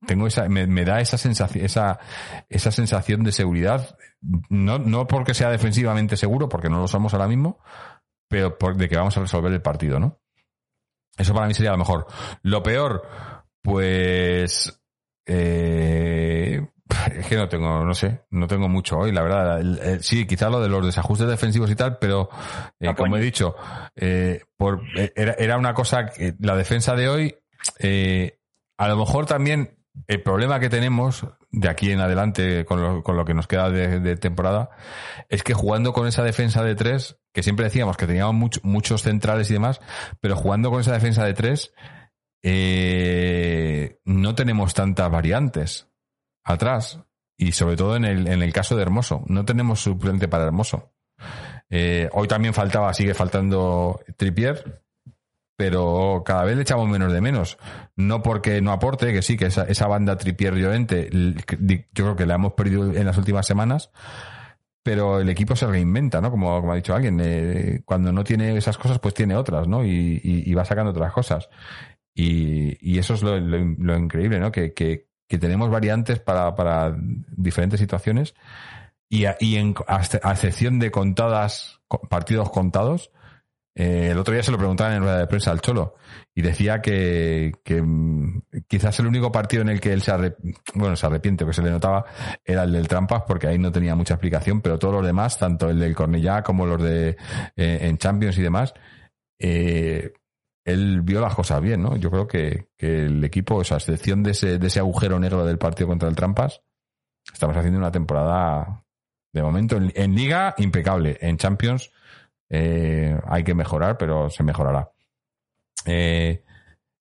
[0.06, 2.00] tengo esa, me, me da esa sensación, esa,
[2.50, 3.98] esa sensación de seguridad.
[4.50, 7.60] No, no porque sea defensivamente seguro, porque no lo somos ahora mismo,
[8.28, 10.20] pero por, de que vamos a resolver el partido, ¿no?
[11.18, 12.08] Eso para mí sería lo mejor.
[12.44, 13.08] Lo peor,
[13.64, 14.80] pues,
[15.26, 16.68] eh,
[17.16, 20.00] es que no tengo, no sé, no tengo mucho hoy, la verdad.
[20.02, 22.30] Sí, quizá lo de los desajustes defensivos y tal, pero
[22.80, 23.56] eh, como he dicho,
[23.96, 27.36] eh, por, eh, era, era una cosa que la defensa de hoy,
[27.80, 28.37] eh,
[28.78, 29.78] a lo mejor también
[30.08, 33.70] el problema que tenemos de aquí en adelante con lo, con lo que nos queda
[33.72, 34.70] de, temporada
[35.30, 39.02] es que jugando con esa defensa de tres, que siempre decíamos que teníamos much- muchos
[39.02, 39.82] centrales y demás,
[40.22, 41.74] pero jugando con esa defensa de tres,
[42.44, 45.90] eh, no tenemos tantas variantes
[46.44, 47.00] atrás.
[47.40, 49.24] Y sobre todo en el, en el caso de Hermoso.
[49.28, 50.92] No tenemos suplente para Hermoso.
[51.70, 54.84] Eh, hoy también faltaba, sigue faltando Tripier,
[55.58, 57.58] pero cada vez le echamos menos de menos.
[57.96, 61.86] No porque no aporte, que sí, que esa, esa banda Tripier Llorente, l- que di-
[61.94, 63.92] yo creo que la hemos perdido en las últimas semanas,
[64.84, 66.32] pero el equipo se reinventa, ¿no?
[66.32, 69.84] Como, como ha dicho alguien, eh, cuando no tiene esas cosas, pues tiene otras, ¿no?
[69.84, 71.50] Y, y- va sacando otras cosas.
[72.14, 74.52] Y, y eso es lo, lo- lo increíble, ¿no?
[74.52, 76.96] Que, que- que tenemos variantes para, para
[77.36, 78.34] diferentes situaciones
[79.10, 80.02] y, a, y en, a,
[80.32, 83.12] excepción de contadas, co- partidos contados,
[83.80, 85.98] eh, el otro día se lo preguntaban en rueda de prensa al Cholo
[86.34, 90.36] y decía que, que mm, quizás el único partido en el que él se,
[90.74, 92.04] bueno, se arrepiente, que se le notaba,
[92.44, 95.70] era el del Trampas, porque ahí no tenía mucha explicación, pero todos los demás, tanto
[95.70, 97.18] el del Cornellá como los de
[97.56, 98.74] eh, en Champions y demás,
[99.38, 100.12] eh,
[100.66, 101.98] él vio las cosas bien, ¿no?
[101.98, 105.46] Yo creo que, que el equipo, o sea, excepción de ese, de ese agujero negro
[105.46, 106.64] del partido contra el Trampas,
[107.32, 108.84] estamos haciendo una temporada
[109.34, 111.92] de momento en, en Liga impecable, en Champions
[112.50, 114.92] eh, hay que mejorar, pero se mejorará.
[115.86, 116.44] Eh,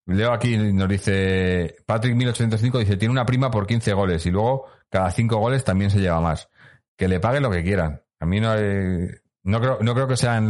[0.07, 4.67] leo aquí, nos dice Patrick 1805, dice, tiene una prima por 15 goles y luego
[4.89, 6.49] cada 5 goles también se lleva más.
[6.97, 8.03] Que le paguen lo que quieran.
[8.21, 10.49] A mí no, eh, no, creo, no creo que sean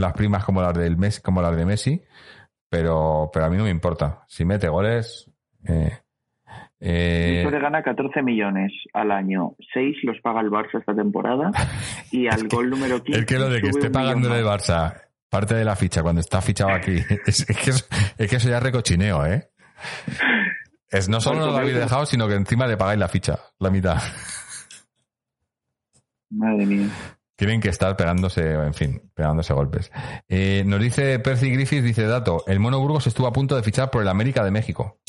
[0.00, 2.02] las primas como las, del Messi, como las de Messi,
[2.68, 4.24] pero, pero a mí no me importa.
[4.28, 5.30] Si mete goles...
[5.66, 6.03] Eh,
[6.86, 9.56] eh, Víctor gana 14 millones al año.
[9.72, 11.50] 6 los paga el Barça esta temporada.
[12.10, 13.20] Y al gol número 15.
[13.20, 14.44] Es que lo de que esté pagando el.
[14.44, 15.00] Barça
[15.30, 16.96] parte de la ficha cuando está fichado aquí,
[17.26, 17.86] es, es que, eso,
[18.18, 19.50] es que eso ya es recochineo, ¿eh?
[20.88, 23.70] Es, no solo no lo habéis dejado, sino que encima le pagáis la ficha, la
[23.70, 24.00] mitad.
[26.30, 26.88] Madre mía.
[27.36, 29.90] Tienen que estar pegándose, en fin, pegándose golpes.
[30.28, 33.90] Eh, nos dice Percy Griffith, dice dato, el Mono Burgos estuvo a punto de fichar
[33.90, 35.00] por el América de México.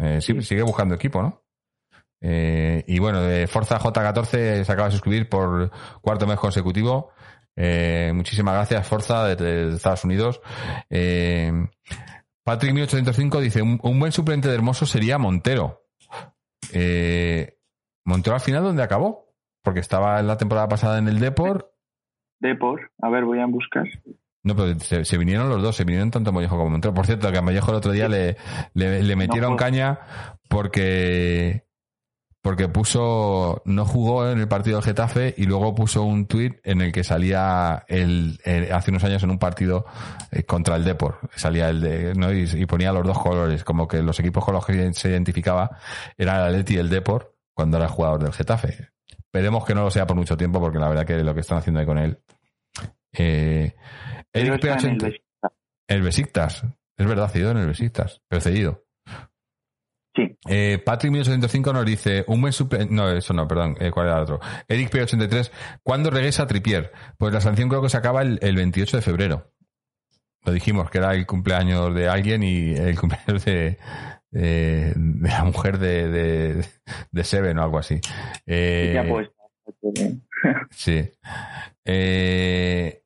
[0.00, 1.42] Eh, sí, sigue buscando equipo, ¿no?
[2.22, 5.70] Eh, y bueno, de Forza J14 se acaba de suscribir por
[6.00, 7.12] cuarto mes consecutivo.
[7.56, 10.40] Eh, muchísimas gracias, Forza, desde Estados Unidos.
[10.88, 11.52] Eh,
[12.44, 15.82] Patrick 1805 dice, un, un buen suplente de Hermoso sería Montero.
[16.72, 17.58] Eh,
[18.04, 19.34] Montero al final, ¿dónde acabó?
[19.62, 21.74] Porque estaba en la temporada pasada en el Depor.
[22.40, 23.84] Depor, a ver, voy a buscar.
[24.42, 26.94] No, pero se, se vinieron los dos, se vinieron tanto Mollejo como Montero.
[26.94, 28.36] Por cierto, que a Mollejo el otro día le,
[28.74, 30.00] le, le metieron No caña
[30.48, 31.66] porque
[32.42, 36.80] porque puso, no jugó en el partido del Getafe y luego puso un tuit en
[36.80, 39.84] el que salía el, el- hace unos años en un partido
[40.30, 41.18] eh, contra el Depor.
[41.36, 42.32] Salía el de, ¿no?
[42.32, 45.76] Y, y ponía los dos colores, como que los equipos con los que se identificaba
[46.16, 48.88] eran el Atleti y el Depor cuando era jugador del Getafe.
[49.06, 51.58] Esperemos que no lo sea por mucho tiempo porque la verdad que lo que están
[51.58, 52.22] haciendo ahí con él.
[53.12, 53.74] Eh,
[54.32, 55.52] Pero Eric está en el P80 Besiktas.
[55.88, 56.64] el Besiktas.
[56.96, 58.20] Es verdad, cedido en el Besiktas.
[58.28, 58.84] Pero cedido.
[60.14, 60.36] Sí.
[60.48, 64.16] Eh, Patrick 1805 nos dice, un buen suplente, no, eso no, perdón, eh, ¿cuál era
[64.16, 64.40] el otro?
[64.66, 65.50] Eric P83,
[65.84, 66.90] ¿cuándo regresa Tripier?
[67.16, 69.52] Pues la sanción creo que se acaba el, el 28 de febrero.
[70.44, 73.78] Lo dijimos, que era el cumpleaños de alguien y el cumpleaños de,
[74.32, 76.66] de, de la mujer de, de,
[77.12, 78.00] de Seven o algo así.
[78.46, 79.28] Eh, Ya pues.
[80.70, 81.08] Sí.
[81.84, 82.99] Eh,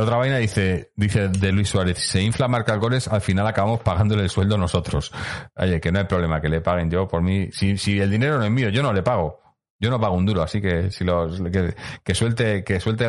[0.00, 4.22] otra vaina dice, dice de Luis Suárez, se infla marca goles, al final acabamos pagándole
[4.22, 5.12] el sueldo nosotros.
[5.56, 7.50] Oye, que no hay problema, que le paguen yo por mí.
[7.52, 9.40] Si, el dinero no es mío, yo no le pago.
[9.78, 11.40] Yo no pago un duro, así que si los,
[12.04, 13.06] que, suelte, que suelte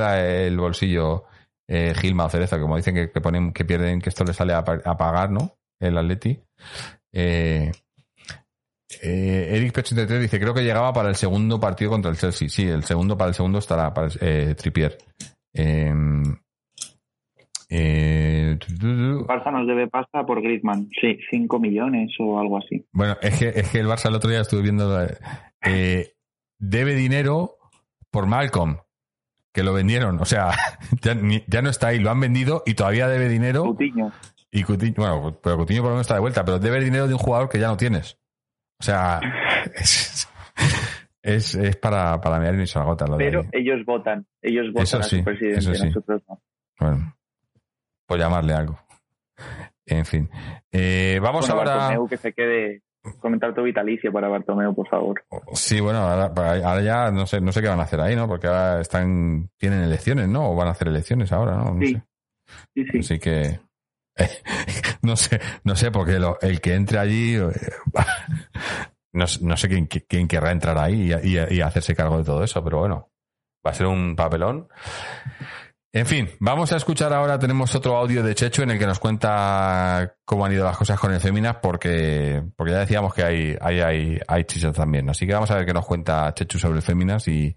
[0.47, 1.25] el bolsillo
[1.67, 4.63] eh, Gilma o Cerezo, como dicen que, ponen, que pierden, que esto le sale a,
[4.63, 5.57] pa- a pagar, ¿no?
[5.79, 6.41] El Atleti.
[7.11, 7.71] Eh,
[9.01, 12.49] eh, Eric P83 dice, creo que llegaba para el segundo partido contra el Chelsea.
[12.49, 14.97] Sí, el segundo para el segundo estará para eh, Trippier.
[15.53, 15.93] Eh,
[17.71, 18.59] eh.
[19.25, 20.89] Barça nos debe pasta por Griezmann.
[20.99, 22.85] Sí, 5 millones o algo así.
[22.91, 25.01] Bueno, es que, es que el Barça el otro día estuve viendo,
[25.65, 26.13] eh,
[26.59, 27.55] debe dinero
[28.11, 28.77] por Malcolm,
[29.53, 30.19] que lo vendieron.
[30.19, 30.51] O sea,
[31.01, 33.63] ya, no está ahí, lo han vendido y todavía debe dinero.
[33.63, 34.11] Coutinho.
[34.51, 37.13] Y Coutinho, bueno, pero Coutinho por lo menos está de vuelta, pero debe dinero de
[37.13, 38.17] un jugador que ya no tienes.
[38.81, 39.21] O sea,
[39.75, 40.27] es,
[41.21, 44.25] es, es para, para mirar y se agota lo de Pero ellos votan.
[44.41, 45.59] Ellos votan Eso a sí, su presidente.
[45.59, 45.85] eso sí.
[45.85, 46.41] Nosotros no.
[46.77, 47.15] Bueno,
[48.11, 48.77] por llamarle algo.
[49.85, 50.29] En fin.
[50.69, 51.75] Eh, vamos Bueno, ahora.
[51.77, 52.81] Bartomeu, que se quede.
[53.21, 55.23] Comentar tu vitalicio para Bartomeu, por favor.
[55.53, 56.25] Sí, bueno, ahora,
[56.65, 58.27] ahora ya no sé, no sé qué van a hacer ahí, ¿no?
[58.27, 60.51] Porque ahora están, tienen elecciones, ¿no?
[60.51, 61.73] O van a hacer elecciones ahora, ¿no?
[61.73, 61.93] No Sí.
[61.93, 62.03] sé.
[62.75, 62.99] Sí, sí.
[62.99, 63.59] Así que
[65.03, 67.49] no sé, no sé, porque lo- el que entre allí eh,
[69.13, 72.43] no, no sé quién, quién querrá entrar ahí y, y- y hacerse cargo de todo
[72.43, 73.09] eso, pero bueno,
[73.65, 74.67] va a ser un papelón.
[75.93, 78.97] En fin, vamos a escuchar ahora, tenemos otro audio de Chechu en el que nos
[78.97, 83.57] cuenta cómo han ido las cosas con el Féminas, porque, porque ya decíamos que hay,
[83.59, 85.09] hay, hay, hay chicha también.
[85.09, 87.53] Así que vamos a ver qué nos cuenta Chechu sobre el Féminas y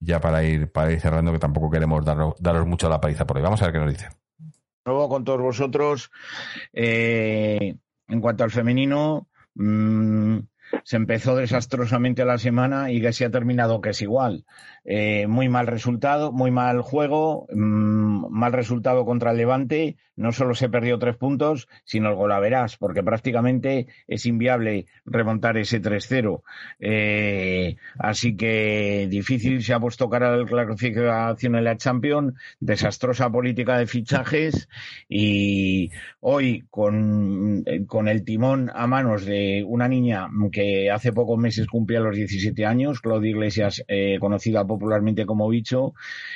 [0.00, 3.36] ya para ir, para ir cerrando, que tampoco queremos daros, daros mucho la paliza por
[3.36, 3.44] hoy.
[3.44, 4.08] Vamos a ver qué nos dice.
[4.84, 6.10] nuevo con todos vosotros.
[6.72, 7.76] Eh,
[8.08, 10.38] en cuanto al femenino, mm,
[10.82, 14.44] se empezó desastrosamente la semana y que se ha terminado que es igual.
[14.88, 19.96] Eh, muy mal resultado, muy mal juego, mmm, mal resultado contra el Levante.
[20.14, 25.82] No solo se perdió tres puntos, sino el golaveras, porque prácticamente es inviable remontar ese
[25.82, 26.42] 3-0.
[26.80, 33.28] Eh, así que difícil se ha puesto cara a la clasificación en la Champions, desastrosa
[33.28, 34.68] política de fichajes
[35.08, 35.90] y
[36.20, 42.00] hoy con, con el timón a manos de una niña que hace pocos meses cumplía
[42.00, 45.94] los 17 años, Claudia Iglesias, eh, conocida popularmente como Bicho,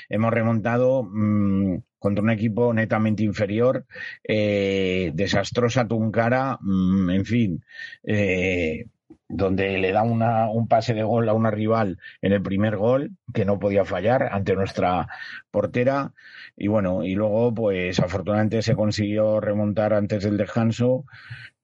[0.09, 3.87] hemos remontado mmm, contra un equipo netamente inferior,
[4.25, 7.65] eh, desastrosa Tuncara, mmm, en fin,
[8.05, 8.87] eh,
[9.29, 13.13] donde le da una, un pase de gol a una rival en el primer gol,
[13.33, 15.09] que no podía fallar ante nuestra
[15.51, 16.13] portera.
[16.57, 21.05] Y bueno, y luego, pues afortunadamente se consiguió remontar antes del descanso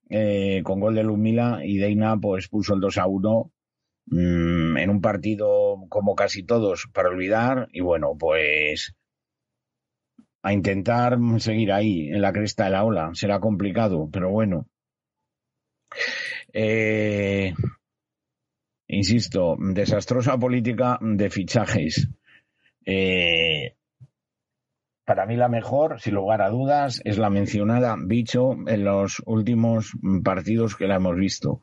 [0.09, 3.51] eh, con gol de Lumila y Deina pues puso el 2 a 1
[4.07, 8.95] mmm, en un partido como casi todos para olvidar y bueno pues
[10.43, 13.11] a intentar seguir ahí en la cresta de la ola.
[13.15, 14.67] Será complicado pero bueno.
[16.53, 17.55] Eh,
[18.89, 22.09] insisto desastrosa política de fichajes.
[22.85, 23.75] Eh,
[25.05, 29.93] para mí la mejor, sin lugar a dudas, es la mencionada Bicho en los últimos
[30.25, 31.61] partidos que la hemos visto.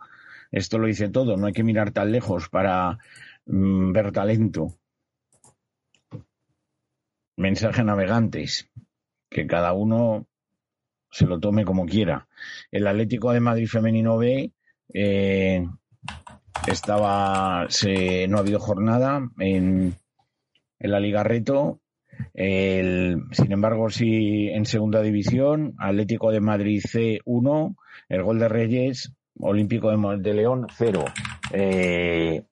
[0.53, 2.99] Esto lo dice todo, no hay que mirar tan lejos para
[3.47, 4.67] mm, ver talento.
[7.35, 8.69] Mensaje navegantes,
[9.31, 10.27] que cada uno
[11.09, 12.27] se lo tome como quiera.
[12.71, 14.51] El Atlético de Madrid Femenino B
[14.93, 15.67] eh,
[16.67, 17.67] estaba,
[18.29, 19.95] no ha habido jornada en,
[20.77, 21.81] la Liga Reto
[22.35, 27.75] sin embargo, sí en segunda división, Atlético de Madrid C1,
[28.09, 31.05] el gol de Reyes, Olímpico de, León 0.
[31.51, 32.45] Eh,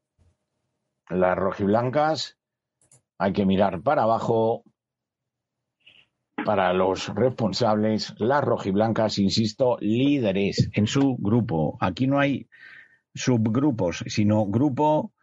[1.09, 2.37] las rojiblancas,
[3.17, 4.63] hay que mirar para abajo.
[6.43, 11.77] Para los responsables, las rojiblancas, insisto, líderes en su grupo.
[11.79, 12.47] Aquí no hay
[13.13, 15.13] subgrupos, sino grupo,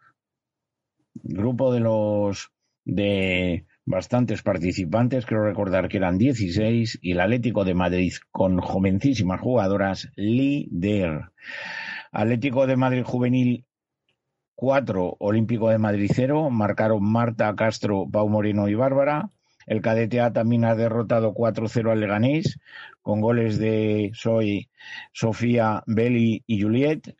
[1.13, 2.51] grupo de los
[2.85, 9.41] de bastantes participantes, creo recordar que eran 16, y el Atlético de Madrid con jovencísimas
[9.41, 11.31] jugadoras, líder.
[12.11, 13.65] Atlético de Madrid juvenil
[14.53, 19.31] 4, Olímpico de Madrid 0, marcaron Marta, Castro, Pau Moreno y Bárbara.
[19.65, 22.59] El cadete A también ha derrotado 4-0 al Leganés,
[23.01, 24.69] con goles de Soy,
[25.13, 27.15] Sofía, Beli y Juliet.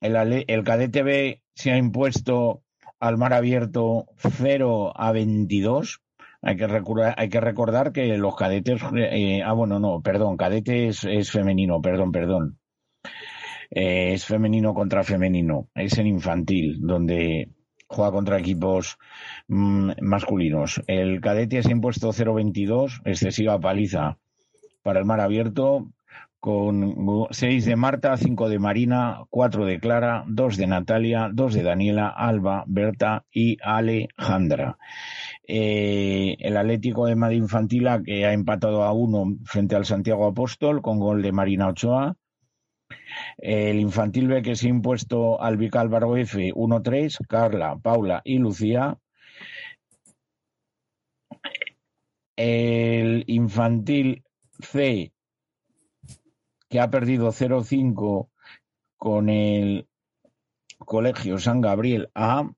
[0.00, 2.63] El, el cadete B se ha impuesto
[3.04, 6.00] al mar abierto 0 a 22.
[6.40, 8.80] Hay que, recordar, hay que recordar que los cadetes.
[8.96, 12.58] Eh, ah, bueno, no, perdón, cadete es, femenino, perdón, perdón.
[13.70, 15.68] Eh, es femenino contra femenino.
[15.74, 17.50] Es en infantil, donde
[17.88, 18.96] juega contra equipos
[19.48, 20.82] mmm, masculinos.
[20.86, 24.16] El cadete se ha impuesto 0-22, excesiva paliza
[24.82, 25.92] para el mar abierto,
[26.44, 31.62] con 6 de Marta, 5 de Marina, 4 de Clara, 2 de Natalia, 2 de
[31.62, 34.76] Daniela, Alba, Berta y Alejandra.
[35.48, 40.82] Eh, el Atlético de Madrid Infantila que ha empatado a 1 frente al Santiago Apóstol
[40.82, 42.14] con gol de Marina Ochoa.
[43.38, 48.98] El Infantil B que se ha impuesto al Vicálvaro F 1-3, Carla, Paula y Lucía.
[52.36, 54.24] El Infantil
[54.60, 55.13] C
[56.74, 58.30] que ha perdido 0-5
[58.96, 59.86] con el
[60.76, 62.50] Colegio San Gabriel A.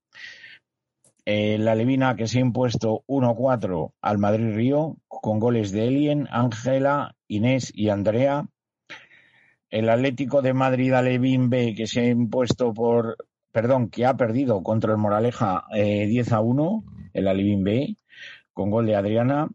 [1.26, 6.28] Eh, la Levina que se ha impuesto 1-4 al Madrid Río con goles de Elien,
[6.30, 8.48] Ángela, Inés y Andrea.
[9.68, 13.18] El Atlético de Madrid Alevín B que se ha impuesto por,
[13.52, 17.98] perdón, que ha perdido contra el Moraleja eh, 10 a 1, el Alevín B,
[18.54, 19.50] con gol de Adriana.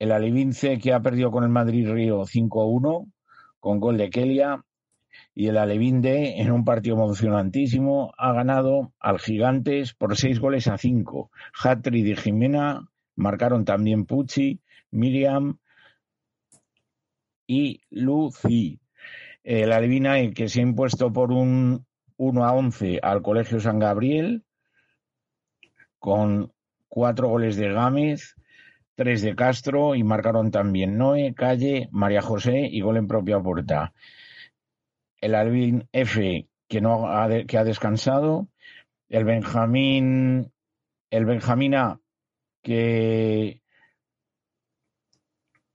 [0.00, 3.06] El Alevín C que ha perdido con el Madrid Río 5 a 1,
[3.60, 4.64] con gol de Kelia
[5.34, 10.66] y el Alevín D en un partido emocionantísimo ha ganado al Gigantes por seis goles
[10.68, 11.30] a cinco.
[11.52, 14.60] Hatri de Jimena marcaron también Pucci,
[14.90, 15.58] Miriam
[17.46, 18.80] y Lucy.
[19.42, 21.86] El Alevina que se ha impuesto por un
[22.16, 24.44] 1 a 11 al Colegio San Gabriel
[25.98, 26.52] con
[26.88, 28.34] cuatro goles de Gámez
[28.98, 33.92] tres de Castro y marcaron también Noé, Calle, María José y gol en propia puerta.
[35.20, 38.48] El Alvin F, que, no ha, que ha descansado.
[39.08, 40.50] El Benjamín,
[41.10, 42.00] el Benjamín A,
[42.60, 43.62] que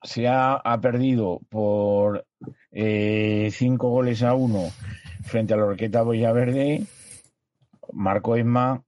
[0.01, 2.25] se ha, ha perdido por
[2.71, 4.69] eh, cinco goles a uno
[5.21, 6.83] frente a la Orqueta Villaverde,
[7.93, 8.83] Marco Isma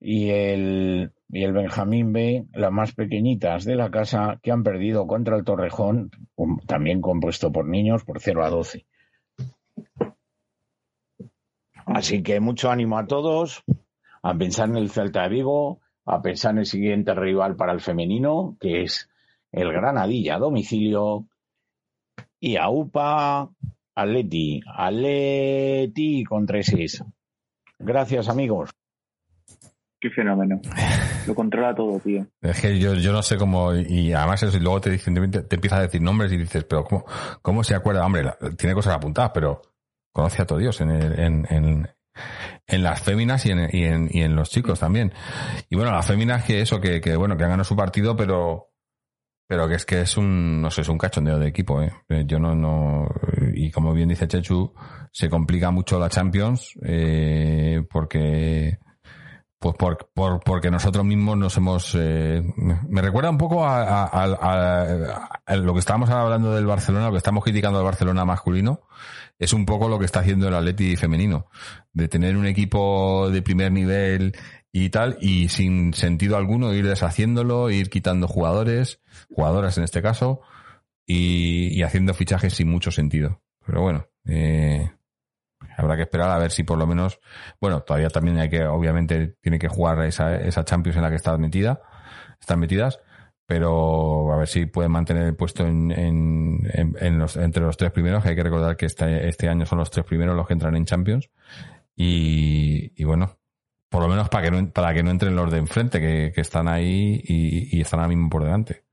[0.00, 5.06] y el, y el Benjamín B, las más pequeñitas de la casa, que han perdido
[5.06, 6.10] contra el Torrejón,
[6.66, 8.86] también compuesto por niños, por 0 a 12.
[11.86, 13.64] Así que mucho ánimo a todos,
[14.22, 17.80] a pensar en el Celta de Vigo, a pensar en el siguiente rival para el
[17.80, 19.08] femenino, que es
[19.52, 21.26] el Granadilla a domicilio,
[22.40, 23.50] y a UPA,
[23.94, 27.04] Atleti, Atleti con 3-6.
[27.78, 28.70] Gracias, amigos.
[30.04, 30.60] Qué fenómeno.
[31.26, 32.26] Lo controla todo, tío.
[32.42, 35.42] Es que yo, yo no sé cómo, y además eso, y luego te dicen, te,
[35.44, 37.06] te empieza a decir nombres y dices, pero ¿cómo,
[37.40, 38.04] cómo se acuerda?
[38.04, 39.62] Hombre, la- tiene cosas apuntadas, pero
[40.12, 41.88] conoce a todo Dios en, el- en, en,
[42.66, 45.10] en las féminas y en, y, en, y en los chicos también.
[45.70, 48.74] Y bueno, las féminas que eso, que, que bueno, que han ganado su partido, pero,
[49.48, 51.90] pero que es que es un, no sé, es un cachondeo de equipo, eh.
[52.10, 53.08] Eh, Yo no, no,
[53.54, 54.74] y como bien dice Chechu,
[55.12, 58.76] se complica mucho la Champions, eh, porque,
[59.64, 61.96] pues por, por, porque nosotros mismos nos hemos...
[61.98, 62.42] eh,
[62.86, 67.12] me recuerda un poco a, a- a- a- lo que estábamos hablando del Barcelona, lo
[67.12, 68.82] que estamos criticando del Barcelona masculino,
[69.38, 71.46] es un poco lo que está haciendo el Atleti femenino,
[71.94, 74.36] de tener un equipo de primer nivel
[74.70, 79.00] y tal, y sin sentido alguno ir deshaciéndolo, ir quitando jugadores,
[79.34, 80.42] jugadoras en este caso,
[81.06, 83.40] y, y haciendo fichajes sin mucho sentido.
[83.64, 84.92] Pero bueno, eh,
[85.76, 87.20] habrá que esperar a ver si por lo menos,
[87.60, 91.16] bueno, todavía también hay que, obviamente, tiene que jugar esa, esa Champions en la que
[91.16, 91.80] está metida,
[92.40, 93.00] están metidas,
[93.46, 97.76] pero a ver si pueden mantener el puesto en, en, en- en los, entre los
[97.76, 100.46] tres primeros, que hay que recordar que este, este año son los tres primeros los
[100.46, 101.28] que entran en Champions,
[101.96, 103.38] y, y bueno,
[103.90, 106.40] por lo menos para que no, para que no entren los de enfrente, que, que
[106.40, 108.84] están ahí y, y están ahora mismo por delante.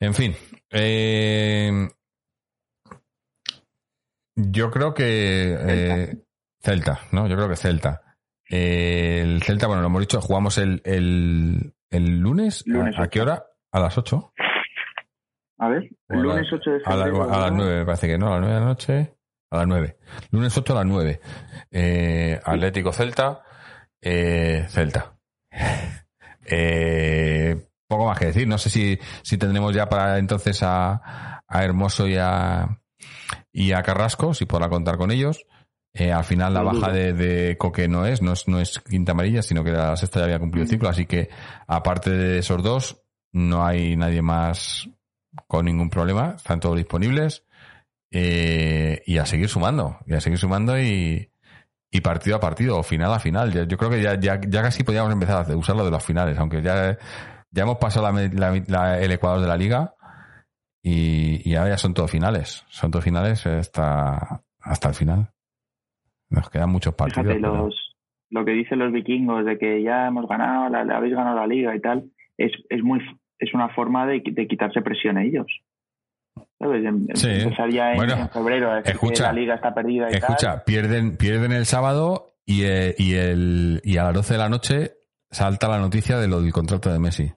[0.00, 0.34] En fin,
[0.70, 1.88] eh,
[4.38, 6.16] yo creo que eh,
[6.60, 7.26] Celta, ¿no?
[7.26, 8.02] Yo creo que Celta.
[8.50, 12.62] Eh, el Celta, bueno, lo hemos dicho, jugamos el, el, el lunes.
[12.66, 13.44] Lunes ¿A, a qué hora?
[13.72, 14.32] A las 8.
[15.60, 17.24] A ver, a lunes la- 8 de A, la- febrero.
[17.34, 17.56] a las ¿no?
[17.58, 19.14] 9, me parece que no, a las 9 de la noche.
[19.50, 19.96] A las 9.
[20.30, 21.20] Lunes 8 a las 9.
[21.70, 23.42] Eh, Atlético Celta.
[24.00, 25.14] Eh, Celta.
[26.50, 27.56] Eh,
[27.86, 28.48] poco más que decir.
[28.48, 32.80] No sé si, si tendremos ya para entonces a, a Hermoso y a,
[33.52, 35.44] y a Carrasco, si podrá contar con ellos.
[35.94, 39.12] Eh, al final la baja de, de Coque no es, no es, no es quinta
[39.12, 41.28] amarilla, sino que la sexta ya había cumplido el ciclo, así que
[41.66, 43.02] aparte de esos dos,
[43.32, 44.88] no hay nadie más
[45.46, 47.44] con ningún problema, están todos disponibles.
[48.10, 51.30] Eh, y a seguir sumando, y a seguir sumando y,
[51.90, 53.66] y partido a partido, o final a final.
[53.68, 56.38] Yo creo que ya, ya, ya casi podríamos empezar a usar lo de los finales,
[56.38, 56.96] aunque ya,
[57.50, 59.94] ya hemos pasado la la- la- el Ecuador de la liga
[60.88, 62.64] y, y ahora ya son todos finales.
[62.68, 65.30] Son todos finales hasta, hasta el final.
[66.30, 67.26] Nos quedan muchos partidos.
[67.26, 67.96] Fíjate, pero- los,
[68.30, 71.46] lo que dicen los vikingos de que ya hemos ganado, la, la habéis ganado la
[71.46, 73.00] liga y tal, es, es muy
[73.38, 75.46] es una forma de, de quitarse presión a ellos.
[76.58, 76.84] ¿Sabes?
[76.84, 77.28] Em- Sí.
[77.30, 80.54] Empezar ya en, Bueno, en febrero a escucha, que la liga está perdida y Escucha,
[80.56, 80.62] tal.
[80.64, 84.92] pierden, pierden el sábado y, eh, y, el, y a las 12 de la noche
[85.30, 87.30] salta la noticia de lo del contrato de Messi.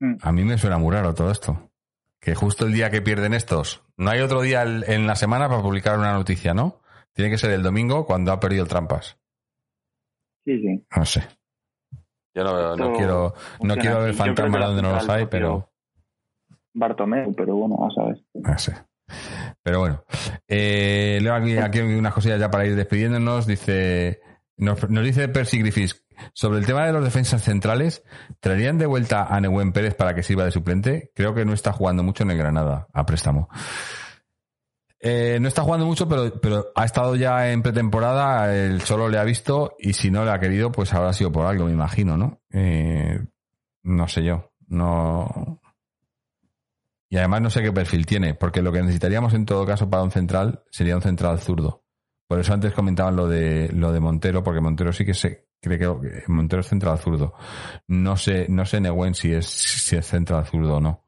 [0.00, 0.16] Mm.
[0.22, 1.70] A mí me suena muy raro todo esto.
[2.20, 5.62] Que justo el día que pierden estos, no hay otro día en la semana para
[5.62, 6.80] publicar una noticia, ¿no?
[7.12, 9.18] Tiene que ser el domingo cuando ha perdido el trampas.
[10.44, 10.86] Sí, sí.
[10.96, 11.26] No sé.
[12.34, 15.70] Yo no, no Esto quiero, no quiero ver que donde no los hay, pero...
[16.74, 18.24] Bartomeu, pero bueno, vas a ver.
[18.34, 18.74] No sé.
[19.62, 20.04] Pero bueno.
[20.46, 23.46] Eh, leo aquí, aquí unas cosillas ya para ir despidiéndonos.
[23.46, 24.20] Dice.
[24.56, 26.04] Nos, nos dice Percy Griffiths.
[26.32, 28.02] Sobre el tema de los defensas centrales,
[28.40, 31.12] ¿traerían de vuelta a Nehuen Pérez para que sirva de suplente?
[31.14, 33.48] Creo que no está jugando mucho en el Granada, a préstamo.
[35.00, 39.18] Eh, no está jugando mucho, pero, pero ha estado ya en pretemporada, el Cholo le
[39.18, 42.16] ha visto y si no le ha querido, pues habrá sido por algo, me imagino,
[42.16, 42.40] ¿no?
[42.50, 43.20] Eh,
[43.84, 44.52] no sé yo.
[44.66, 45.60] No,
[47.10, 50.02] y además no sé qué perfil tiene, porque lo que necesitaríamos en todo caso para
[50.02, 51.84] un central sería un central zurdo.
[52.28, 55.78] Por eso antes comentaban lo de lo de Montero, porque Montero sí que se cree
[55.78, 57.34] que Montero es central zurdo.
[57.88, 61.04] No sé, no sé Nehuen si es si es central zurdo o no.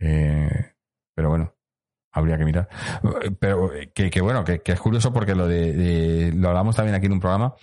[0.00, 0.72] Eh,
[1.14, 1.54] pero bueno,
[2.10, 2.68] habría que mirar.
[3.38, 7.06] Pero que, que bueno, que, que es curioso porque lo de, lo hablamos también aquí
[7.06, 7.54] en un programa.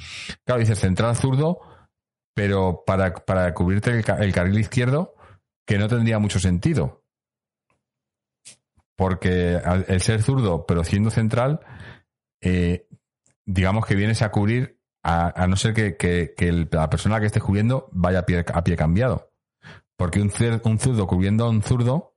[0.45, 1.61] Claro, dices central zurdo,
[2.35, 5.15] pero para, para cubrirte el, el carril izquierdo,
[5.65, 7.03] que no tendría mucho sentido
[8.95, 11.59] porque el ser zurdo, pero siendo central,
[12.43, 12.87] eh,
[13.45, 15.95] digamos que vienes a cubrir, a, no ser que,
[16.37, 18.45] el- la persona que esté cubriendo vaya a pie,
[18.77, 19.31] cambiado.
[19.95, 22.15] Porque un, zurdo cubriendo a un zurdo,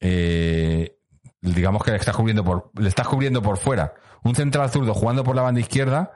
[0.00, 0.98] eh,
[1.40, 2.44] digamos que le estás cubriendo
[2.74, 3.94] le estás cubriendo por fuera.
[4.22, 6.12] Un central zurdo jugando por la banda izquierda,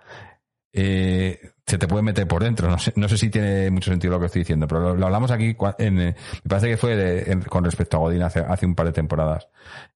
[0.75, 2.69] eh, se te puede meter por dentro.
[2.69, 5.07] No sé, no sé si tiene mucho sentido lo que estoy diciendo, pero lo, lo
[5.07, 6.15] hablamos aquí, en, eh,
[6.45, 8.93] me parece que fue de- en- con respecto a Godín hace, hace un par de
[8.93, 9.49] temporadas.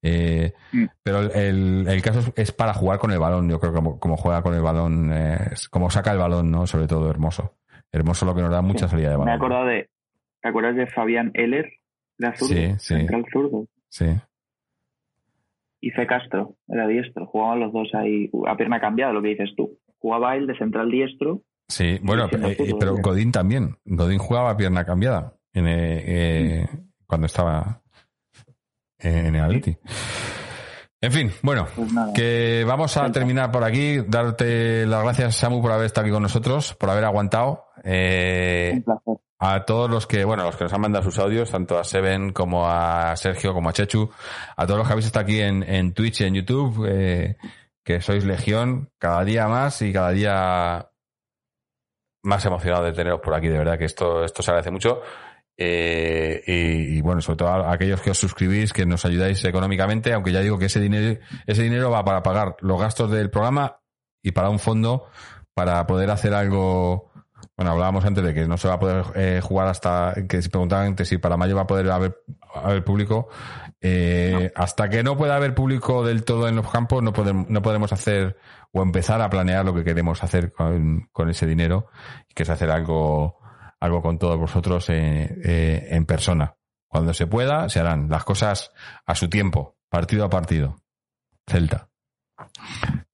[0.02, 0.84] Eh, Mm.
[1.02, 3.98] pero el, el- caso es, es para jugar con el balón, yo creo que como,
[4.00, 5.12] como juega con el balón,
[5.70, 6.66] como saca el balón, ¿no?
[6.66, 7.55] Sobre todo Hermoso.
[7.92, 8.92] Hermoso lo que nos da mucha Sí.
[8.92, 9.34] salida de Me balón.
[9.34, 9.88] acordado de.
[10.40, 11.66] ¿Te acuerdas de Fabián Eller?
[12.18, 12.55] Era zurdo.
[12.55, 12.94] Sí, sí.
[12.94, 13.66] Central zurdo.
[13.88, 14.06] Sí.
[15.80, 17.26] Y Fe Castro, era diestro.
[17.26, 19.78] Jugaban los dos ahí a pierna cambiada, lo que dices tú.
[19.98, 21.42] Jugaba él de central diestro.
[21.68, 22.96] Sí, bueno, eh, pudo, pero.
[22.96, 23.76] Godín también.
[23.84, 26.68] Godín jugaba pierna cambiada en, eh, eh,
[27.06, 27.82] cuando estaba
[28.98, 29.76] en el Atleti.
[31.00, 33.98] En fin, bueno, Pues que vamos a terminar por aquí.
[34.08, 37.66] Darte las gracias, Samu, por haber estado aquí con nosotros, por haber aguantado.
[37.84, 39.14] Eh, Un placer.
[39.38, 42.32] a todos los que, bueno, los que nos han mandado sus audios, tanto a Seven
[42.32, 44.10] como a Sergio, como a Chechu,
[44.56, 47.36] a todos los que habéis estado aquí en, en Twitch y en YouTube, eh,
[47.89, 50.90] que sois legión, cada día más y cada día
[52.23, 55.01] más emocionado de teneros por aquí, de verdad que esto, esto se agradece mucho.
[55.56, 60.32] Eh, y, bueno, sobre todo a aquellos que os suscribís, que nos ayudáis económicamente, aunque
[60.32, 63.81] ya digo que ese dinero, ese dinero va para pagar los gastos del programa
[64.23, 65.06] y para un fondo
[65.55, 67.10] para poder hacer algo.
[67.56, 70.51] Bueno, hablábamos antes de que no se va a poder eh, jugar hasta que se
[70.51, 73.31] preguntaban antes si para mayo va a poder haber público.
[73.80, 77.62] Eh, Hasta que no pueda haber público del todo en los campos, no podemos, no
[77.62, 78.36] podemos hacer
[78.72, 81.86] o empezar a planear lo que queremos hacer con, con ese dinero,
[82.34, 83.38] que es hacer algo,
[83.80, 86.56] algo con todos vosotros eh, eh, en persona.
[86.88, 88.72] Cuando se pueda, se harán las cosas
[89.06, 90.76] a su tiempo, partido a partido.
[91.46, 91.88] Celta.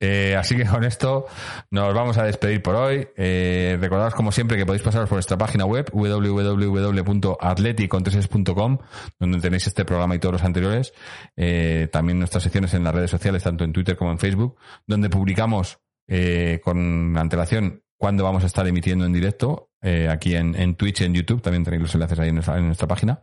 [0.01, 1.25] Eh, así que con esto
[1.71, 3.09] nos vamos a despedir por hoy.
[3.17, 3.79] Eh,
[4.15, 8.79] como siempre que podéis pasaros por nuestra página web www.atleticontreses.com
[9.19, 10.93] donde tenéis este programa y todos los anteriores.
[11.37, 14.57] Eh, también nuestras secciones en las redes sociales, tanto en Twitter como en Facebook,
[14.87, 19.71] donde publicamos eh, con antelación cuándo vamos a estar emitiendo en directo.
[19.83, 22.67] eh, aquí en, en Twitch en YouTube, también tenéis los enlaces ahí en nuestra, en
[22.67, 23.21] nuestra página.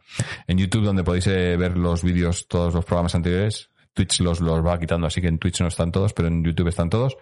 [0.47, 4.65] En YouTube, donde podéis eh, ver los vídeos, todos los programas anteriores, Twitch los, los
[4.65, 7.17] va quitando, así que en Twitch no están todos, pero en YouTube están todos.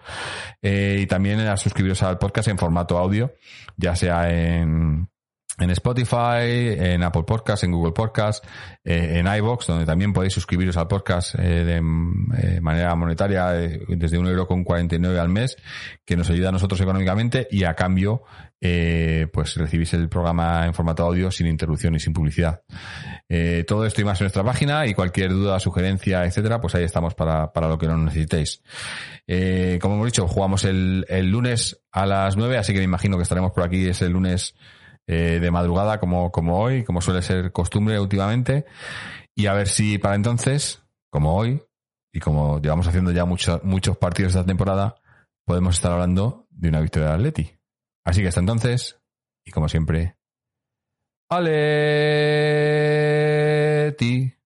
[0.62, 3.34] Eh, y también a suscribiros al podcast en formato audio,
[3.76, 5.08] ya sea en,
[5.60, 8.44] en Spotify, en Apple Podcast, en Google Podcast,
[8.84, 13.80] eh, en iBox, donde también podéis suscribiros al podcast eh, de eh, manera monetaria eh,
[13.88, 15.56] desde un euro con 49 al mes,
[16.04, 18.22] que nos ayuda a nosotros económicamente y a cambio
[18.60, 22.62] eh, pues recibís el programa en formato audio sin interrupción y sin publicidad.
[23.28, 26.84] Eh, todo esto y más en nuestra página y cualquier duda, sugerencia, etcétera, pues ahí
[26.84, 28.62] estamos para, para lo que nos necesitéis.
[29.26, 33.16] Eh, como hemos dicho, jugamos el, el lunes a las 9, así que me imagino
[33.16, 34.54] que estaremos por aquí ese lunes
[35.06, 38.66] eh, de madrugada como, como hoy, como suele ser costumbre últimamente.
[39.34, 41.62] Y a ver si para entonces, como hoy,
[42.12, 44.96] y como llevamos haciendo ya muchos muchos partidos esta temporada,
[45.44, 47.59] podemos estar hablando de una victoria del Atleti.
[48.04, 48.98] Así que hasta entonces,
[49.44, 50.16] y como siempre,
[51.28, 51.50] vayan,
[53.98, 54.36] dile